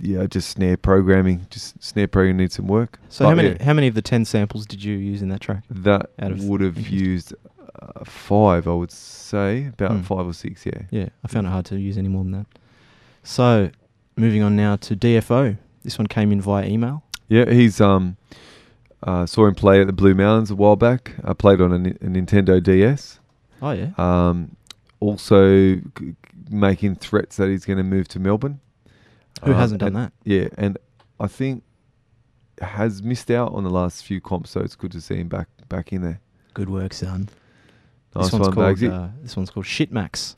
yeah, 0.00 0.26
just 0.26 0.50
snare 0.50 0.76
programming. 0.76 1.46
Just 1.50 1.82
snare 1.82 2.06
programming 2.06 2.36
needs 2.36 2.54
some 2.54 2.68
work. 2.68 3.00
So 3.08 3.24
But 3.24 3.30
how 3.30 3.34
many 3.36 3.48
yeah, 3.48 3.64
how 3.64 3.72
many 3.72 3.88
of 3.88 3.94
the 3.96 4.02
ten 4.02 4.24
samples 4.24 4.64
did 4.66 4.84
you 4.84 4.94
use 4.96 5.20
in 5.22 5.28
that 5.30 5.40
track? 5.40 5.64
that 5.70 6.10
would 6.18 6.60
have 6.60 6.78
used 6.88 7.34
uh, 7.82 8.04
five, 8.04 8.68
I 8.68 8.74
would 8.74 8.92
say, 8.92 9.66
about 9.66 9.90
Hmm. 9.92 10.02
five 10.02 10.26
or 10.26 10.34
six. 10.34 10.64
Yeah. 10.66 10.82
Yeah, 10.90 11.08
I 11.24 11.28
found 11.28 11.46
it 11.48 11.50
hard 11.50 11.64
to 11.66 11.76
use 11.80 11.96
any 11.98 12.08
more 12.08 12.22
than 12.22 12.32
that. 12.32 12.46
So, 13.24 13.70
moving 14.18 14.42
on 14.42 14.56
now 14.56 14.76
to 14.76 14.96
DFO. 14.96 15.56
This 15.84 15.98
one 15.98 16.06
came 16.06 16.32
in 16.32 16.40
via 16.40 16.66
email. 16.66 17.02
Yeah, 17.28 17.50
he's 17.50 17.80
um 17.80 18.16
uh, 19.02 19.26
saw 19.26 19.46
him 19.46 19.54
play 19.54 19.80
at 19.80 19.86
the 19.86 19.92
Blue 19.92 20.14
Mountains 20.14 20.50
a 20.50 20.56
while 20.56 20.74
back. 20.76 21.14
I 21.22 21.32
played 21.32 21.60
on 21.60 21.72
a, 21.72 21.78
Ni- 21.78 21.90
a 22.00 22.06
Nintendo 22.06 22.60
DS. 22.62 23.20
Oh, 23.62 23.70
yeah? 23.70 23.90
Um, 23.96 24.56
also 24.98 25.76
g- 25.76 26.16
making 26.50 26.96
threats 26.96 27.36
that 27.36 27.48
he's 27.48 27.64
going 27.64 27.76
to 27.76 27.84
move 27.84 28.08
to 28.08 28.18
Melbourne. 28.18 28.58
Who 29.44 29.52
Um, 29.52 29.56
hasn't 29.58 29.80
done 29.80 29.92
that? 29.92 30.12
Yeah, 30.24 30.48
and 30.58 30.78
I 31.20 31.28
think 31.28 31.62
has 32.60 33.02
missed 33.04 33.30
out 33.30 33.52
on 33.52 33.62
the 33.62 33.70
last 33.70 34.04
few 34.04 34.20
comps, 34.20 34.50
so 34.50 34.60
it's 34.62 34.74
good 34.74 34.90
to 34.92 35.00
see 35.00 35.14
him 35.16 35.28
back 35.28 35.46
back 35.68 35.92
in 35.92 36.02
there. 36.02 36.20
Good 36.54 36.68
work, 36.68 36.92
son. 36.92 37.28
Nice 38.16 38.24
this 38.24 38.32
one's 38.32 38.46
one, 38.48 38.54
called 38.54 38.82
uh, 38.82 39.08
this 39.22 39.36
one's 39.36 39.50
called 39.50 39.66
Shitmax. 39.66 40.34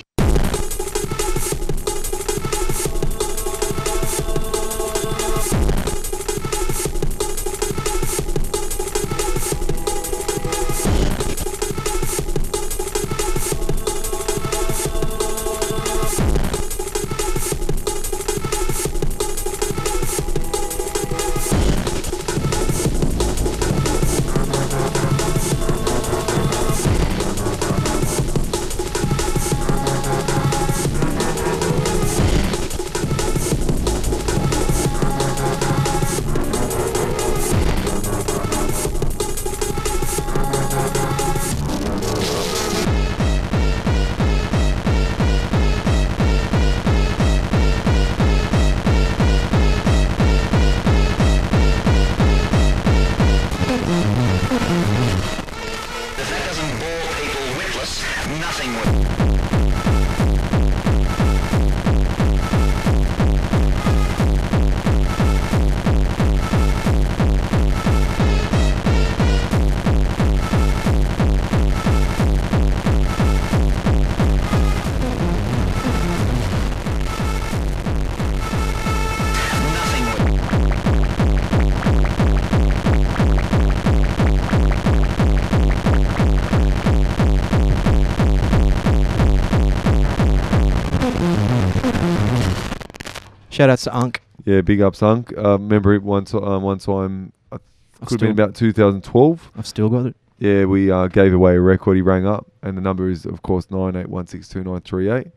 Shout 93.60 93.68
outs 93.68 93.84
to 93.84 93.94
Unk. 93.94 94.22
Yeah, 94.46 94.62
big 94.62 94.80
ups, 94.80 95.02
Unk. 95.02 95.34
Uh, 95.36 95.58
remember 95.58 95.92
it 95.92 96.02
one, 96.02 96.24
ti- 96.24 96.38
um, 96.38 96.62
one 96.62 96.78
time, 96.78 97.30
uh, 97.52 97.58
could 98.06 98.12
have 98.12 98.20
been 98.20 98.30
about 98.30 98.54
2012. 98.54 99.50
I've 99.54 99.66
still 99.66 99.90
got 99.90 100.06
it. 100.06 100.16
Yeah, 100.38 100.64
we 100.64 100.90
uh, 100.90 101.08
gave 101.08 101.34
away 101.34 101.56
a 101.56 101.60
record. 101.60 101.96
He 101.96 102.00
rang 102.00 102.26
up, 102.26 102.46
and 102.62 102.74
the 102.74 102.80
number 102.80 103.10
is, 103.10 103.26
of 103.26 103.42
course, 103.42 103.66
98162938. 103.66 105.12
And 105.24 105.32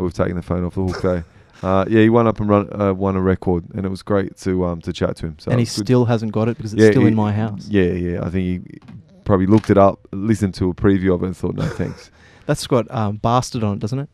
we've 0.00 0.12
taken 0.12 0.34
the 0.34 0.42
phone 0.42 0.64
off 0.64 0.74
the 0.74 0.86
hook 0.86 1.02
though. 1.02 1.22
Uh, 1.60 1.84
yeah, 1.88 2.02
he 2.02 2.08
won 2.08 2.28
up 2.28 2.38
and 2.38 2.48
run, 2.48 2.80
uh, 2.80 2.94
won 2.94 3.16
a 3.16 3.20
record, 3.20 3.64
and 3.74 3.84
it 3.84 3.88
was 3.88 4.00
great 4.00 4.36
to 4.36 4.64
um, 4.64 4.80
to 4.80 4.92
chat 4.92 5.16
to 5.16 5.26
him. 5.26 5.34
So 5.40 5.50
and 5.50 5.58
he 5.58 5.66
still 5.66 6.04
hasn't 6.04 6.30
got 6.30 6.46
it 6.46 6.56
because 6.56 6.72
it's 6.72 6.86
still 6.86 7.02
he- 7.02 7.08
in 7.08 7.16
my 7.16 7.32
house. 7.32 7.66
Yeah, 7.68 7.90
yeah. 7.90 8.24
I 8.24 8.30
think 8.30 8.70
he 8.70 8.78
probably 9.24 9.46
looked 9.46 9.68
it 9.68 9.76
up, 9.76 10.06
listened 10.12 10.54
to 10.54 10.70
a 10.70 10.74
preview 10.74 11.12
of 11.12 11.24
it, 11.24 11.26
and 11.26 11.36
thought, 11.36 11.56
no 11.56 11.66
thanks. 11.66 12.12
That's 12.46 12.64
got 12.68 12.88
um, 12.92 13.16
Bastard 13.16 13.64
on 13.64 13.72
it, 13.74 13.80
doesn't 13.80 13.98
it? 13.98 14.08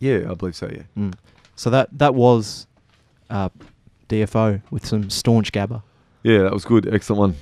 Yeah, 0.00 0.32
I 0.32 0.34
believe 0.34 0.56
so. 0.56 0.68
Yeah. 0.68 0.82
Mm. 0.98 1.14
So 1.54 1.70
that 1.70 1.96
that 1.96 2.16
was 2.16 2.66
uh, 3.30 3.48
DFO 4.08 4.60
with 4.70 4.84
some 4.86 5.08
staunch 5.10 5.52
gabber. 5.52 5.82
Yeah, 6.22 6.38
that 6.42 6.52
was 6.52 6.64
good. 6.64 6.92
Excellent 6.92 7.18
one. 7.20 7.36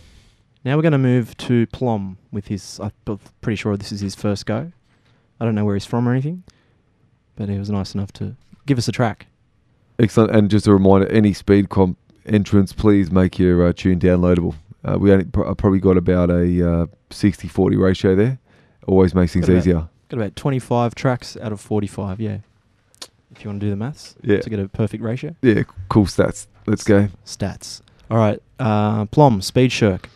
Now 0.64 0.76
we're 0.76 0.82
going 0.82 0.93
to 0.93 0.99
move 0.99 1.36
to 1.39 1.66
Plom 1.68 2.18
with 2.30 2.49
his. 2.49 2.78
I'm 2.80 3.18
pretty 3.41 3.57
sure 3.57 3.76
this 3.76 3.91
is 3.93 4.01
his 4.01 4.14
first 4.14 4.47
go. 4.47 4.70
I 5.41 5.45
don't 5.45 5.55
know 5.55 5.64
where 5.64 5.74
he's 5.74 5.86
from 5.86 6.09
or 6.09 6.12
anything, 6.12 6.43
but 7.36 7.49
he 7.49 7.59
was 7.59 7.70
nice 7.70 7.95
enough 7.95 8.12
to 8.14 8.36
give 8.66 8.76
us 8.78 8.89
a 8.89 8.93
track. 8.93 9.26
Excellent. 9.99 10.34
And 10.34 10.51
just 10.51 10.66
a 10.66 10.72
reminder, 10.72 11.07
any 11.09 11.32
speed 11.32 11.68
comp 11.70 11.97
entrance, 12.26 12.72
please 12.72 13.11
make 13.11 13.39
your 13.39 13.68
uh, 13.68 13.72
tune 13.72 13.99
downloadable. 13.99 14.55
Uh, 14.84 14.99
we 14.99 15.11
only 15.12 15.26
I 15.26 15.55
probably 15.55 15.80
got 15.80 15.97
about 15.97 16.30
a 16.30 16.34
uh, 16.82 16.86
60-40 17.11 17.78
ratio 17.80 18.14
there. 18.14 18.39
Always 18.86 19.14
makes 19.14 19.32
things 19.32 19.47
Got 19.47 19.53
about- 19.53 19.59
easier. 19.61 19.89
Got 20.09 20.16
about 20.20 20.36
25 20.36 20.95
tracks 20.95 21.36
out 21.36 21.53
of 21.53 21.61
45. 21.61 22.20
Yeah. 22.20 22.39
If 23.35 23.45
you 23.45 23.51
want 23.51 23.61
to 23.61 23.66
do 23.66 23.70
the 23.70 23.76
maths. 23.76 24.14
Yeah. 24.22 24.41
To 24.41 24.51
get 24.51 24.59
a 24.59 24.68
perfect 24.68 25.03
ratio. 25.03 25.35
Yeah, 25.43 25.62
cool 25.89 26.07
stats. 26.07 26.47
Let's 26.66 26.85
go. 26.85 27.09
Stats. 27.24 27.81
All 28.11 28.18
right. 28.18 28.41
Uh, 28.59 29.07
Plom, 29.07 29.41
speed 29.43 29.72
shirk. 29.72 30.09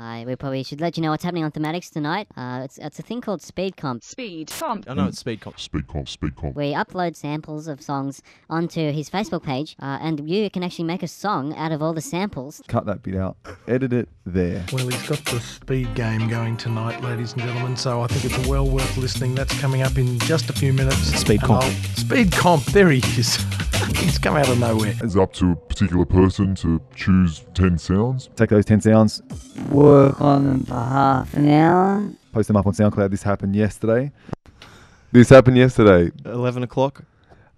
Uh, 0.00 0.24
we 0.24 0.34
probably 0.34 0.62
should 0.62 0.80
let 0.80 0.96
you 0.96 1.02
know 1.02 1.10
what's 1.10 1.24
happening 1.24 1.44
on 1.44 1.52
Thematics 1.52 1.90
tonight. 1.90 2.26
Uh, 2.34 2.62
it's, 2.64 2.78
it's 2.78 2.98
a 2.98 3.02
thing 3.02 3.20
called 3.20 3.42
Speed 3.42 3.76
Comp. 3.76 4.02
Speed 4.02 4.50
Comp. 4.50 4.88
I 4.88 4.94
know 4.94 5.08
it's 5.08 5.18
speed 5.18 5.42
comp. 5.42 5.60
Speed 5.60 5.86
comp, 5.88 6.08
speed 6.08 6.36
comp. 6.36 6.56
We 6.56 6.72
upload 6.72 7.16
samples 7.16 7.68
of 7.68 7.82
songs 7.82 8.22
onto 8.48 8.92
his 8.92 9.10
Facebook 9.10 9.42
page, 9.42 9.76
uh, 9.78 9.98
and 10.00 10.28
you 10.28 10.48
can 10.48 10.62
actually 10.62 10.86
make 10.86 11.02
a 11.02 11.08
song 11.08 11.54
out 11.54 11.70
of 11.70 11.82
all 11.82 11.92
the 11.92 12.00
samples. 12.00 12.62
Cut 12.66 12.86
that 12.86 13.02
bit 13.02 13.16
out. 13.16 13.36
Edit 13.68 13.92
it 13.92 14.08
there. 14.24 14.64
Well, 14.72 14.88
he's 14.88 15.06
got 15.06 15.22
the 15.26 15.40
speed 15.40 15.94
game 15.94 16.28
going 16.28 16.56
tonight, 16.56 17.02
ladies 17.02 17.34
and 17.34 17.42
gentlemen, 17.42 17.76
so 17.76 18.00
I 18.00 18.06
think 18.06 18.24
it's 18.24 18.48
well 18.48 18.66
worth 18.66 18.96
listening. 18.96 19.34
That's 19.34 19.58
coming 19.60 19.82
up 19.82 19.98
in 19.98 20.18
just 20.20 20.48
a 20.48 20.54
few 20.54 20.72
minutes. 20.72 20.96
Speed 20.96 21.42
comp. 21.42 21.64
Speed 21.96 22.32
comp, 22.32 22.64
there 22.66 22.88
he 22.88 22.98
is. 23.18 23.38
he's 23.96 24.18
come 24.18 24.36
out 24.36 24.48
of 24.48 24.58
nowhere. 24.58 24.94
It's 25.02 25.16
up 25.16 25.32
to 25.34 25.52
a 25.52 25.56
particular 25.56 26.04
person 26.04 26.54
to 26.56 26.80
choose 26.94 27.44
10 27.54 27.78
sounds. 27.78 28.28
Take 28.36 28.50
those 28.50 28.64
10 28.64 28.80
sounds, 28.80 29.22
Work 29.70 30.20
on 30.20 30.44
them 30.44 30.64
for 30.64 30.74
half 30.74 31.34
an 31.34 31.48
hour. 31.48 32.10
post 32.32 32.48
them 32.48 32.56
up 32.56 32.66
on 32.66 32.72
SoundCloud. 32.72 33.10
This 33.10 33.22
happened 33.22 33.54
yesterday. 33.56 34.12
This 35.12 35.28
happened 35.28 35.56
yesterday. 35.56 36.10
11 36.24 36.62
o'clock. 36.62 37.04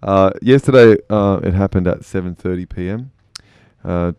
Uh, 0.01 0.31
yesterday, 0.41 0.97
uh, 1.09 1.39
it 1.43 1.53
happened 1.53 1.87
at 1.87 1.99
7:30 2.01 2.67
p.m. 2.67 3.11
A 3.85 3.89
uh, 3.89 4.11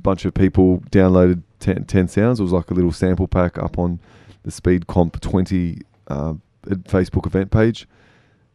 bunch 0.00 0.24
of 0.24 0.34
people 0.34 0.80
downloaded 0.90 1.42
10, 1.60 1.84
10 1.84 2.08
sounds. 2.08 2.40
It 2.40 2.42
was 2.42 2.52
like 2.52 2.70
a 2.70 2.74
little 2.74 2.90
sample 2.90 3.28
pack 3.28 3.56
up 3.58 3.78
on 3.78 4.00
the 4.42 4.50
Speed 4.50 4.86
Comp 4.86 5.20
20 5.20 5.82
uh, 6.08 6.34
Facebook 6.66 7.26
event 7.26 7.50
page. 7.50 7.86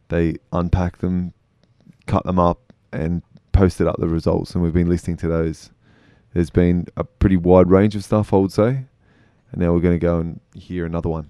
They 0.08 0.36
unpacked 0.52 1.00
them, 1.00 1.32
cut 2.06 2.24
them 2.24 2.38
up, 2.38 2.69
and 2.92 3.22
posted 3.52 3.86
up 3.86 3.96
the 3.98 4.08
results. 4.08 4.54
And 4.54 4.62
we've 4.62 4.72
been 4.72 4.88
listening 4.88 5.16
to 5.18 5.28
those. 5.28 5.70
There's 6.34 6.50
been 6.50 6.86
a 6.96 7.04
pretty 7.04 7.36
wide 7.36 7.70
range 7.70 7.96
of 7.96 8.04
stuff, 8.04 8.32
I 8.32 8.36
would 8.36 8.52
say. 8.52 8.84
And 9.52 9.60
now 9.60 9.72
we're 9.72 9.80
going 9.80 9.98
to 9.98 9.98
go 9.98 10.20
and 10.20 10.40
hear 10.54 10.86
another 10.86 11.08
one. 11.08 11.28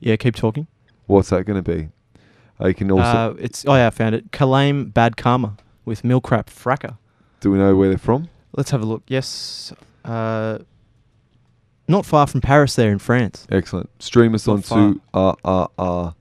Yeah, 0.00 0.16
keep 0.16 0.34
talking. 0.34 0.66
What's 1.06 1.30
that 1.30 1.44
going 1.44 1.62
to 1.62 1.76
be? 1.76 1.88
Uh, 2.60 2.68
you 2.68 2.74
can 2.74 2.90
also. 2.90 3.04
uh, 3.04 3.34
it's 3.38 3.64
oh 3.66 3.74
yeah, 3.74 3.86
I 3.86 3.90
found 3.90 4.14
it. 4.14 4.30
Kalaim 4.32 4.92
Badkaama 4.92 5.58
with 5.84 6.02
Milkrap 6.02 6.46
Fracker. 6.46 6.96
do 7.40 7.50
we 7.50 7.58
know 7.58 7.74
where 7.76 7.88
they're 7.88 7.98
from? 7.98 8.28
Let's 8.56 8.70
have 8.70 8.82
a 8.82 8.84
look. 8.84 9.02
Yes, 9.06 9.72
uh, 10.04 10.58
not 11.88 12.04
far 12.04 12.26
from 12.26 12.40
Paris, 12.40 12.74
there 12.76 12.90
in 12.90 12.98
France. 12.98 13.46
Excellent. 13.50 13.90
Stream 14.02 14.34
us 14.34 14.46
Not 14.46 14.70
onto 14.72 15.00
rrr.org. 15.14 16.12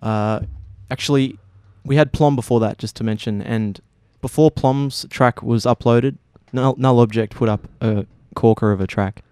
Uh, 0.00 0.40
actually, 0.90 1.38
we 1.84 1.96
had 1.96 2.12
Plom 2.12 2.36
before 2.36 2.60
that, 2.60 2.78
just 2.78 2.96
to 2.96 3.04
mention, 3.04 3.42
and 3.42 3.80
before 4.20 4.50
Plom's 4.50 5.06
track 5.10 5.42
was 5.42 5.64
uploaded, 5.64 6.16
Null, 6.52 6.74
Null 6.78 7.00
Object 7.00 7.34
put 7.34 7.48
up 7.48 7.68
a 7.80 8.06
corker 8.34 8.72
of 8.72 8.80
a 8.80 8.86
track. 8.86 9.22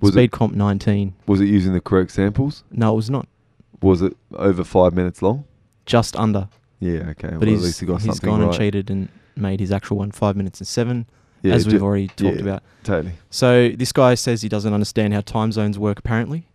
Was 0.00 0.16
it- 0.16 0.30
Comp 0.32 0.54
19. 0.54 1.14
Was 1.26 1.40
it 1.40 1.46
using 1.46 1.72
the 1.72 1.80
correct 1.80 2.10
samples? 2.10 2.64
No, 2.70 2.92
it 2.92 2.96
was 2.96 3.10
not. 3.10 3.26
Was 3.80 4.02
it 4.02 4.16
over 4.34 4.64
five 4.64 4.92
minutes 4.94 5.22
long? 5.22 5.44
Just 5.86 6.16
under. 6.16 6.48
Yeah, 6.80 7.10
okay. 7.10 7.28
But 7.28 7.40
well, 7.40 7.48
he's, 7.50 7.60
at 7.60 7.64
least 7.64 7.80
he 7.80 7.86
got 7.86 8.00
he's 8.02 8.06
something 8.06 8.30
gone 8.30 8.42
and 8.42 8.52
cheated 8.52 8.90
and 8.90 9.08
made 9.36 9.60
his 9.60 9.72
actual 9.72 9.98
one 9.98 10.10
five 10.10 10.36
minutes 10.36 10.60
and 10.60 10.66
seven, 10.66 11.06
Yeah, 11.42 11.54
as 11.54 11.66
we've 11.66 11.82
already 11.82 12.08
talked 12.08 12.36
yeah, 12.36 12.42
about. 12.42 12.62
totally. 12.82 13.14
So 13.30 13.70
this 13.70 13.92
guy 13.92 14.14
says 14.14 14.42
he 14.42 14.48
doesn't 14.48 14.72
understand 14.72 15.14
how 15.14 15.20
time 15.22 15.52
zones 15.52 15.78
work. 15.78 15.98
Apparently, 15.98 16.46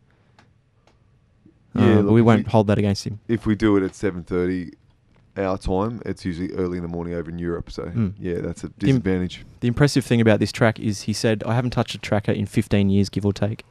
Yeah, 1.76 2.00
Uh, 2.00 2.02
look, 2.02 2.14
we 2.14 2.22
won't 2.22 2.48
hold 2.48 2.68
that 2.68 2.78
against 2.80 3.06
him. 3.06 3.20
If 3.28 3.46
we 3.46 3.56
do 3.56 3.78
it 3.78 3.84
at 3.84 3.92
7.30 3.92 4.72
our 5.38 5.58
time, 5.58 6.02
it's 6.06 6.26
usually 6.26 6.52
early 6.54 6.78
in 6.78 6.84
the 6.84 6.90
morning 6.90 7.14
over 7.14 7.30
in 7.30 7.38
Europe. 7.40 7.72
So, 7.72 7.84
Hmm. 7.90 8.08
yeah, 8.20 8.42
that's 8.42 8.64
a 8.64 8.68
The 8.68 8.88
im- 8.88 8.98
disadvantage. 9.00 9.46
The 9.62 9.68
impressive 9.68 10.04
thing 10.04 10.20
about 10.20 10.40
this 10.40 10.52
track 10.52 10.80
is 10.80 11.04
he 11.04 11.14
said, 11.14 11.44
"I 11.46 11.54
haven't 11.54 11.72
touched 11.72 11.96
a 11.96 12.00
tracker 12.00 12.32
in 12.32 12.46
15 12.46 12.90
years, 12.90 13.08
give 13.10 13.26
or 13.26 13.32
take," 13.32 13.64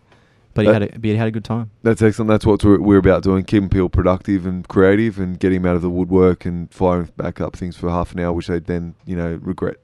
but 0.55 0.65
he 0.65 0.73
had 0.73 0.83
a, 0.85 0.89
but 0.93 1.05
he 1.05 1.17
had 1.17 1.29
a 1.29 1.31
good 1.33 1.45
time. 1.45 1.71
That's 1.83 2.01
excellent. 2.01 2.29
That's 2.29 2.47
what 2.47 2.65
we're, 2.65 2.81
we're 2.81 2.99
about 2.99 3.23
doing. 3.25 3.45
Keeping 3.45 3.69
people 3.69 3.89
productive 3.91 4.47
and 4.47 4.67
creative 4.69 5.19
and 5.19 5.39
getting 5.39 5.61
them 5.63 5.71
out 5.71 5.77
of 5.77 5.83
the 5.83 5.91
woodwork 5.91 6.47
and 6.47 6.71
firing 6.73 7.09
back 7.17 7.41
up 7.41 7.55
things 7.57 7.77
for 7.77 7.91
half 7.91 8.13
an 8.15 8.21
hour, 8.21 8.33
which 8.33 8.47
they 8.47 8.61
then, 8.61 8.95
you 9.05 9.17
know, 9.17 9.39
regret. 9.43 9.77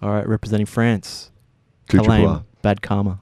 All 0.00 0.10
right, 0.10 0.26
representing 0.26 0.66
France, 0.66 1.30
Two 1.88 1.98
triple 1.98 2.14
Kalame, 2.14 2.28
R. 2.28 2.44
Bad 2.62 2.80
Karma. 2.80 3.20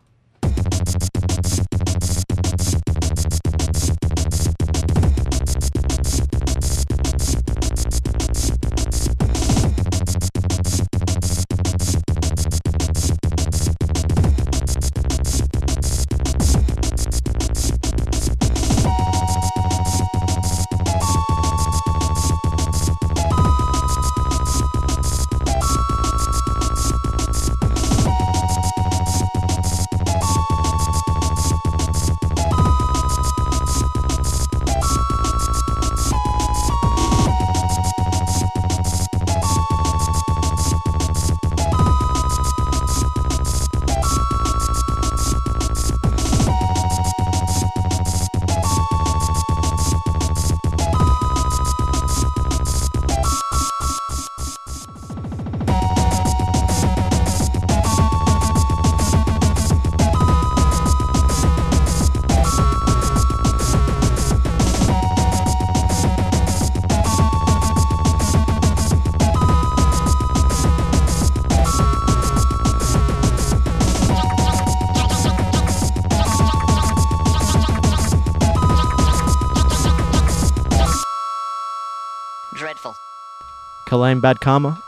Kalaim 84.18 84.34
Badkaama, 84.34 84.82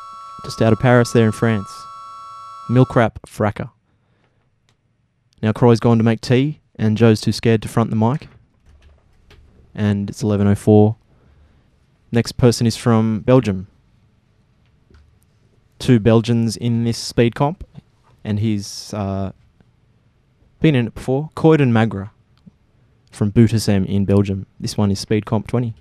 just 0.45 0.63
out 0.63 0.73
of 0.73 0.79
Paris 0.79 1.13
there 1.13 1.27
in 1.27 1.33
France. 1.33 1.69
Milkrap 2.69 3.13
Fracker. 3.27 3.71
Now 5.43 5.53
Croy's 5.53 5.81
gone 5.81 5.99
to 5.99 6.05
make 6.05 6.21
tea, 6.21 6.61
and 6.77 6.97
Joe's 6.97 7.21
too 7.21 7.33
scared 7.33 7.63
to 7.63 7.69
front 7.69 7.91
the 7.91 7.97
mic. 7.97 8.29
And 9.75 10.11
it's 10.11 10.23
11.04. 10.23 10.97
Next 12.13 12.33
person 12.33 12.67
is 12.67 12.77
from 12.77 13.21
Belgium. 13.21 13.69
Two 15.79 15.99
Belgians 15.99 16.57
in 16.57 16.85
this 16.85 16.99
speed 16.99 17.35
comp, 17.35 17.65
and 18.25 18.41
he's 18.41 18.93
uh, 18.93 19.33
been 20.61 20.75
in 20.75 20.89
it 20.89 20.95
before. 20.95 21.31
Koydün 21.37 21.71
Magra 21.71 22.11
from 23.11 23.33
Boutersem 23.33 23.87
in 23.87 24.05
Belgium. 24.05 24.47
This 24.59 24.77
one 24.77 24.91
is 24.91 24.99
Speed 24.99 25.25
Comp 25.25 25.47
20. 25.47 25.75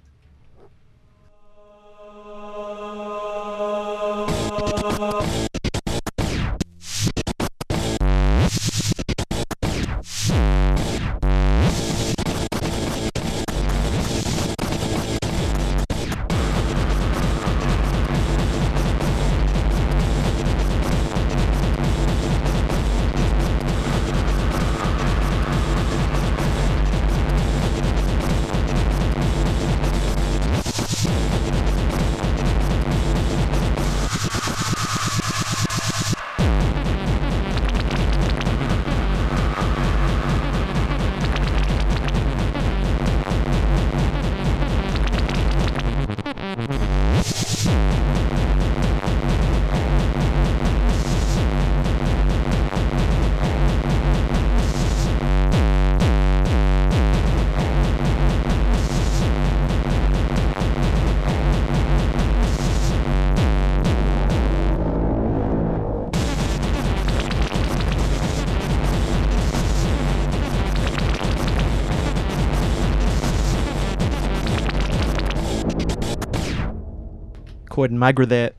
Koydün 77.79 77.97
Magra 77.97 78.27
there 78.27 78.51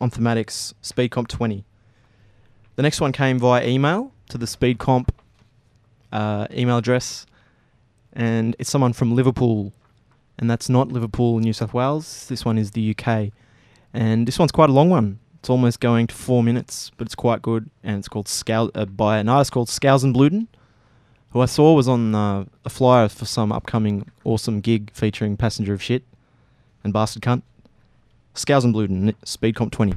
on 0.00 0.10
Thematics 0.10 0.74
Speed 0.82 1.12
Comp 1.12 1.28
20. 1.28 1.64
The 2.74 2.82
next 2.82 3.00
one 3.00 3.12
came 3.12 3.38
via 3.38 3.64
email 3.64 4.10
to 4.28 4.36
the 4.36 4.48
Speed 4.48 4.80
Comp 4.80 5.14
uh, 6.10 6.48
email 6.50 6.78
address, 6.78 7.26
and 8.12 8.56
it's 8.58 8.68
someone 8.68 8.92
from 8.92 9.14
Liverpool, 9.14 9.72
and 10.36 10.50
that's 10.50 10.68
not 10.68 10.90
Liverpool, 10.90 11.38
New 11.38 11.52
South 11.52 11.72
Wales. 11.72 12.26
This 12.26 12.44
one 12.44 12.58
is 12.58 12.72
the 12.72 12.92
UK, 12.98 13.30
and 13.92 14.26
this 14.26 14.36
one's 14.36 14.50
quite 14.50 14.68
a 14.68 14.72
long 14.72 14.90
one. 14.90 15.20
It's 15.38 15.48
almost 15.48 15.78
going 15.78 16.08
to 16.08 16.14
four 16.16 16.42
minutes, 16.42 16.90
but 16.96 17.06
it's 17.06 17.14
quite 17.14 17.40
good, 17.40 17.70
and 17.84 17.98
it's 17.98 18.08
called 18.08 18.28
uh, 18.48 18.84
by 18.86 19.18
an 19.18 19.28
artist 19.28 19.52
called 19.52 19.68
Scousenbluten, 19.68 20.48
who 21.30 21.40
I 21.40 21.46
saw 21.46 21.72
was 21.72 21.86
on 21.86 22.16
uh, 22.16 22.46
a 22.64 22.68
flyer 22.68 23.08
for 23.08 23.26
some 23.26 23.52
upcoming 23.52 24.10
awesome 24.24 24.60
gig 24.60 24.90
featuring 24.92 25.36
Passenger 25.36 25.74
of 25.74 25.80
Shit 25.80 26.02
and 26.82 26.92
Bastard 26.92 27.22
Cunt. 27.22 27.42
Scousenbluten, 28.34 29.14
Speed 29.24 29.54
Comp 29.54 29.72
20. 29.72 29.94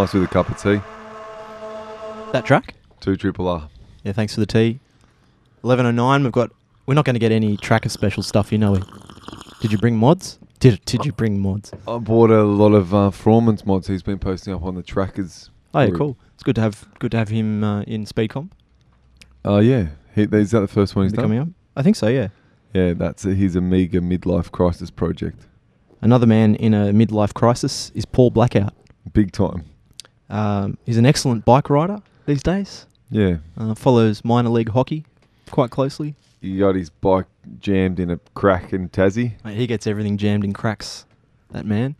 Nice 0.00 0.14
with 0.14 0.22
a 0.22 0.28
cup 0.28 0.48
of 0.48 0.56
tea. 0.56 0.80
That 2.32 2.46
track? 2.46 2.72
Two 3.00 3.16
triple 3.16 3.46
R. 3.46 3.68
Yeah, 4.02 4.12
thanks 4.12 4.32
for 4.32 4.40
the 4.40 4.46
tea. 4.46 4.80
11.09, 5.62 6.22
we've 6.22 6.32
got... 6.32 6.50
We're 6.86 6.94
not 6.94 7.04
going 7.04 7.16
to 7.16 7.20
get 7.20 7.32
any 7.32 7.58
tracker 7.58 7.90
special 7.90 8.22
stuff, 8.22 8.50
you 8.50 8.56
know 8.56 8.76
it. 8.76 8.84
Did 9.60 9.72
you 9.72 9.76
bring 9.76 9.98
mods? 9.98 10.38
Did, 10.58 10.82
did 10.86 11.04
you 11.04 11.12
bring 11.12 11.38
mods? 11.38 11.70
I 11.86 11.98
bought 11.98 12.30
a 12.30 12.44
lot 12.44 12.72
of 12.72 12.94
uh, 12.94 13.10
Frawman's 13.10 13.66
mods 13.66 13.88
he's 13.88 14.02
been 14.02 14.18
posting 14.18 14.54
up 14.54 14.62
on 14.62 14.74
the 14.74 14.82
trackers. 14.82 15.50
Oh, 15.74 15.80
yeah, 15.80 15.88
group. 15.88 15.98
cool. 15.98 16.16
It's 16.32 16.44
good 16.44 16.54
to 16.54 16.62
have 16.62 16.88
good 16.98 17.10
to 17.10 17.18
have 17.18 17.28
him 17.28 17.62
uh, 17.62 17.82
in 17.82 18.06
Speedcomp. 18.06 18.52
Oh 19.44 19.58
yeah, 19.58 19.88
he, 20.14 20.22
is 20.22 20.52
that 20.52 20.60
the 20.60 20.68
first 20.68 20.96
one 20.96 21.04
he's 21.04 21.12
done? 21.12 21.24
coming 21.24 21.40
up? 21.40 21.48
I 21.76 21.82
think 21.82 21.96
so, 21.96 22.06
yeah. 22.06 22.28
Yeah, 22.72 22.94
that's 22.94 23.26
a, 23.26 23.34
his 23.34 23.54
Amiga 23.54 24.00
midlife 24.00 24.50
crisis 24.50 24.90
project. 24.90 25.46
Another 26.00 26.26
man 26.26 26.54
in 26.54 26.72
a 26.72 26.90
midlife 26.90 27.34
crisis 27.34 27.92
is 27.94 28.06
Paul 28.06 28.30
Blackout. 28.30 28.72
Big 29.12 29.32
time. 29.32 29.66
Um, 30.30 30.78
he's 30.86 30.96
an 30.96 31.06
excellent 31.06 31.44
bike 31.44 31.68
rider 31.68 32.00
these 32.26 32.42
days. 32.42 32.86
Yeah. 33.10 33.38
Uh, 33.58 33.74
follows 33.74 34.24
minor 34.24 34.50
league 34.50 34.70
hockey 34.70 35.04
quite 35.50 35.70
closely. 35.70 36.14
He 36.40 36.58
got 36.58 36.74
his 36.74 36.88
bike 36.88 37.26
jammed 37.58 38.00
in 38.00 38.10
a 38.10 38.16
crack 38.34 38.72
in 38.72 38.88
Tassie. 38.88 39.32
Mate, 39.44 39.56
he 39.56 39.66
gets 39.66 39.86
everything 39.86 40.16
jammed 40.16 40.44
in 40.44 40.52
cracks, 40.52 41.04
that 41.50 41.66
man. 41.66 41.96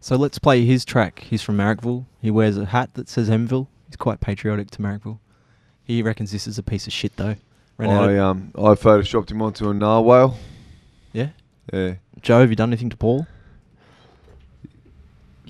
So 0.00 0.16
let's 0.16 0.38
play 0.38 0.64
his 0.64 0.84
track. 0.84 1.20
He's 1.30 1.42
from 1.42 1.56
Marrickville. 1.56 2.04
He 2.20 2.30
wears 2.30 2.56
a 2.58 2.66
hat 2.66 2.94
that 2.94 3.08
says 3.08 3.30
Hemville. 3.30 3.68
He's 3.86 3.96
quite 3.96 4.20
patriotic 4.20 4.70
to 4.72 4.82
Marrickville. 4.82 5.20
He 5.84 6.02
reckons 6.02 6.32
this 6.32 6.46
is 6.46 6.58
a 6.58 6.62
piece 6.62 6.86
of 6.86 6.92
shit, 6.92 7.16
though. 7.16 7.36
Ran 7.78 7.90
I 7.90 8.18
um 8.18 8.50
I 8.56 8.74
photoshopped 8.74 9.30
him 9.30 9.40
onto 9.40 9.70
a 9.70 9.74
narwhal. 9.74 10.36
yeah? 11.12 11.30
Yeah. 11.72 11.94
Joe, 12.20 12.40
have 12.40 12.50
you 12.50 12.56
done 12.56 12.70
anything 12.70 12.90
to 12.90 12.96
Paul? 12.96 13.26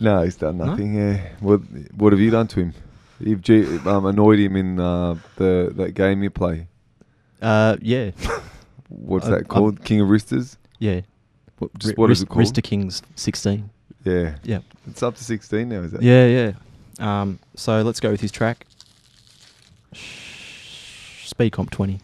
No, 0.02 0.22
he's 0.22 0.36
done 0.36 0.58
No? 0.58 0.64
nothing. 0.66 0.94
Yeah. 0.94 1.20
What 1.40 1.60
What 1.94 2.12
have 2.12 2.20
you 2.20 2.30
done 2.30 2.48
to 2.48 2.60
him? 2.60 2.74
You've 3.20 3.40
G- 3.40 3.78
um, 3.86 4.06
annoyed 4.06 4.38
him 4.40 4.56
in 4.56 4.80
uh, 4.80 5.14
the 5.36 5.72
that 5.76 5.92
game 5.94 6.22
you 6.22 6.30
play. 6.30 6.66
Uh, 7.40 7.76
yeah. 7.80 8.10
What's 8.88 9.26
I- 9.26 9.30
that 9.38 9.48
called? 9.48 9.84
King 9.84 10.00
of 10.00 10.08
Risters. 10.10 10.58
Yeah. 10.78 11.02
What, 11.58 11.70
just 11.78 11.96
what 11.96 12.10
is 12.10 12.22
it 12.22 12.28
called? 12.28 12.44
Rister 12.44 12.62
Kings 12.62 13.02
16. 13.14 13.70
Yeah. 14.04 14.34
Yeah. 14.42 14.58
It's 14.88 15.02
up 15.02 15.14
to 15.14 15.22
sixteen 15.24 15.68
now. 15.68 15.82
Is 15.82 15.94
it? 15.94 16.02
Yeah, 16.02 16.26
yeah. 16.26 16.52
Um, 16.98 17.38
so 17.54 17.82
let's 17.82 18.00
go 18.00 18.10
with 18.10 18.20
his 18.20 18.32
track. 18.32 18.66
Speed 21.24 21.50
Comp 21.52 21.70
20. 21.70 22.00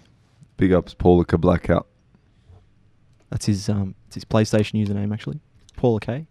Big 0.57 0.73
ups, 0.73 0.95
Paulika 0.95 1.39
Blackout. 1.41 1.87
That's 3.31 3.47
his 3.47 3.69
um, 3.69 3.95
it's 4.07 4.15
his 4.15 4.25
PlayStation 4.25 4.85
username 4.87 5.13
actually. 5.13 5.41
Paula 5.77 6.01
K. 6.01 6.27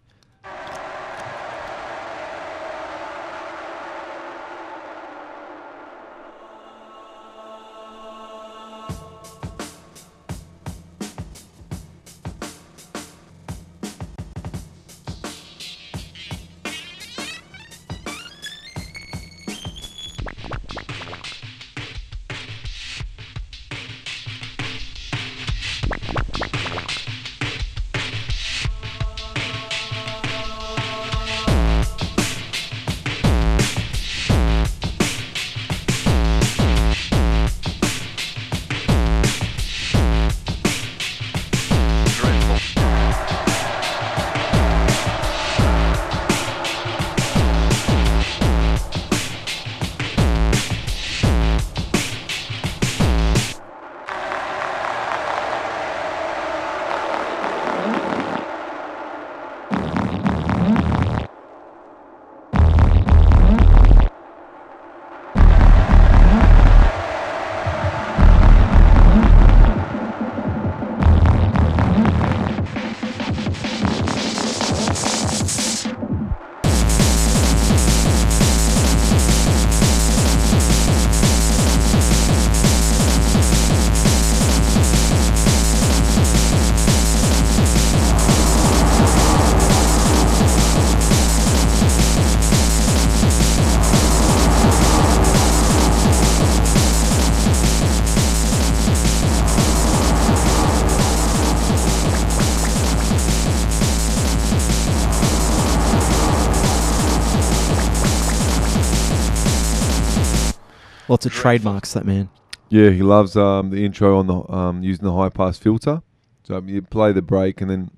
Lots 111.08 111.26
of 111.26 111.32
trademarks, 111.32 111.94
that 111.94 112.06
man. 112.06 112.30
Yeah, 112.70 112.90
he 112.90 113.02
loves 113.02 113.38
um, 113.38 113.70
the 113.70 113.86
intro 113.86 114.18
on 114.20 114.28
the 114.28 114.52
um, 114.54 114.84
using 114.84 115.06
the 115.06 115.14
high 115.14 115.30
pass 115.30 115.58
filter. 115.58 116.02
So 116.44 116.58
um, 116.58 116.68
you 116.68 116.82
play 116.82 117.12
the 117.14 117.22
break 117.22 117.62
and 117.62 117.70
then 117.70 117.92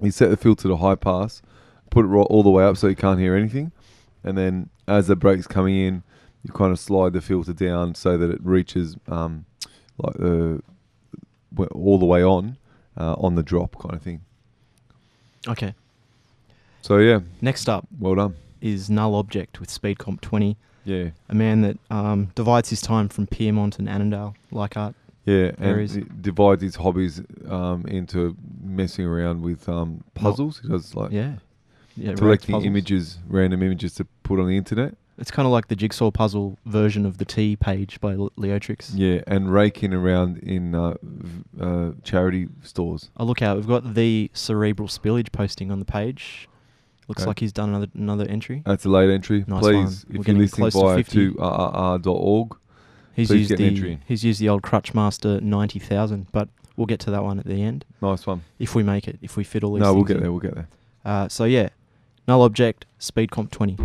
you 0.00 0.10
set 0.10 0.28
the 0.30 0.36
filter 0.36 0.68
to 0.68 0.76
high 0.76 0.94
pass, 0.96 1.40
put 1.90 2.04
it 2.04 2.08
ro- 2.08 2.24
all 2.24 2.42
the 2.42 2.50
way 2.50 2.64
up 2.64 2.76
so 2.76 2.88
you 2.88 2.96
can't 2.96 3.18
hear 3.18 3.34
anything, 3.34 3.72
and 4.22 4.36
then 4.36 4.68
as 4.86 5.06
the 5.06 5.16
break's 5.16 5.46
coming 5.46 5.76
in, 5.76 6.02
you 6.42 6.52
kind 6.52 6.72
of 6.72 6.78
slide 6.78 7.12
the 7.14 7.20
filter 7.22 7.52
down 7.54 7.94
so 7.94 8.16
that 8.18 8.30
it 8.30 8.40
reaches 8.42 8.96
um, 9.08 9.46
like 9.98 10.14
the 10.14 10.62
all 11.72 11.98
the 11.98 12.04
way 12.06 12.22
on 12.22 12.58
uh, 12.98 13.14
on 13.14 13.34
the 13.34 13.42
drop 13.42 13.78
kind 13.80 13.94
of 13.94 14.02
thing. 14.02 14.20
Okay. 15.48 15.74
So 16.82 16.98
yeah, 16.98 17.20
Next 17.40 17.68
up, 17.68 17.86
well 17.98 18.14
done. 18.14 18.36
is 18.60 18.88
Null 18.90 19.14
Object 19.14 19.58
with 19.58 19.70
Speed 19.70 19.98
Comp 19.98 20.20
20. 20.20 20.56
Yeah. 20.86 21.10
A 21.28 21.34
man 21.34 21.62
that 21.62 21.78
um, 21.90 22.30
divides 22.34 22.70
his 22.70 22.80
time 22.80 23.08
from 23.08 23.26
Pyrmont 23.26 23.78
and 23.78 23.88
Annandale, 23.88 24.34
like 24.50 24.76
art. 24.76 24.94
Yeah, 25.24 25.50
and 25.58 25.64
areas. 25.64 25.94
he 25.94 26.04
divides 26.20 26.62
his 26.62 26.76
hobbies 26.76 27.20
um, 27.48 27.84
into 27.86 28.36
messing 28.62 29.04
around 29.04 29.42
with 29.42 29.68
um, 29.68 30.04
puzzles. 30.14 30.60
He 30.60 30.68
does 30.68 30.94
like 30.94 31.10
Yeah. 31.10 31.34
Yeah, 31.96 32.14
collecting 32.14 32.62
images, 32.62 33.18
random 33.26 33.62
images 33.62 33.94
to 33.94 34.04
put 34.22 34.38
on 34.38 34.48
the 34.48 34.56
internet. 34.56 34.94
It's 35.18 35.30
kind 35.30 35.46
of 35.46 35.52
like 35.52 35.68
the 35.68 35.76
jigsaw 35.76 36.10
puzzle 36.10 36.58
version 36.66 37.06
of 37.06 37.16
the 37.16 37.24
T 37.24 37.56
page 37.56 38.00
by 38.00 38.14
Leotrix. 38.14 38.90
Yeah, 38.94 39.22
and 39.26 39.50
raking 39.50 39.94
around 39.94 40.38
in 40.38 40.74
uh, 40.74 40.94
uh, 41.58 41.92
charity 42.04 42.48
stores. 42.62 43.10
Oh, 43.16 43.24
look 43.24 43.40
out! 43.40 43.56
We've 43.56 43.66
got 43.66 43.94
the 43.94 44.30
cerebral 44.34 44.88
spillage 44.88 45.32
posting 45.32 45.70
on 45.70 45.78
the 45.78 45.86
page. 45.86 46.48
Looks 47.08 47.22
okay. 47.22 47.28
like 47.28 47.38
he's 47.38 47.52
done 47.52 47.68
another 47.68 47.86
another 47.94 48.26
entry. 48.26 48.62
That's 48.66 48.84
a 48.84 48.88
late 48.88 49.10
entry. 49.10 49.44
Nice 49.46 49.60
please, 49.60 50.04
one. 50.06 50.20
if 50.20 50.28
you're 50.28 50.36
listening 50.36 50.70
via 50.70 51.02
to, 51.04 51.10
to 51.10 51.34
rrr.org, 51.34 52.56
he's 53.14 53.28
please 53.28 53.50
used 53.50 53.60
the, 53.60 53.98
He's 54.06 54.24
used 54.24 54.40
the 54.40 54.48
old 54.48 54.62
Crutchmaster 54.62 55.40
90,000, 55.40 56.26
but 56.32 56.48
we'll 56.76 56.86
get 56.86 57.00
to 57.00 57.10
that 57.10 57.22
one 57.22 57.38
at 57.38 57.46
the 57.46 57.62
end. 57.62 57.84
Nice 58.00 58.26
one. 58.26 58.42
If 58.58 58.74
we 58.74 58.82
make 58.82 59.08
it, 59.08 59.18
if 59.22 59.36
we 59.36 59.44
fit 59.44 59.64
all 59.64 59.74
these 59.74 59.82
No, 59.82 59.94
we'll 59.94 60.04
get 60.04 60.16
in. 60.16 60.22
there, 60.22 60.32
we'll 60.32 60.40
get 60.40 60.54
there. 60.54 60.68
Uh, 61.04 61.28
so, 61.28 61.44
yeah, 61.44 61.68
null 62.26 62.42
object, 62.42 62.86
speed 62.98 63.30
comp 63.30 63.50
20. 63.50 63.76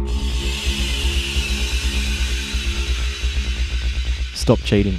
Stop 4.33 4.59
cheating. 4.59 4.97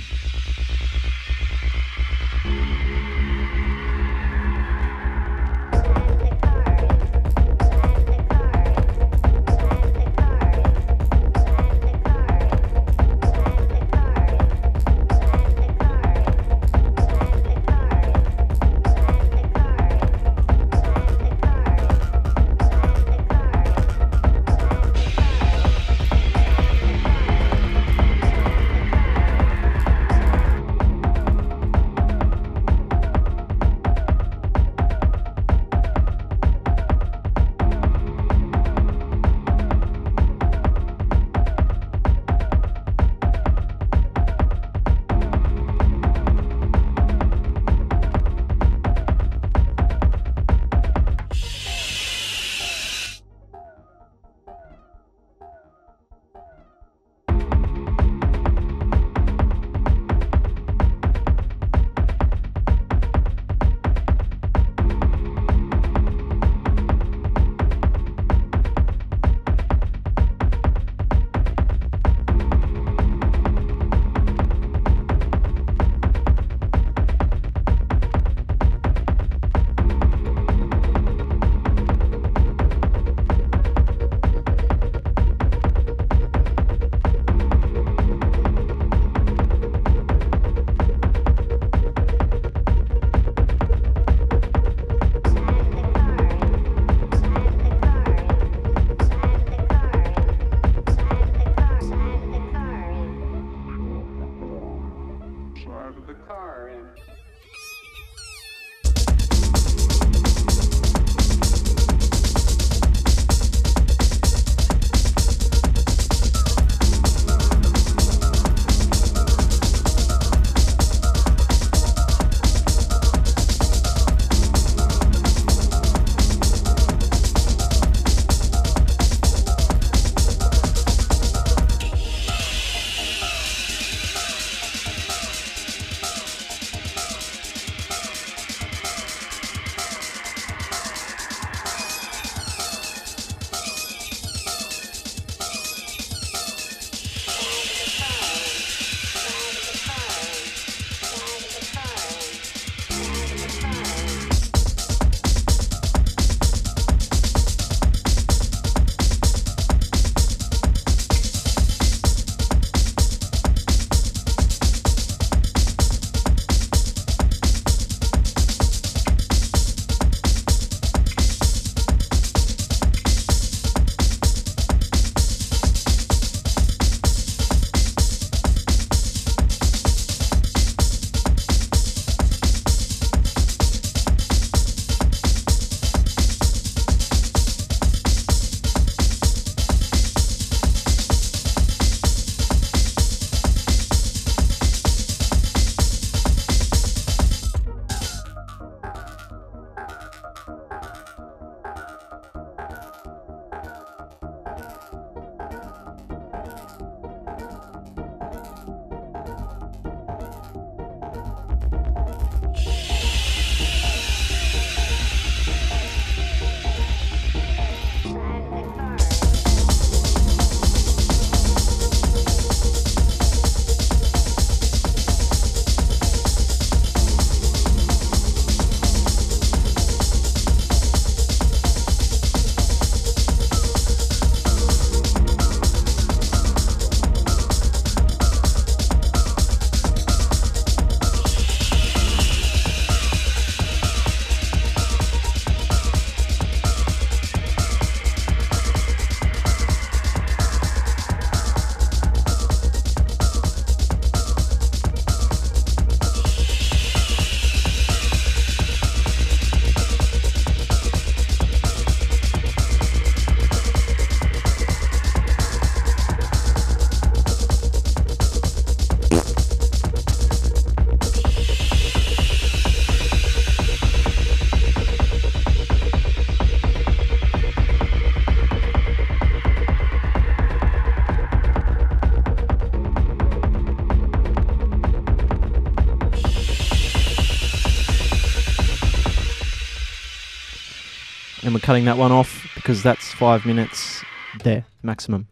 Cutting 291.62 291.84
that 291.86 291.96
one 291.96 292.12
off 292.12 292.50
because 292.54 292.82
that's 292.82 293.12
five 293.12 293.46
minutes 293.46 294.02
there, 294.42 294.64
maximum. 294.82 295.28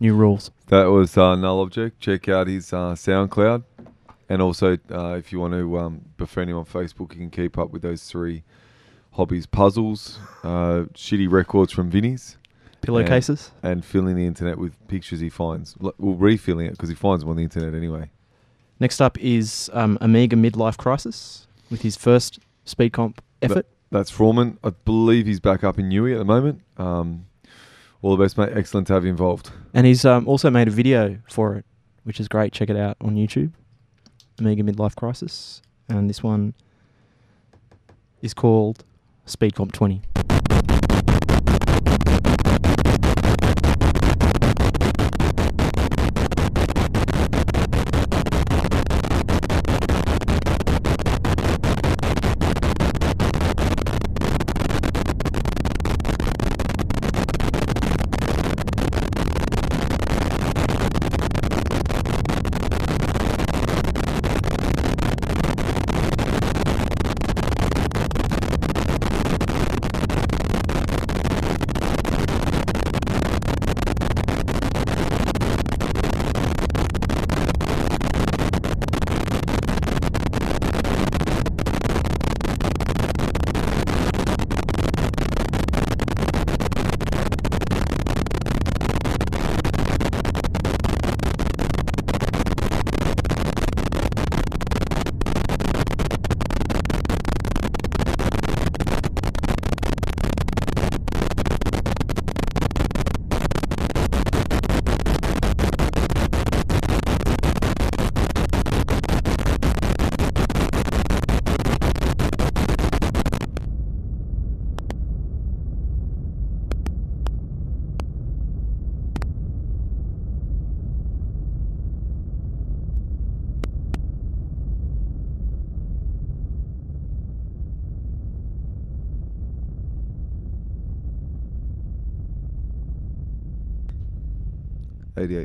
New 0.00 0.14
rules. 0.14 0.50
That 0.68 0.84
was 0.86 1.16
uh, 1.16 1.36
Null 1.36 1.60
Object. 1.60 2.00
Check 2.00 2.28
out 2.28 2.46
his 2.48 2.72
uh, 2.72 2.94
SoundCloud. 2.94 3.62
And 4.28 4.40
also, 4.42 4.78
uh, 4.90 5.12
if 5.18 5.32
you 5.32 5.38
want 5.40 5.52
to 5.52 5.78
um, 5.78 6.00
befriend 6.16 6.50
him 6.50 6.56
on 6.56 6.64
Facebook, 6.64 7.12
you 7.12 7.18
can 7.20 7.30
keep 7.30 7.58
up 7.58 7.70
with 7.70 7.82
those 7.82 8.04
three 8.04 8.42
hobbies 9.12 9.46
puzzles, 9.46 10.18
uh, 10.42 10.84
shitty 10.94 11.30
records 11.30 11.72
from 11.72 11.90
Vinny's, 11.90 12.36
Pillowcases? 12.80 13.52
and, 13.62 13.72
and 13.72 13.84
filling 13.84 14.16
the 14.16 14.26
internet 14.26 14.58
with 14.58 14.72
pictures 14.88 15.20
he 15.20 15.28
finds. 15.28 15.76
L- 15.82 15.94
Well, 15.98 16.14
refilling 16.16 16.66
it 16.66 16.70
because 16.72 16.88
he 16.88 16.94
finds 16.94 17.22
them 17.22 17.30
on 17.30 17.36
the 17.36 17.42
internet 17.42 17.74
anyway. 17.74 18.10
Next 18.80 19.00
up 19.00 19.16
is 19.20 19.70
um, 19.72 19.96
Amiga 20.00 20.36
Midlife 20.36 20.76
Crisis 20.78 21.46
with 21.70 21.82
his 21.82 21.96
first 21.96 22.40
speed 22.64 22.92
comp 22.92 23.22
effort. 23.40 23.66
That- 23.94 24.00
that's 24.00 24.10
Foreman. 24.10 24.58
I 24.64 24.70
believe 24.70 25.24
he's 25.24 25.38
back 25.38 25.62
up 25.62 25.78
in 25.78 25.88
Newey 25.88 26.14
at 26.14 26.18
the 26.18 26.24
moment. 26.24 26.62
Um, 26.78 27.26
all 28.02 28.16
the 28.16 28.22
best, 28.24 28.36
mate. 28.36 28.50
Excellent 28.52 28.88
to 28.88 28.92
have 28.92 29.04
you 29.04 29.10
involved. 29.10 29.52
And 29.72 29.86
he's 29.86 30.04
um, 30.04 30.26
also 30.26 30.50
made 30.50 30.66
a 30.66 30.72
video 30.72 31.18
for 31.30 31.54
it, 31.54 31.64
which 32.02 32.18
is 32.18 32.26
great. 32.26 32.52
Check 32.52 32.70
it 32.70 32.76
out 32.76 32.96
on 33.00 33.14
YouTube. 33.14 33.52
Amiga 34.40 34.64
Midlife 34.64 34.96
Crisis. 34.96 35.62
And 35.88 36.10
this 36.10 36.24
one 36.24 36.54
is 38.20 38.34
called 38.34 38.82
Speed 39.26 39.54
Comp 39.54 39.70
20. 39.70 40.02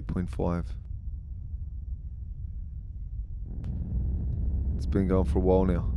Eighty-eight 0.10 0.14
point 0.14 0.30
five. 0.30 0.66
It's 4.78 4.86
been 4.86 5.08
going 5.08 5.26
for 5.26 5.40
a 5.40 5.42
while 5.42 5.66
now. 5.66 5.92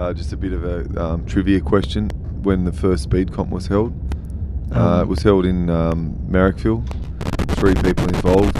Uh, 0.00 0.12
just 0.12 0.32
a 0.32 0.36
bit 0.36 0.52
of 0.52 0.64
a 0.64 1.02
um, 1.02 1.26
trivia 1.26 1.60
question: 1.60 2.10
When 2.42 2.64
the 2.64 2.72
first 2.72 3.04
speed 3.04 3.32
comp 3.32 3.50
was 3.50 3.66
held, 3.66 3.92
uh, 4.72 4.78
Um, 4.78 5.02
it 5.02 5.08
was 5.08 5.22
held 5.22 5.44
in 5.44 5.70
um, 5.70 6.16
Marrickville. 6.28 6.86
Three 7.56 7.74
people 7.74 8.04
involved: 8.04 8.54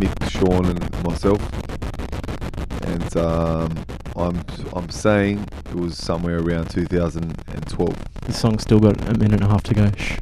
Mick, 0.00 0.30
Sean, 0.30 0.66
and 0.66 1.04
myself. 1.04 1.42
And 2.82 3.16
um, 3.16 3.74
I'm 4.18 4.44
I'm 4.74 4.90
saying 4.90 5.46
it 5.66 5.74
was 5.76 5.96
somewhere 5.96 6.38
around 6.38 6.70
2012. 6.70 7.96
The 8.24 8.32
song's 8.32 8.62
still 8.62 8.80
got 8.80 9.00
a 9.08 9.14
minute 9.16 9.40
and 9.40 9.44
a 9.44 9.48
half 9.48 9.62
to 9.64 9.74
go. 9.74 9.90
Shh. 9.96 10.18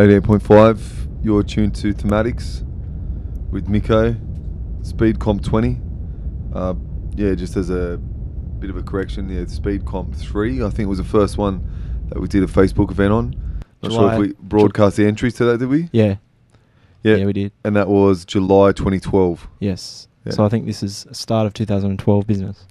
Eighty-eight 0.00 0.22
point 0.22 0.42
five. 0.42 1.08
You're 1.22 1.42
tuned 1.42 1.74
to 1.76 1.92
Thematics 1.92 2.64
with 3.50 3.68
Miko. 3.68 4.16
Speed 4.82 5.18
Comp 5.18 5.44
20. 5.44 5.78
Uh, 6.54 6.74
yeah, 7.16 7.34
just 7.34 7.54
as 7.58 7.68
a 7.68 7.98
bit 8.58 8.70
of 8.70 8.78
a 8.78 8.82
correction, 8.82 9.28
yeah, 9.28 9.44
Speed 9.44 9.84
Comp 9.84 10.14
3. 10.14 10.62
I 10.64 10.70
think 10.70 10.80
it 10.80 10.86
was 10.86 10.96
the 10.96 11.04
first 11.04 11.36
one 11.36 12.06
that 12.08 12.18
we 12.18 12.28
did 12.28 12.42
a 12.42 12.46
Facebook 12.46 12.90
event 12.90 13.12
on. 13.12 13.62
Not 13.82 13.92
sure 13.92 14.12
if 14.14 14.18
we 14.18 14.32
broadcast 14.40 14.96
the 14.96 15.06
entries 15.06 15.34
to 15.34 15.44
that, 15.44 15.58
did 15.58 15.68
we? 15.68 15.90
Yeah. 15.92 16.16
Yeah, 17.02 17.16
Yeah, 17.16 17.26
we 17.26 17.34
did. 17.34 17.52
And 17.62 17.76
that 17.76 17.88
was 17.88 18.24
July 18.24 18.72
2012. 18.72 19.46
Yes. 19.58 20.08
Yeah. 20.24 20.32
So 20.32 20.44
I 20.46 20.48
think 20.48 20.64
this 20.64 20.82
is 20.82 21.06
start 21.12 21.46
of 21.46 21.52
2012 21.52 22.26
business. 22.26 22.66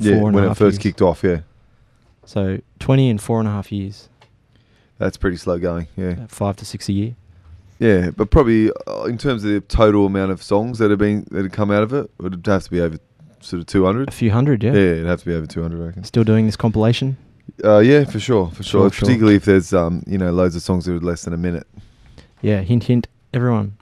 Yeah, 0.00 0.18
Four 0.18 0.28
and 0.30 0.36
a 0.36 0.40
when 0.40 0.50
it 0.50 0.56
first 0.56 0.74
years. 0.74 0.78
kicked 0.78 1.02
off, 1.02 1.22
yeah. 1.22 1.42
So 2.24 2.58
20 2.80 3.10
and 3.10 3.20
four 3.22 3.38
and 3.38 3.46
a 3.48 3.52
half 3.52 3.70
years. 3.70 4.08
That's 4.98 5.16
pretty 5.16 5.36
slow 5.36 5.58
going, 5.58 5.88
yeah. 5.96 6.10
About 6.10 6.30
five 6.30 6.56
to 6.56 6.64
six 6.64 6.88
a 6.88 6.92
year. 6.92 7.14
Yeah, 7.78 8.10
but 8.10 8.30
probably 8.30 8.70
uh, 8.88 9.04
in 9.04 9.18
terms 9.18 9.44
of 9.44 9.50
the 9.50 9.60
total 9.60 10.06
amount 10.06 10.32
of 10.32 10.42
songs 10.42 10.78
that 10.78 10.90
have 10.90 10.98
been 10.98 11.26
that 11.30 11.44
have 11.44 11.52
come 11.52 11.70
out 11.70 11.84
of 11.84 11.92
it, 11.92 12.10
it 12.18 12.22
would 12.22 12.44
have 12.46 12.64
to 12.64 12.70
be 12.70 12.80
over 12.80 12.98
sort 13.40 13.60
of 13.60 13.66
200. 13.66 14.08
A 14.08 14.12
few 14.12 14.30
hundred, 14.30 14.62
yeah. 14.64 14.72
Yeah, 14.72 14.78
it'd 14.78 15.06
have 15.06 15.20
to 15.20 15.26
be 15.26 15.34
over 15.34 15.46
200, 15.46 15.80
I 15.80 15.86
reckon. 15.86 16.04
Still 16.04 16.24
doing 16.24 16.46
this 16.46 16.56
compilation. 16.56 17.16
Uh, 17.64 17.78
yeah, 17.78 18.04
for 18.04 18.18
sure, 18.20 18.48
for 18.48 18.62
sure. 18.62 18.82
Sure, 18.82 18.90
sure. 18.90 19.06
Particularly 19.06 19.36
if 19.36 19.44
there's 19.44 19.72
um, 19.72 20.02
you 20.06 20.18
know, 20.18 20.32
loads 20.32 20.56
of 20.56 20.62
songs 20.62 20.84
that 20.86 20.94
are 20.94 21.00
less 21.00 21.22
than 21.22 21.32
a 21.32 21.38
minute. 21.38 21.66
Yeah, 22.42 22.60
hint, 22.60 22.84
hint, 22.84 23.08
everyone. 23.32 23.76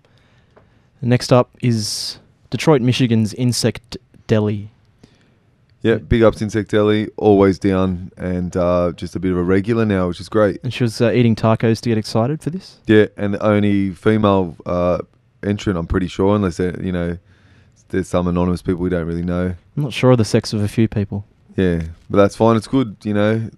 Next 1.03 1.33
up 1.33 1.51
is 1.63 2.19
Detroit, 2.51 2.83
Michigan's 2.83 3.35
Insect 3.35 3.97
Deli. 4.27 4.71
Yeah, 5.87 5.99
big 5.99 6.25
ups 6.25 6.43
Insect 6.43 6.73
Deli, 6.73 7.09
always 7.17 7.61
down, 7.61 8.11
and 8.17 8.57
uh, 8.57 8.91
just 8.97 9.15
a 9.15 9.21
bit 9.21 9.31
of 9.31 9.39
a 9.39 9.43
regular 9.45 9.85
now, 9.85 10.09
which 10.09 10.19
is 10.19 10.29
great. 10.29 10.59
And 10.65 10.75
she 10.75 10.83
was 10.83 11.01
uh, 11.01 11.13
eating 11.13 11.37
tacos 11.37 11.81
to 11.83 11.89
get 11.91 11.97
excited 11.97 12.43
for 12.43 12.51
this. 12.51 12.81
Yeah, 12.89 13.07
and 13.17 13.35
the 13.35 13.41
only 13.41 13.91
female 13.91 14.57
uh, 14.67 14.99
entrant, 15.45 15.79
I'm 15.79 15.87
pretty 15.87 16.09
sure, 16.09 16.35
unless 16.35 16.59
you 16.59 16.91
know, 16.91 17.19
there's 17.91 18.09
some 18.09 18.27
anonymous 18.27 18.63
people 18.63 18.81
we 18.81 18.91
don't 18.91 19.07
really 19.07 19.23
know. 19.23 19.55
I'm 19.77 19.83
not 19.85 19.93
sure 19.93 20.11
of 20.11 20.19
the 20.19 20.25
sex 20.25 20.53
of 20.53 20.61
a 20.61 20.67
few 20.67 20.89
people. 20.89 21.25
Yeah, 21.55 21.83
but 22.11 22.17
that's 22.17 22.35
fine. 22.35 22.57
It's 22.57 22.67
good, 22.67 22.97
you 23.05 23.15
know. 23.15 23.49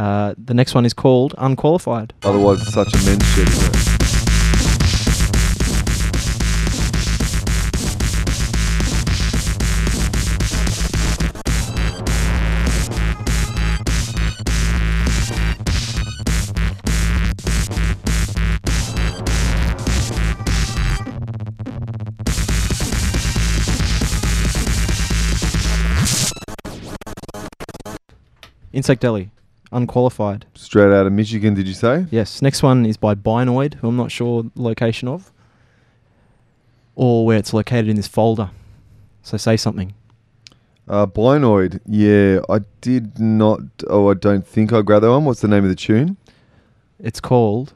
Uh, 0.00 0.34
the 0.36 0.54
next 0.54 0.74
one 0.74 0.84
is 0.84 0.92
called 0.92 1.36
Unqualified. 1.38 2.14
Otherwise, 2.24 2.62
it's 2.62 2.74
such 2.74 2.92
a 2.92 3.06
men's 3.06 3.24
shit. 3.26 3.95
Insect 28.76 29.00
Deli, 29.00 29.30
Unqualified. 29.72 30.44
Straight 30.54 30.92
out 30.94 31.06
of 31.06 31.12
Michigan, 31.14 31.54
did 31.54 31.66
you 31.66 31.72
say? 31.72 32.04
Yes. 32.10 32.42
Next 32.42 32.62
one 32.62 32.84
is 32.84 32.98
by 32.98 33.14
Binoid, 33.14 33.74
who 33.76 33.88
I'm 33.88 33.96
not 33.96 34.12
sure 34.12 34.42
the 34.42 34.50
location 34.62 35.08
of, 35.08 35.32
or 36.94 37.24
where 37.24 37.38
it's 37.38 37.54
located 37.54 37.88
in 37.88 37.96
this 37.96 38.06
folder. 38.06 38.50
So 39.22 39.38
say 39.38 39.56
something. 39.56 39.94
Uh, 40.86 41.06
Binoid, 41.06 41.80
yeah, 41.86 42.40
I 42.50 42.60
did 42.82 43.18
not. 43.18 43.60
Oh, 43.88 44.10
I 44.10 44.14
don't 44.14 44.46
think 44.46 44.74
I 44.74 44.82
grabbed 44.82 45.04
that 45.04 45.10
one. 45.10 45.24
What's 45.24 45.40
the 45.40 45.48
name 45.48 45.64
of 45.64 45.70
the 45.70 45.74
tune? 45.74 46.18
It's 47.00 47.18
called. 47.18 47.72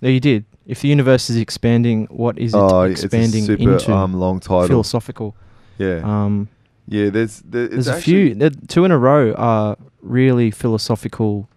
No, 0.00 0.08
you 0.08 0.20
did. 0.20 0.44
If 0.64 0.80
the 0.80 0.88
universe 0.88 1.28
is 1.28 1.36
expanding, 1.36 2.06
what 2.06 2.38
is 2.38 2.54
it 2.54 2.56
Oh, 2.56 2.82
it's 2.82 3.02
a 3.02 3.06
expanding 3.06 3.44
super, 3.44 3.72
into? 3.72 3.92
um, 3.92 4.14
long 4.14 4.38
title. 4.38 4.68
Philosophical. 4.68 5.34
Yeah. 5.76 6.02
Um, 6.04 6.48
yeah, 6.88 7.10
there's 7.10 7.40
there, 7.40 7.68
there's 7.68 7.88
a 7.88 8.00
few. 8.00 8.34
there- 8.34 8.50
Two 8.50 8.84
in 8.84 8.90
a 8.90 8.98
row 8.98 9.32
are 9.34 9.76
really 10.02 10.50
philosophical, 10.50 11.48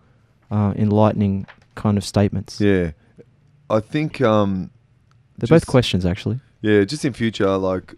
uh, 0.51 0.73
enlightening 0.75 1.45
kind 1.75 1.97
of 1.97 2.03
statements. 2.03 2.59
Yeah, 2.59 2.91
I 3.69 3.79
think 3.79 4.21
um, 4.21 4.71
They're 5.37 5.47
both 5.47 5.67
questions, 5.67 6.05
actually. 6.05 6.39
Yeah, 6.61 6.83
just 6.83 7.05
in 7.05 7.13
future, 7.13 7.55
like 7.57 7.95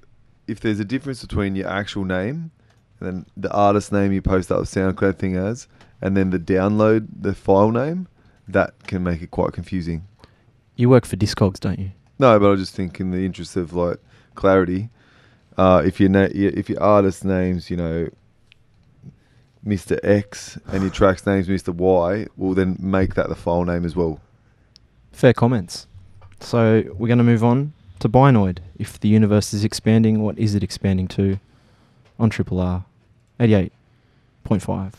if 0.48 0.60
there's 0.60 0.80
a 0.80 0.86
difference 0.86 1.22
between 1.22 1.56
your 1.56 1.68
actual 1.68 2.04
name 2.06 2.52
and 3.00 3.08
then 3.08 3.26
the 3.38 3.52
artist 3.52 3.92
name 3.92 4.12
you 4.12 4.22
post 4.22 4.52
up 4.52 4.60
a 4.60 4.64
SoundCloud 4.64 5.18
thing 5.18 5.36
as, 5.36 5.68
and 6.02 6.16
then 6.18 6.30
the 6.30 6.38
download 6.40 7.08
the 7.22 7.34
file 7.34 7.72
name, 7.72 8.08
that 8.48 8.74
can 8.88 9.04
make 9.04 9.22
it 9.22 9.32
quite 9.32 9.54
confusing. 9.54 10.06
You 10.76 10.90
work 10.90 11.06
for 11.06 11.16
Discogs, 11.16 11.60
don't 11.60 11.80
you? 11.80 11.92
No, 12.20 12.38
but 12.40 12.52
I 12.52 12.56
just 12.56 12.76
think 12.76 13.00
in 13.00 13.12
the 13.12 13.26
interest 13.26 13.56
of 13.56 13.74
like 13.74 13.98
clarity, 14.36 14.90
uh, 15.62 15.82
if 15.86 16.02
if 16.02 16.70
your 16.70 16.82
artist 16.82 17.24
names, 17.24 17.70
you 17.70 17.78
know, 17.78 18.10
Mr. 19.64 20.00
X 20.04 20.58
and 20.72 20.82
your 20.82 20.90
track's 20.92 21.24
name's 21.28 21.48
Mr. 21.48 21.72
Y, 21.74 22.26
well 22.36 22.56
then 22.56 22.78
make 22.80 23.14
that 23.14 23.30
the 23.30 23.36
file 23.36 23.64
name 23.64 23.86
as 23.86 23.96
well. 23.96 24.20
Fair 25.12 25.34
comments. 25.34 25.86
So 26.40 26.84
we're 26.98 27.08
going 27.08 27.20
to 27.20 27.24
move 27.24 27.44
on 27.44 27.74
to 28.00 28.10
Binoid. 28.10 28.58
If 28.80 29.00
the 29.00 29.10
universe 29.10 29.54
is 29.54 29.64
expanding, 29.64 30.24
what 30.24 30.40
is 30.40 30.56
it 30.56 30.64
expanding 30.64 31.08
to? 31.10 31.40
On 32.18 32.30
Triple 32.32 32.60
R, 32.60 32.86
eighty-eight 33.40 33.72
point 34.44 34.64
five. 34.64 34.96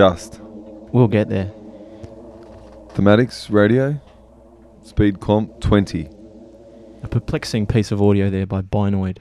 Just 0.00 0.40
We'll 0.92 1.08
get 1.08 1.28
there. 1.28 1.52
thematics 2.94 3.50
radio, 3.50 4.00
speed 4.82 5.20
comp 5.20 5.60
twenty. 5.60 6.08
A 7.02 7.08
perplexing 7.08 7.66
piece 7.66 7.92
of 7.92 8.00
audio 8.00 8.30
there 8.30 8.46
by 8.46 8.62
Binoid. 8.62 9.18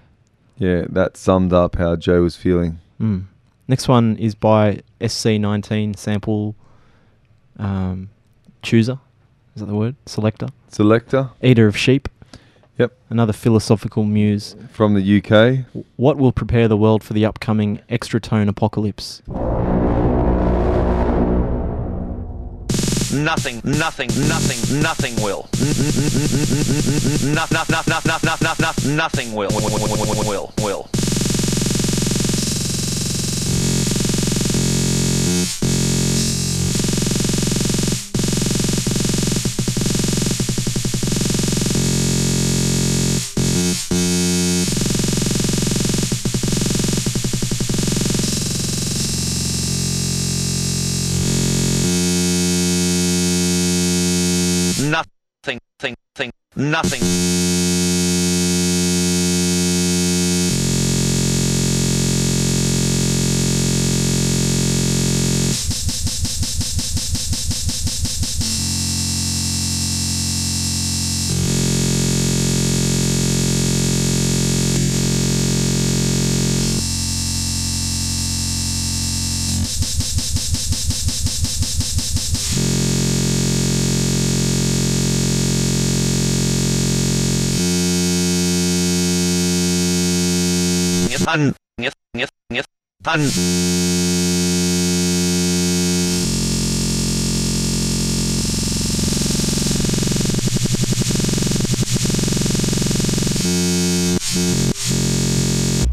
Yeah, 0.57 0.85
that 0.87 1.17
summed 1.17 1.51
up 1.51 1.75
how 1.75 1.97
Joe 1.97 2.21
was 2.21 2.37
feeling. 2.37 2.79
Mm. 2.97 3.25
Next 3.67 3.89
one 3.89 4.15
is 4.15 4.35
by 4.35 4.79
SC19 5.01 5.97
sample 5.97 6.55
um, 7.57 8.09
chooser. 8.61 8.99
Is 9.55 9.59
that 9.59 9.65
the 9.65 9.75
word? 9.75 9.97
Selector. 10.05 10.47
Selector. 10.69 11.31
Eater 11.43 11.67
of 11.67 11.75
sheep. 11.75 12.07
Yep. 12.77 12.97
Another 13.09 13.33
philosophical 13.33 14.05
muse. 14.05 14.55
From 14.71 14.93
the 14.93 15.17
UK. 15.17 15.65
What 15.97 16.15
will 16.15 16.31
prepare 16.31 16.69
the 16.69 16.77
world 16.77 17.03
for 17.03 17.11
the 17.11 17.25
upcoming 17.25 17.81
extratone 17.89 18.47
apocalypse? 18.47 19.21
Nothing, 23.13 23.61
nothing, 23.63 24.09
nothing, 24.27 24.81
nothing 24.81 25.15
will. 25.23 25.47
Nothing 27.33 27.57
nothing, 27.57 27.93
nothing, 28.05 28.49
nothing, 28.61 28.95
nothing 28.95 29.33
will. 29.33 29.49
Will. 29.49 30.53
Will. 30.59 30.89
Nothing, 30.91 31.08
thing, 55.43 55.59
thing, 55.79 55.95
thing. 56.15 56.31
nothing. 56.55 57.58
Un. 91.27 91.53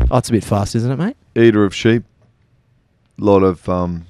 Oh, 0.08 0.18
it's 0.18 0.28
a 0.28 0.32
bit 0.32 0.44
fast, 0.44 0.74
isn't 0.76 0.90
it, 0.90 0.96
mate? 0.96 1.16
Eater 1.36 1.64
of 1.64 1.74
sheep. 1.74 2.04
A 3.20 3.24
lot 3.24 3.42
of 3.42 3.68
um, 3.68 4.06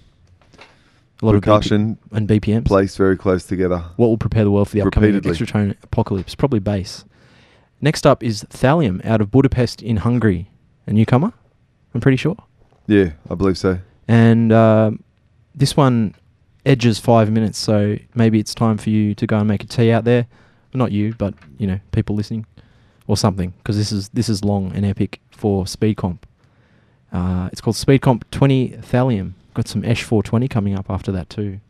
A 1.23 1.27
lot 1.27 1.35
of 1.35 1.41
BP 1.41 1.45
percussion 1.45 1.99
and 2.13 2.29
BPMs. 2.29 2.67
placed 2.67 2.99
very 2.99 3.17
close 3.17 3.47
together. 3.47 3.79
What 3.97 4.09
will 4.09 4.19
prepare 4.19 4.45
the 4.45 4.51
world 4.51 4.69
for 4.69 4.75
the 4.75 4.83
upcoming 4.83 5.15
Repeatedly. 5.15 5.47
extratone 5.47 5.77
apocalypse? 5.83 6.35
Probably 6.35 6.59
bass. 6.61 7.05
Next 7.81 8.07
up 8.07 8.23
is 8.23 8.45
Thallium 8.45 9.05
out 9.07 9.21
of 9.23 9.31
Budapest 9.31 9.81
in 9.83 9.99
Hungary. 9.99 10.51
A 10.87 10.93
newcomer, 10.93 11.33
I'm 11.95 12.01
pretty 12.01 12.17
sure. 12.17 12.37
Yeah, 12.87 13.13
I 13.29 13.35
believe 13.35 13.59
so. 13.59 13.79
And 14.07 14.53
um, 14.53 15.03
this 15.55 15.77
one 15.77 16.15
edges 16.65 16.99
five 16.99 17.31
minutes, 17.31 17.59
so 17.59 17.97
maybe 18.15 18.39
it's 18.39 18.55
time 18.55 18.79
for 18.79 18.91
you 18.91 19.15
to 19.17 19.27
go 19.27 19.39
and 19.39 19.49
make 19.49 19.65
a 19.65 19.67
tea 19.67 19.91
out 19.91 20.05
there. 20.05 20.27
Not 20.73 20.93
you, 20.93 21.15
but 21.15 21.35
you 21.59 21.67
know, 21.67 21.81
people 21.93 22.15
listening, 22.15 22.45
or 23.07 23.17
something, 23.17 23.55
because 23.59 23.77
this 23.77 23.91
is 23.91 24.11
this 24.11 24.29
is 24.29 24.45
long 24.45 24.73
and 24.75 24.85
epic 24.85 25.21
for 25.31 25.67
Speed 25.67 25.97
Comp. 25.97 26.27
Uh, 27.13 27.49
it's 27.51 27.61
called 27.61 27.77
Speed 27.77 28.03
Comp 28.03 28.31
20 28.31 28.71
Thallium. 28.71 29.33
Got 29.55 29.69
some 29.69 29.85
Esh 29.85 30.03
420 30.03 30.49
coming 30.49 30.75
up 30.79 30.91
after 30.91 31.11
that 31.13 31.31
too. 31.31 31.61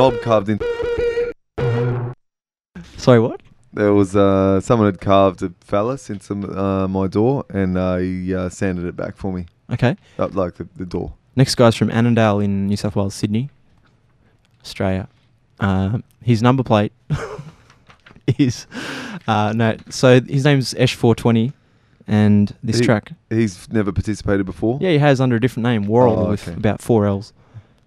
Knob 0.00 0.18
carved 0.22 0.48
in. 0.48 0.58
Sorry, 2.96 3.20
what? 3.20 3.42
There 3.74 3.92
was 3.92 4.16
uh, 4.16 4.60
someone 4.62 4.88
had 4.88 4.98
carved 5.00 5.42
a 5.42 5.52
phallus 5.60 6.08
into 6.08 6.32
uh, 6.58 6.88
my 6.88 7.06
door, 7.06 7.44
and 7.50 7.76
uh, 7.76 7.96
he 7.98 8.34
uh, 8.34 8.48
sanded 8.48 8.86
it 8.86 8.96
back 8.96 9.16
for 9.18 9.30
me. 9.30 9.44
Okay. 9.70 9.96
Up 10.18 10.34
like 10.34 10.54
the, 10.54 10.66
the 10.74 10.86
door. 10.86 11.12
Next 11.36 11.54
guy's 11.54 11.76
from 11.76 11.90
Annandale 11.90 12.40
in 12.40 12.66
New 12.66 12.78
South 12.78 12.96
Wales, 12.96 13.14
Sydney, 13.14 13.50
Australia. 14.64 15.06
Um, 15.60 16.02
his 16.22 16.40
number 16.42 16.62
plate 16.62 16.92
is 18.38 18.66
uh, 19.28 19.52
no. 19.54 19.76
So 19.90 20.18
his 20.22 20.44
name's 20.46 20.72
Esh420, 20.72 21.52
and 22.08 22.56
this 22.62 22.78
He- 22.78 22.86
track. 22.86 23.12
He's 23.28 23.70
never 23.70 23.92
participated 23.92 24.46
before. 24.46 24.78
Yeah, 24.80 24.92
he 24.92 24.98
has 24.98 25.20
under 25.20 25.36
a 25.36 25.40
different 25.40 25.64
name, 25.64 25.86
Worrell, 25.86 26.18
Oh, 26.20 26.30
with 26.30 26.48
okay. 26.48 26.56
about 26.56 26.80
four 26.80 27.04
L's. 27.06 27.34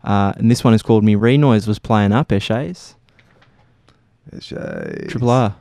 Uh, 0.03 0.33
and 0.35 0.51
this 0.51 0.63
one 0.63 0.73
is 0.73 0.81
called 0.81 1.03
Me 1.03 1.15
Renoise 1.15 1.67
was 1.67 1.79
playing 1.79 2.11
up 2.11 2.29
Eshays. 2.29 2.95
Eshays. 4.31 5.09
Triple 5.09 5.29
R. 5.29 5.55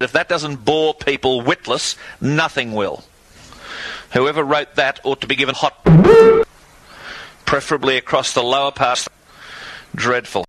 If 0.00 0.10
that 0.12 0.28
doesn't 0.28 0.64
bore 0.64 0.94
people 0.94 1.42
witless, 1.42 1.96
nothing 2.20 2.72
will. 2.72 3.04
Whoever 4.12 4.42
wrote 4.42 4.74
that 4.74 5.00
ought 5.04 5.20
to 5.20 5.26
be 5.26 5.36
given 5.36 5.54
hot, 5.54 5.78
preferably 7.52 7.98
across 7.98 8.32
the 8.32 8.42
lower 8.42 8.72
parts. 8.72 9.06
Dreadful. 9.94 10.42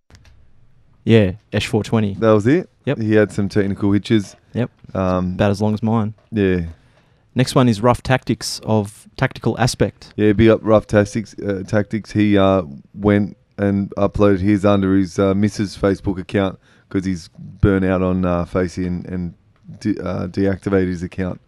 Yeah, 1.04 1.34
Esh420. 1.52 2.18
That 2.20 2.32
was 2.32 2.48
it. 2.48 2.70
Yep. 2.86 2.98
He 2.98 3.14
had 3.14 3.30
some 3.30 3.50
technical 3.50 3.92
hitches. 3.92 4.38
Yep. 4.54 4.72
Um, 4.96 5.34
About 5.34 5.52
as 5.52 5.62
long 5.62 5.74
as 5.74 5.84
mine. 5.84 6.14
Yeah. 6.32 6.68
Next 7.36 7.56
one 7.56 7.68
is 7.68 7.82
Rough 7.82 8.02
Tactics 8.04 8.62
of 8.64 9.10
Tactical 9.18 9.60
Aspect. 9.60 10.14
Yeah, 10.16 10.32
big 10.32 10.48
up 10.48 10.62
rough 10.64 10.88
tactics. 10.88 11.38
Uh, 11.38 11.64
tactics. 11.68 12.14
He 12.14 12.38
uh, 12.38 12.64
went 12.94 13.36
and 13.58 13.90
uploaded 13.98 14.40
his 14.40 14.64
under 14.64 14.96
his 14.96 15.20
uh, 15.20 15.34
Mrs. 15.34 15.78
Facebook 15.78 16.18
account 16.18 16.58
because 16.88 17.04
he's 17.04 17.28
burnt 17.38 17.84
out 17.84 18.02
on 18.02 18.24
uh, 18.24 18.46
Facey 18.46 18.88
and, 18.88 19.06
and 19.08 19.34
de- 19.82 20.00
uh, 20.02 20.28
deactivated 20.28 20.88
his 20.88 21.04
account. 21.04 21.42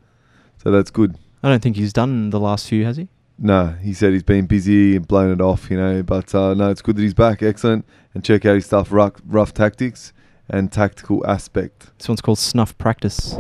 So 0.61 0.69
that's 0.69 0.91
good. 0.91 1.15
I 1.41 1.47
don't 1.47 1.61
think 1.63 1.77
he's 1.77 1.93
done 1.93 2.31
the 2.31 2.41
last 2.41 2.67
few, 2.67 2.83
has 2.83 2.97
he? 2.97 3.07
No, 3.37 3.75
he 3.81 3.93
said 3.93 4.13
he's 4.13 4.23
been 4.23 4.45
busy 4.45 4.95
and 4.95 5.07
blown 5.07 5.31
it 5.31 5.41
off, 5.41 5.69
you 5.69 5.77
know. 5.77 6.03
But 6.03 6.33
uh, 6.33 6.53
no, 6.53 6.69
it's 6.69 6.81
good 6.81 6.95
that 6.95 7.01
he's 7.01 7.13
back. 7.13 7.43
Excellent. 7.43 7.85
And 8.13 8.23
check 8.23 8.45
out 8.45 8.55
his 8.55 8.65
stuff, 8.65 8.91
rough, 8.91 9.13
rough 9.25 9.53
tactics 9.53 10.13
and 10.47 10.71
tactical 10.71 11.25
aspect. 11.27 11.91
This 11.97 12.07
one's 12.07 12.21
called 12.21 12.39
Snuff 12.39 12.77
Practice. 12.77 13.37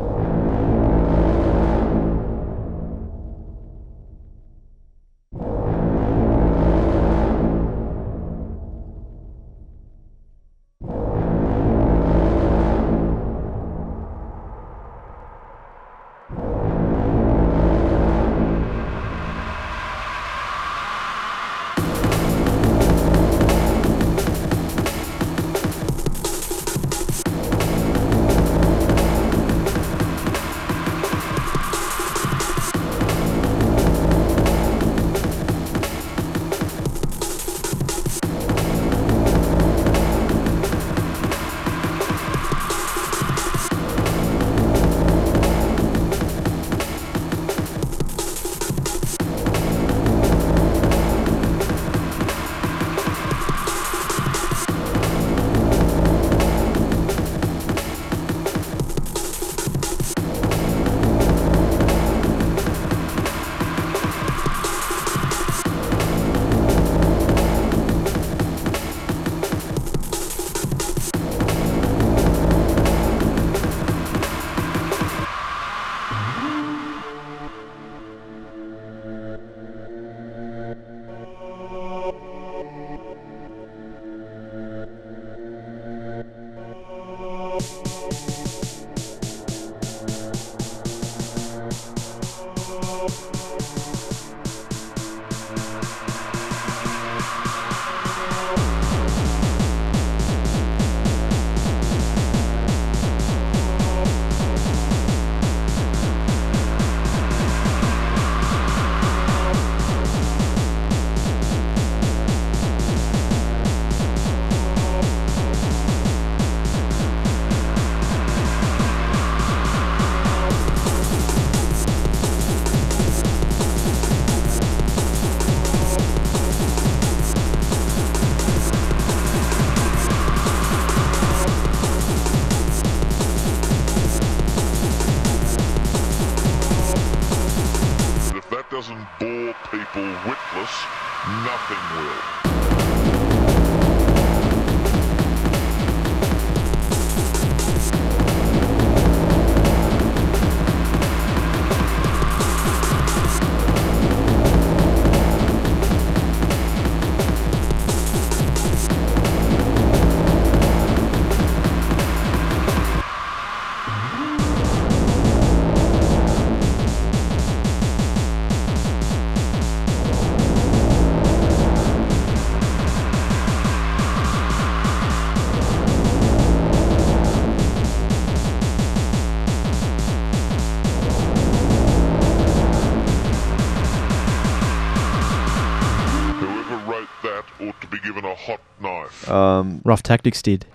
Um, 189.29 189.81
Rough 189.83 190.03
Tactics 190.03 190.41
did. 190.41 190.65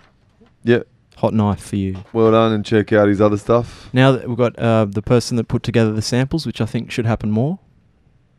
Yeah. 0.65 0.83
Hot 1.17 1.35
knife 1.35 1.61
for 1.61 1.77
you. 1.77 1.97
Well 2.13 2.31
done, 2.33 2.53
and 2.53 2.65
check 2.65 2.93
out 2.93 3.09
his 3.09 3.21
other 3.21 3.37
stuff. 3.37 3.91
Now 3.93 4.13
that 4.13 4.27
we've 4.27 4.39
got 4.39 4.59
uh, 4.59 4.87
the 4.87 5.03
person 5.03 5.37
that 5.37 5.49
put 5.49 5.63
together 5.63 5.93
the 5.93 6.03
samples, 6.03 6.47
which 6.47 6.61
I 6.61 6.67
think 6.67 6.91
should 6.91 7.05
happen 7.05 7.31
more. 7.31 7.59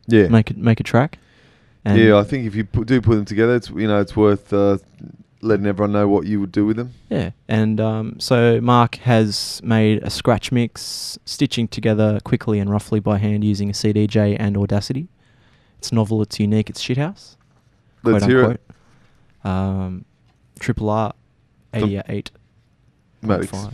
Yeah. 0.06 0.28
Make 0.28 0.50
it 0.50 0.56
make 0.56 0.80
a 0.80 0.82
track. 0.82 1.18
And 1.84 1.98
yeah, 1.98 2.16
I 2.16 2.24
think 2.24 2.46
if 2.46 2.54
you 2.54 2.64
put, 2.64 2.86
do 2.86 3.00
put 3.00 3.16
them 3.16 3.24
together, 3.24 3.54
it's 3.56 3.70
you 3.70 3.86
know 3.86 4.00
it's 4.00 4.16
worth 4.16 4.52
uh, 4.52 4.78
letting 5.40 5.66
everyone 5.66 5.92
know 5.92 6.08
what 6.08 6.26
you 6.26 6.40
would 6.40 6.52
do 6.52 6.64
with 6.64 6.76
them. 6.76 6.94
Yeah, 7.10 7.30
and 7.48 7.80
um, 7.80 8.20
so 8.20 8.60
Mark 8.60 8.96
has 8.96 9.60
made 9.64 10.02
a 10.02 10.10
scratch 10.10 10.52
mix, 10.52 11.18
stitching 11.24 11.68
together 11.68 12.20
quickly 12.24 12.58
and 12.58 12.70
roughly 12.70 13.00
by 13.00 13.18
hand 13.18 13.44
using 13.44 13.68
a 13.68 13.72
CDJ 13.72 14.36
and 14.38 14.56
Audacity. 14.56 15.08
It's 15.78 15.92
novel, 15.92 16.22
it's 16.22 16.38
unique, 16.38 16.70
it's 16.70 16.82
shithouse. 16.82 17.36
Let's 18.04 18.24
hear 18.24 18.52
it. 18.52 18.60
Um, 19.44 20.04
Triple 20.58 20.88
R, 20.90 21.14
88.5. 21.74 23.72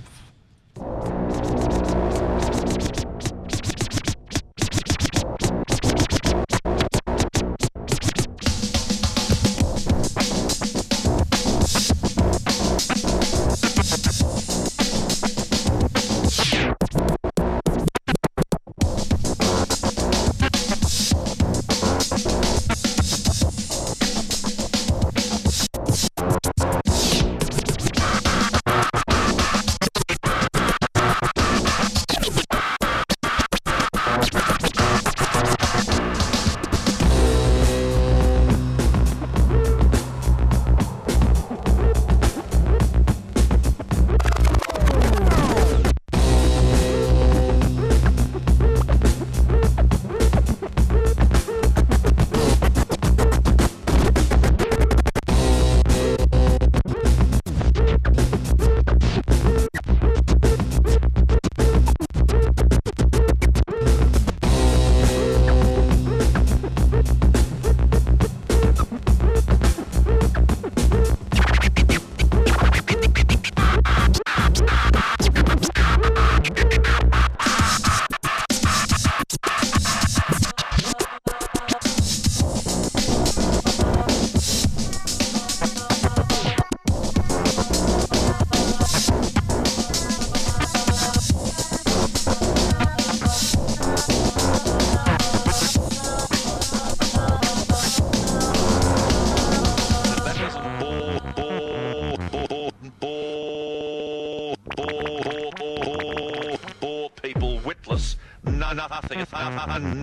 nothing, 109.66 110.02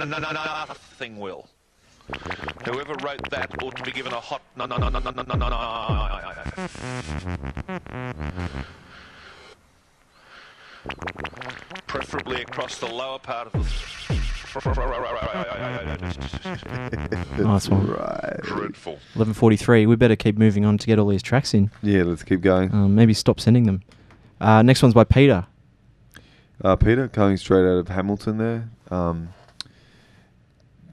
nothing 0.00 1.18
will. 1.18 1.48
Whoever 2.64 2.94
wrote 3.02 3.30
that 3.30 3.62
ought 3.62 3.76
to 3.76 3.82
be 3.82 3.90
given 3.90 4.12
a 4.12 4.20
hot 4.20 4.42
no, 4.56 4.66
no, 4.66 4.76
no, 4.76 4.88
no, 4.88 4.98
no, 4.98 5.10
no, 5.10 5.22
no, 5.22 5.34
no, 5.34 5.48
no. 5.48 6.68
Preferably 11.86 12.42
across 12.42 12.78
the 12.78 12.86
lower 12.86 13.18
part 13.18 13.46
of 13.46 13.52
the. 13.52 14.24
Nice 17.42 17.68
one. 17.68 17.88
Right. 17.88 18.40
Dreadful. 18.42 19.00
Eleven 19.16 19.34
forty-three. 19.34 19.86
We 19.86 19.96
better 19.96 20.14
keep 20.14 20.38
moving 20.38 20.64
on 20.64 20.78
to 20.78 20.86
get 20.86 20.96
all 21.00 21.08
these 21.08 21.24
tracks 21.24 21.54
in. 21.54 21.72
Yeah, 21.82 22.04
let's 22.04 22.22
keep 22.22 22.40
going. 22.40 22.72
Um, 22.72 22.94
maybe 22.94 23.14
stop 23.14 23.40
sending 23.40 23.64
them. 23.64 23.82
Uh, 24.40 24.62
next 24.62 24.80
one's 24.80 24.94
by 24.94 25.02
Peter. 25.02 25.44
Uh, 26.62 26.76
Peter, 26.76 27.08
coming 27.08 27.36
straight 27.36 27.66
out 27.66 27.78
of 27.78 27.88
Hamilton 27.88 28.38
there. 28.38 28.68
Um, 28.90 29.34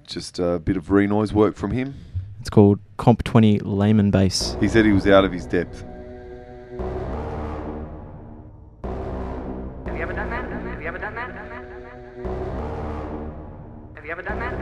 just 0.07 0.39
a 0.39 0.59
bit 0.59 0.75
of 0.75 0.89
Renoise 0.91 1.33
work 1.33 1.55
from 1.55 1.71
him. 1.71 1.93
It's 2.39 2.49
called 2.49 2.79
Comp 2.97 3.23
Twenty 3.23 3.59
Layman 3.59 4.11
Bass. 4.11 4.57
He 4.59 4.67
said 4.67 4.85
he 4.85 4.91
was 4.91 5.07
out 5.07 5.23
of 5.23 5.31
his 5.31 5.45
depth. 5.45 5.85
Have 9.85 9.95
you 9.95 10.01
ever 10.01 10.13
done 10.13 10.29
that? 10.31 10.49
Have 10.49 10.81
you 10.81 10.87
ever 10.87 10.97
done 10.97 11.15
that? 11.15 11.31
Have 13.95 14.05
you 14.05 14.11
ever 14.11 14.23
done 14.23 14.39
that? 14.39 14.60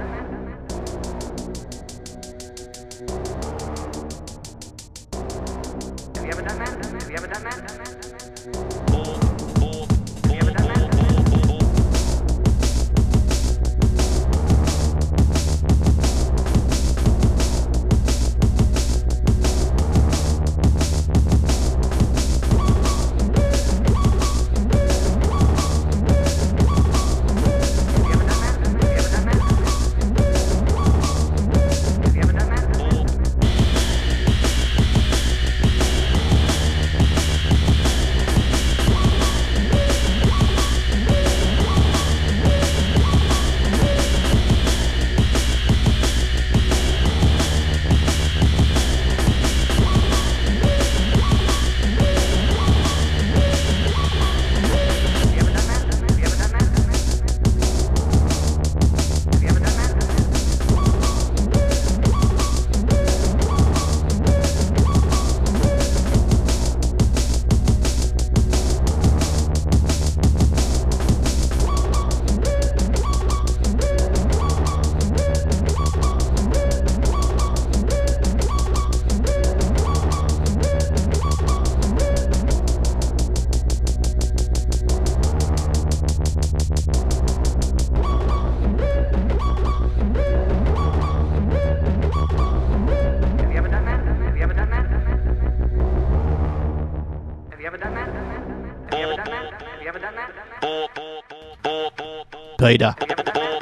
Bore 102.77 102.95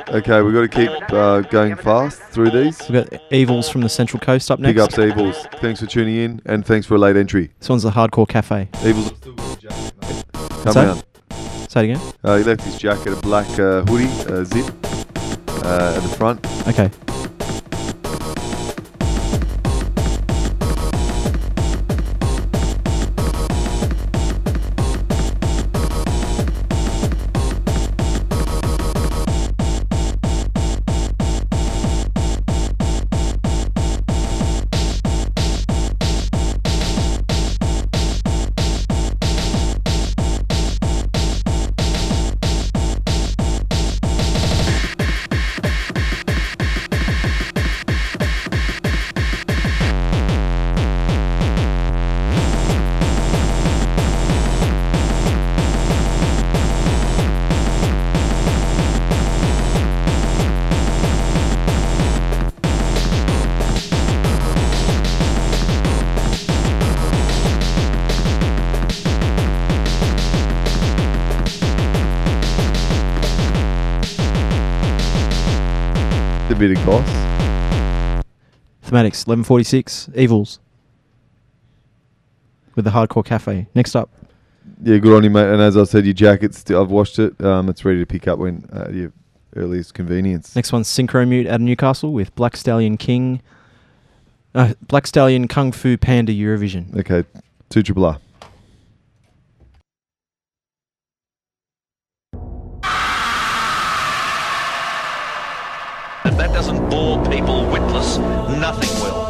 Okay, 0.09 0.41
we've 0.41 0.53
got 0.53 0.61
to 0.61 0.67
keep 0.69 1.13
uh, 1.13 1.41
going 1.41 1.75
fast 1.75 2.21
through 2.21 2.49
these. 2.51 2.79
We've 2.89 3.09
got 3.09 3.21
Evils 3.31 3.67
from 3.67 3.81
the 3.81 3.89
Central 3.89 4.21
Coast 4.21 4.49
up 4.49 4.59
next. 4.59 4.69
Big 4.69 4.79
ups, 4.79 4.97
Evils. 4.97 5.45
Thanks 5.59 5.81
for 5.81 5.85
tuning 5.85 6.15
in, 6.15 6.41
and 6.45 6.65
thanks 6.65 6.87
for 6.87 6.95
a 6.95 6.97
late 6.97 7.17
entry. 7.17 7.51
This 7.59 7.67
one's 7.67 7.83
the 7.83 7.91
Hardcore 7.91 8.27
Cafe. 8.27 8.69
Evils, 8.85 9.11
come 9.21 10.73
that? 10.73 10.73
down. 10.73 11.03
Say 11.69 11.89
it 11.89 11.91
again. 11.91 12.13
Uh, 12.23 12.37
he 12.37 12.43
left 12.45 12.61
his 12.61 12.77
jacket, 12.77 13.13
a 13.13 13.15
black 13.17 13.47
uh, 13.59 13.81
hoodie, 13.83 14.07
uh, 14.31 14.45
zip 14.45 14.65
uh, 15.65 15.95
at 15.95 16.01
the 16.01 16.15
front. 16.17 16.45
Okay. 16.67 16.89
The 76.87 76.93
bit 76.93 76.99
of 76.99 77.05
goss. 77.05 78.23
Thematics 78.85 79.27
1146. 79.27 80.09
Evils. 80.15 80.59
With 82.75 82.85
the 82.85 82.91
Hardcore 82.91 83.25
Cafe. 83.25 83.67
Next 83.75 83.95
up. 83.95 84.09
Yeah, 84.81 84.97
good 84.99 85.13
on 85.13 85.23
you, 85.23 85.29
mate. 85.29 85.49
And 85.51 85.61
as 85.61 85.75
I 85.75 85.83
said, 85.83 86.05
your 86.05 86.13
jacket's 86.13 86.59
still, 86.59 86.81
I've 86.81 86.89
washed 86.89 87.19
it. 87.19 87.39
Um, 87.43 87.67
it's 87.67 87.83
ready 87.83 87.99
to 87.99 88.05
pick 88.05 88.27
up 88.27 88.39
when 88.39 88.69
uh, 88.71 88.89
your 88.91 89.11
earliest 89.55 89.95
convenience. 89.95 90.55
Next 90.55 90.71
one's 90.71 90.87
Synchro 90.87 91.27
Mute 91.27 91.47
out 91.47 91.55
of 91.55 91.61
Newcastle 91.61 92.13
with 92.13 92.33
Black 92.35 92.55
Stallion 92.55 92.95
King. 92.95 93.41
Uh, 94.55 94.73
Black 94.87 95.07
Stallion 95.07 95.47
Kung 95.47 95.71
Fu 95.71 95.97
Panda 95.97 96.31
Eurovision. 96.31 96.97
Okay, 96.97 97.27
two 97.69 97.83
triple 97.83 98.05
R. 98.05 98.19
that 106.47 106.53
doesn't 106.53 106.89
bore 106.89 107.23
people 107.25 107.65
witless, 107.65 108.17
nothing 108.17 108.89
will. 109.01 109.27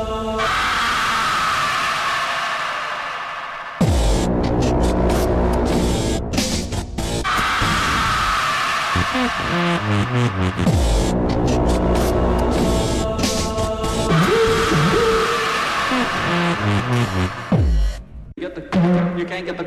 Get 18.40 18.56
the, 18.56 19.16
you 19.18 19.26
can't 19.26 19.46
get 19.46 19.58
the. 19.58 19.64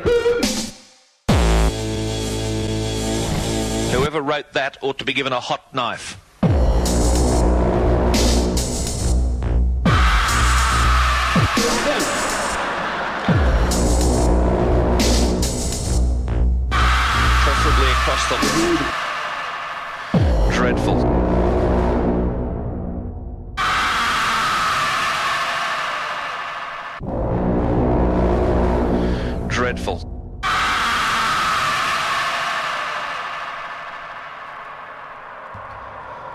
Whoever 3.91 4.21
wrote 4.21 4.53
that 4.53 4.77
ought 4.81 4.99
to 4.99 5.05
be 5.05 5.13
given 5.13 5.33
a 5.33 5.39
hot 5.39 5.73
knife. 5.73 6.17
Across 18.01 18.29
the 18.29 18.35
dreadful. 20.51 20.95
Dreadful. 29.47 29.99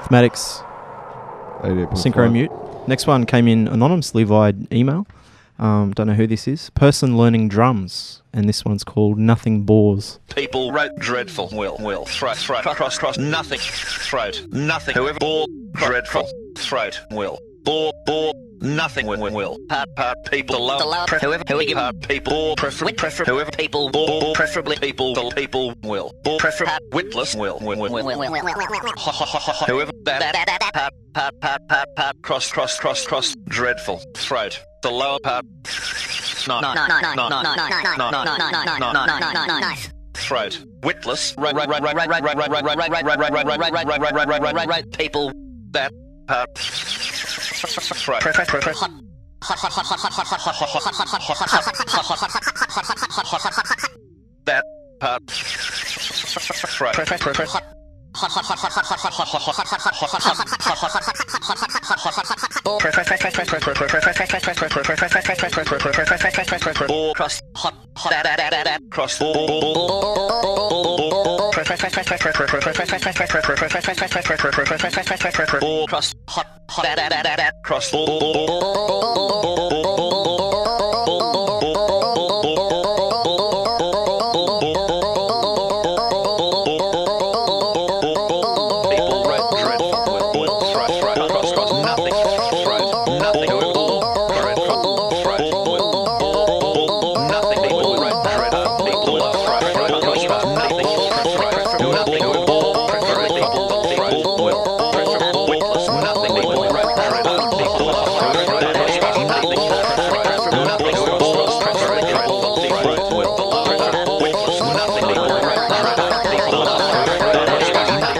Thematics. 0.04 0.62
88.5. 1.62 1.92
Synchro 1.94 2.30
Mute. 2.30 2.52
Next 2.86 3.08
one 3.08 3.26
came 3.26 3.48
in 3.48 3.66
anonymously 3.66 4.22
via 4.22 4.52
email. 4.70 5.04
Um, 5.58 5.92
don't 5.92 6.06
know 6.06 6.14
who 6.14 6.26
this 6.26 6.46
is. 6.46 6.68
Person 6.70 7.16
learning 7.16 7.48
drums, 7.48 8.22
and 8.32 8.48
this 8.48 8.64
one's 8.64 8.84
called 8.84 9.18
Nothing 9.18 9.62
Bores. 9.62 10.18
People 10.34 10.70
wrote 10.72 10.94
dreadful. 10.98 11.48
Will, 11.52 11.76
will, 11.80 12.04
throat, 12.04 12.36
throat, 12.36 12.62
cross, 12.62 12.98
cross, 12.98 13.16
nothing, 13.16 13.58
throat, 13.60 14.44
nothing. 14.50 14.94
Whoever 14.94 15.18
bore, 15.18 15.46
dreadful, 15.72 16.28
throat, 16.58 17.00
will, 17.10 17.38
bore, 17.64 17.90
bore, 18.04 18.34
nothing, 18.60 19.06
will, 19.06 19.18
will. 19.32 19.56
Part, 19.70 19.88
part, 19.96 20.18
people, 20.30 20.60
lower, 20.66 20.78
The 20.78 21.04
pre- 21.06 21.18
whoever- 21.20 21.44
whoever, 21.48 21.74
part, 21.74 22.08
people, 22.08 22.32
bore, 22.32 22.56
preferably, 22.56 22.92
preferably, 22.92 23.32
whoever 23.34 23.50
people, 23.52 23.88
bore, 23.90 24.20
bore, 24.20 24.34
preferably, 24.34 24.76
people, 24.76 25.14
the 25.14 25.30
people, 25.34 25.74
will, 25.82 26.12
bore, 26.22 26.38
preferably, 26.38 26.76
witless, 26.92 27.34
will, 27.34 27.58
will, 27.62 27.78
will, 27.78 27.94
ha. 28.98 29.64
Whoever 29.66 29.92
that, 30.04 30.34
part, 30.74 30.92
part, 31.14 31.40
part, 31.40 31.68
part, 31.68 31.96
part, 31.96 32.22
cross, 32.22 32.52
cross, 32.52 32.78
cross, 32.78 33.06
cross, 33.06 33.34
dreadful, 33.48 34.02
throat, 34.16 34.60
the 34.86 34.92
lower 34.92 35.18
part. 35.18 35.44
Throat. 40.14 40.64
Witless. 40.82 41.34
Right 44.68 44.92
people. 44.92 45.32
That 45.70 45.92
part. 46.28 46.48
That 54.44 54.64
part. 55.00 55.22
Throat. 56.76 56.92
Cross 67.16 67.40
hot 67.54 67.74
hot 67.96 68.12
cross 68.90 69.20
cross 75.88 76.14
hot 76.28 76.46
hot 76.68 77.52
cross 77.62 77.92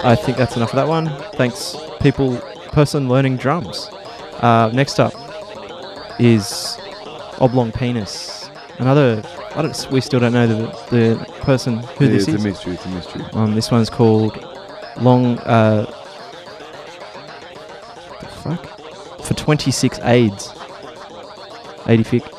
I 0.07 0.15
think 0.15 0.37
that's 0.37 0.55
enough 0.55 0.69
of 0.69 0.75
that 0.77 0.87
one. 0.87 1.07
Thanks, 1.33 1.75
people, 1.99 2.37
person 2.71 3.09
learning 3.09 3.37
drums. 3.37 3.89
Uh, 4.41 4.69
next 4.73 4.99
up 4.99 5.13
is 6.19 6.77
Oblong 7.39 7.71
Penis. 7.71 8.49
Another, 8.79 9.21
I 9.55 9.61
don't, 9.63 9.87
we 9.91 9.99
still 10.01 10.19
don't 10.19 10.33
know 10.33 10.47
the, 10.47 10.65
the 10.91 11.25
person 11.41 11.77
who 11.79 12.05
Yeah, 12.05 12.11
this 12.11 12.27
it's 12.27 12.37
is. 12.37 12.45
a 12.45 12.47
mystery. 12.47 12.73
It's 12.75 12.85
a 12.85 12.89
mystery. 12.89 13.25
Um, 13.33 13.53
this 13.55 13.69
one's 13.71 13.89
called 13.89 14.37
Long, 15.01 15.39
uh, 15.39 15.85
fuck? 18.43 18.65
For 19.23 19.33
26 19.33 19.99
aids. 20.03 20.53
80 21.87 22.03
fic. 22.03 22.33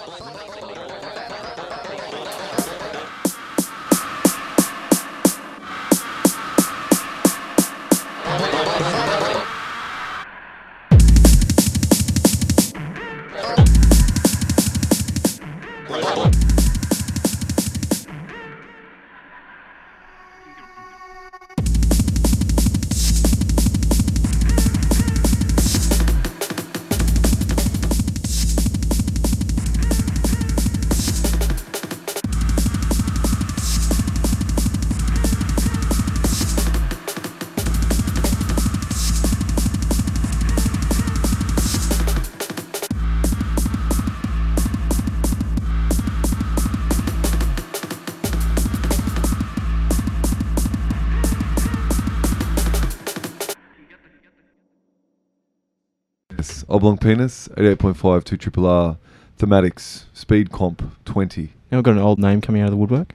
Oblong 57.56 57.76
88.5, 57.76 58.24
2 58.24 58.36
triple 58.36 58.66
R. 58.66 58.96
Thematics, 59.38 60.04
speed 60.12 60.50
comp, 60.50 60.82
20. 61.04 61.52
Now 61.70 61.78
we've 61.78 61.84
got 61.84 61.92
an 61.92 61.98
old 61.98 62.18
name 62.18 62.40
coming 62.40 62.60
out 62.60 62.66
of 62.66 62.70
the 62.72 62.76
woodwork. 62.76 63.14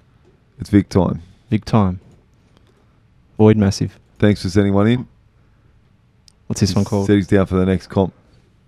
It's 0.60 0.70
Vic 0.70 0.88
time. 0.90 1.22
Big 1.50 1.66
time. 1.66 2.00
Void 3.38 3.58
Massive. 3.58 4.00
Thanks 4.20 4.42
for 4.42 4.50
sending 4.50 4.74
one 4.74 4.88
in. 4.88 5.08
What's 6.48 6.62
this 6.62 6.76
one 6.76 6.86
called? 6.86 7.10
He's 7.10 7.28
down 7.28 7.46
for 7.46 7.56
the 7.56 7.66
next 7.66 7.88
comp. 7.88 8.14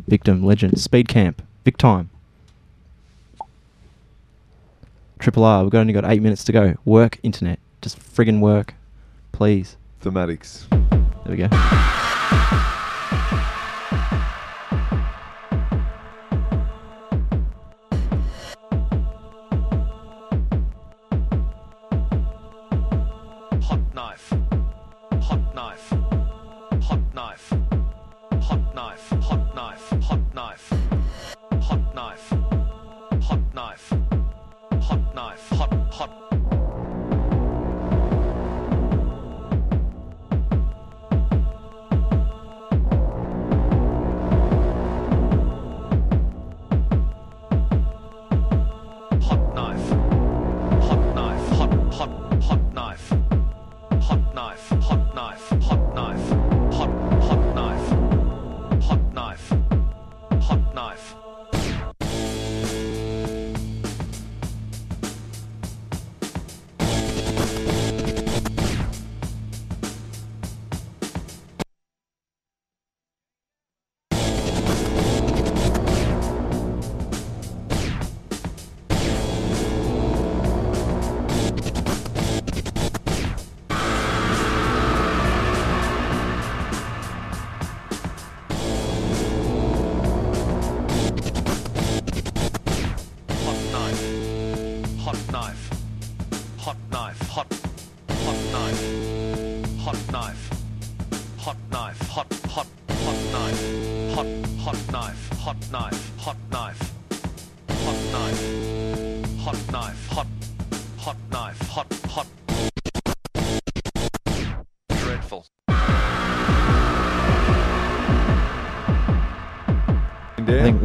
Victim, 0.07 0.43
Legend, 0.43 0.79
Speed 0.79 1.07
Camp, 1.07 1.41
Big 1.63 1.77
Time. 1.77 2.09
Triple 5.19 5.43
R, 5.43 5.63
we've 5.63 5.73
only 5.73 5.93
got 5.93 6.03
eight 6.05 6.21
minutes 6.21 6.43
to 6.45 6.51
go. 6.51 6.75
Work, 6.83 7.19
internet. 7.23 7.59
Just 7.81 7.99
friggin' 7.99 8.39
work. 8.39 8.75
Please. 9.31 9.77
Thematics. 10.01 10.67
There 10.69 11.29
we 11.29 11.37
go. 11.37 12.71
Hot 31.95 32.17
knife. 32.17 32.29
Hot 33.21 33.53
knife. 33.53 33.93
Hot 34.81 35.15
knife. 35.15 35.49
Hot 35.51 35.71
hot. 35.93 36.34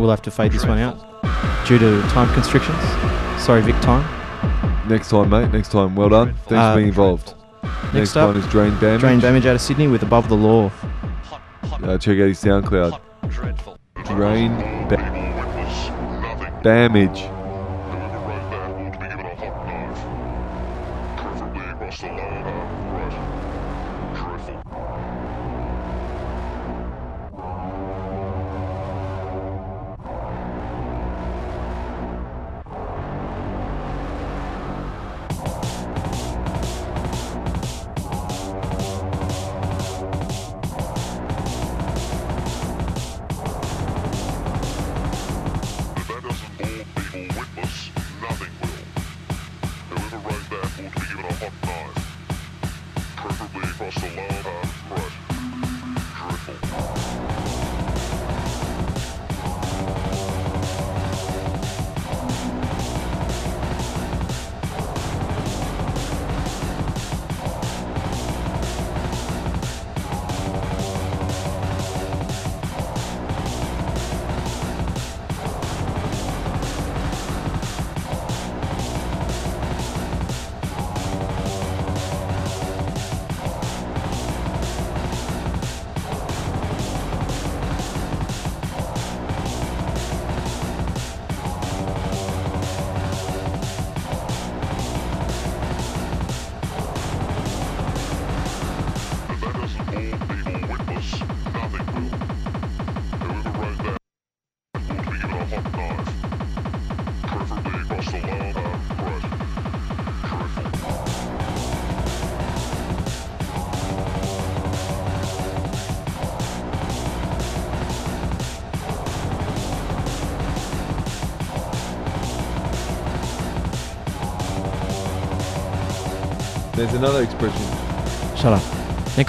We'll 0.00 0.10
have 0.10 0.22
to 0.22 0.30
fade 0.30 0.52
this 0.52 0.64
one 0.66 0.78
out 0.78 0.96
due 1.66 1.78
to 1.78 2.00
time 2.08 2.32
constrictions. 2.34 2.78
Sorry, 3.42 3.60
Vic 3.62 3.74
time. 3.80 4.04
Next 4.88 5.10
time, 5.10 5.28
mate. 5.30 5.52
Next 5.52 5.70
time. 5.70 5.94
Well 5.94 6.08
done. 6.08 6.34
Thanks 6.46 6.52
Uh, 6.52 6.72
for 6.72 6.76
being 6.76 6.88
involved. 6.88 7.34
Next 7.62 7.94
Next 7.94 8.16
up, 8.16 8.28
one 8.28 8.36
is 8.38 8.46
Drain 8.48 8.72
Damage. 8.80 9.00
Drain 9.00 9.20
Damage 9.20 9.46
out 9.46 9.54
of 9.54 9.60
Sydney 9.60 9.86
with 9.88 10.02
Above 10.02 10.28
the 10.28 10.36
Law. 10.36 10.70
Uh, 11.82 11.98
check 11.98 12.18
out 12.18 12.28
his 12.28 12.40
SoundCloud. 12.42 12.98
Drain 14.06 14.52
da- 14.88 16.60
Damage. 16.62 17.22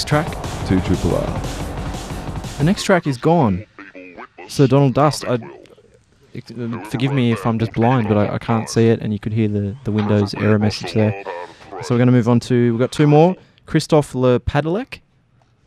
Next 0.02 0.10
track. 0.10 0.68
Two 0.68 0.80
triple 0.82 1.16
R. 1.16 1.42
The 2.58 2.64
next 2.64 2.86
track 2.86 3.06
is 3.06 3.20
gone. 3.20 3.68
So 4.48 4.66
Donald 4.66 4.96
Dust. 4.96 5.24
I, 5.26 5.36
uh, 5.36 6.84
forgive 6.86 7.14
me 7.14 7.32
if 7.32 7.46
I'm 7.46 7.60
just 7.60 7.74
blind, 7.74 8.08
but 8.08 8.18
I, 8.18 8.34
I 8.34 8.38
can't 8.40 8.68
see 8.68 8.88
it, 8.88 9.00
and 9.00 9.14
you 9.14 9.20
could 9.20 9.32
hear 9.32 9.48
the, 9.48 9.76
the 9.84 9.92
Windows 9.92 10.34
error 10.34 10.58
message 10.58 10.94
there. 10.94 11.24
So 11.84 11.94
we're 11.94 12.00
going 12.00 12.08
to 12.08 12.14
move 12.14 12.28
on 12.28 12.40
to. 12.40 12.72
We've 12.72 12.80
got 12.80 12.92
two 12.92 13.06
more. 13.06 13.36
Christoph 13.68 14.16
Le 14.16 14.40
Padelec. 14.40 15.02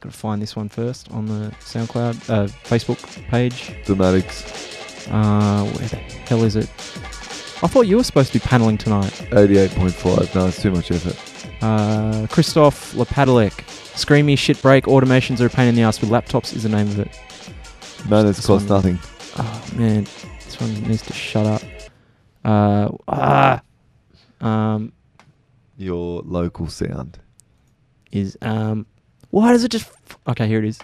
Got 0.01 0.11
to 0.11 0.19
find 0.19 0.43
this 0.43 0.57
one 0.57 0.69
first 0.69 1.13
on 1.13 1.27
the 1.27 1.55
SoundCloud, 1.61 2.29
uh, 2.29 2.49
Facebook 2.65 2.99
page. 3.29 3.71
Thematics. 3.85 5.09
Uh, 5.13 5.65
where 5.65 5.89
the 5.91 5.97
hell 5.97 6.43
is 6.43 6.57
it? 6.57 6.69
I 7.63 7.69
thought 7.69 7.83
you 7.83 7.99
were 7.99 8.05
supposed 8.05 8.33
to 8.33 8.41
be 8.41 8.45
paneling 8.45 8.79
tonight. 8.79 9.13
88.5. 9.31 10.35
No, 10.35 10.47
it's 10.49 10.61
too 10.61 10.73
much 10.73 10.91
effort. 10.91 11.63
Uh, 11.63 12.27
Christoph 12.27 12.97
Le 12.97 13.07
Padelec. 13.07 13.74
Screamy 13.95 14.37
shit 14.37 14.61
break 14.61 14.85
automations 14.87 15.41
are 15.41 15.47
a 15.47 15.51
pain 15.51 15.69
in 15.69 15.75
the 15.75 15.83
ass 15.83 16.01
with 16.01 16.11
laptops 16.11 16.55
is 16.55 16.63
the 16.65 16.69
name 16.69 16.89
of 16.89 16.99
it. 16.99 17.09
Manners 18.09 18.37
This 18.37 18.47
cost 18.47 18.69
one- 18.69 18.77
nothing. 18.77 18.99
Oh 19.37 19.65
man, 19.77 20.05
this 20.45 20.61
one 20.61 20.73
needs 20.83 21.03
to 21.03 21.13
shut 21.13 21.47
up. 21.47 21.63
Uh, 22.45 22.91
ah, 23.09 23.63
um, 24.41 24.93
Your 25.77 26.23
local 26.25 26.69
sound. 26.69 27.19
is 28.13 28.37
um, 28.43 28.87
why 29.31 29.53
does 29.53 29.65
it 29.65 29.71
just? 29.71 29.87
F- 29.87 30.19
okay, 30.29 30.47
here 30.47 30.59
it 30.59 30.65
is. 30.67 30.79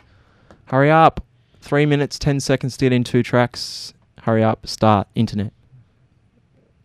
Hurry 0.66 0.91
up! 0.91 1.24
Three 1.61 1.85
minutes, 1.87 2.19
ten 2.19 2.41
seconds 2.41 2.77
to 2.78 2.85
get 2.87 2.93
in 2.93 3.05
two 3.05 3.23
tracks. 3.23 3.93
Hurry 4.23 4.43
up! 4.43 4.66
Start 4.66 5.07
internet. 5.15 5.53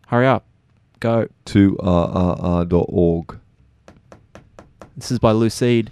Hurry 0.08 0.26
up! 0.26 0.44
Go. 1.00 1.28
2rrr.org. 1.46 3.38
This 4.96 5.10
is 5.10 5.18
by 5.18 5.32
Lucide. 5.32 5.90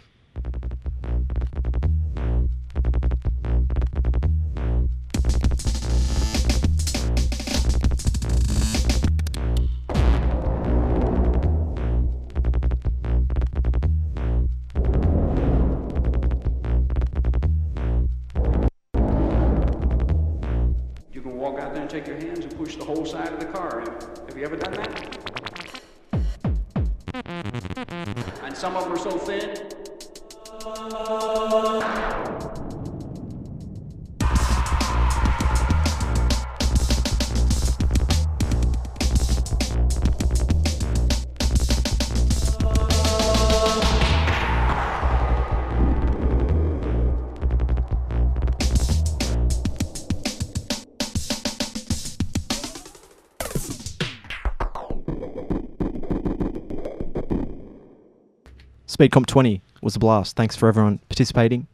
Speed 59.04 59.12
Comp 59.12 59.26
20 59.26 59.60
was 59.82 59.96
a 59.96 59.98
blast. 59.98 60.34
Thanks 60.34 60.56
for 60.56 60.66
everyone 60.66 60.96
participating. 61.10 61.66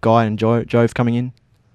Guy 0.00 0.24
and 0.24 0.36
jo- 0.36 0.64
Jove 0.64 0.92
coming 0.92 1.14
in. 1.14 1.32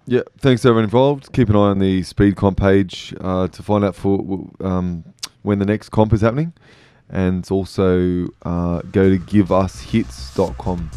Yeah, 0.07 0.23
thanks 0.39 0.63
to 0.63 0.67
everyone 0.67 0.83
involved. 0.83 1.31
Keep 1.31 1.47
an 1.47 1.55
eye 1.55 1.59
on 1.59 1.79
the 1.79 2.03
Speed 2.03 2.35
Comp 2.35 2.57
page 2.59 3.15
uh, 3.21 3.47
to 3.47 3.63
find 3.63 3.85
out 3.85 3.95
for 3.95 4.19
um, 4.59 5.05
when 5.43 5.57
the 5.57 5.65
next 5.65 5.87
comp 5.87 6.11
is 6.11 6.19
happening. 6.19 6.51
And 7.09 7.49
also 7.49 8.27
uh, 8.43 8.81
go 8.91 9.09
to 9.09 9.17
giveushits.com. 9.19 10.91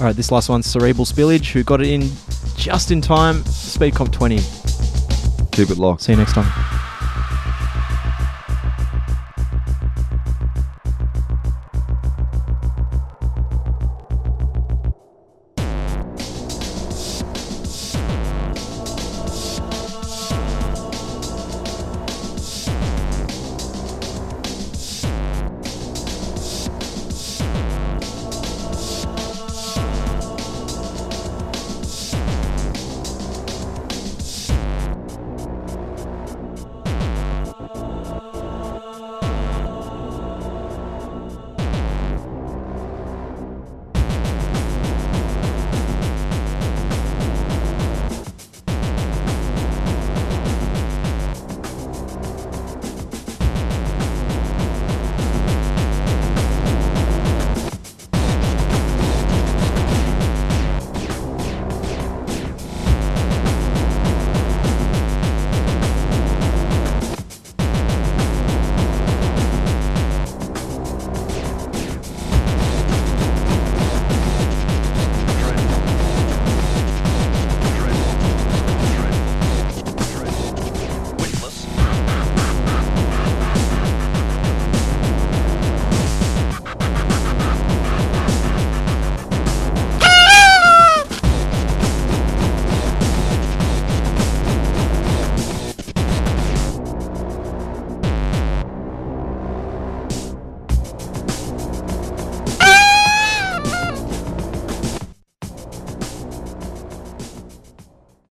All 0.00 0.04
right, 0.04 0.16
this 0.16 0.32
last 0.32 0.48
one's 0.48 0.66
Cerebral 0.66 1.04
Spillage, 1.04 1.52
who 1.52 1.62
got 1.62 1.80
it 1.80 1.86
in 1.86 2.10
just 2.56 2.90
in 2.90 3.00
time. 3.00 3.44
Speed 3.44 3.94
Comp 3.94 4.10
20. 4.10 4.38
Keep 5.52 5.70
it 5.70 5.78
locked. 5.78 6.02
See 6.02 6.10
you 6.10 6.18
next 6.18 6.32
time. 6.32 6.90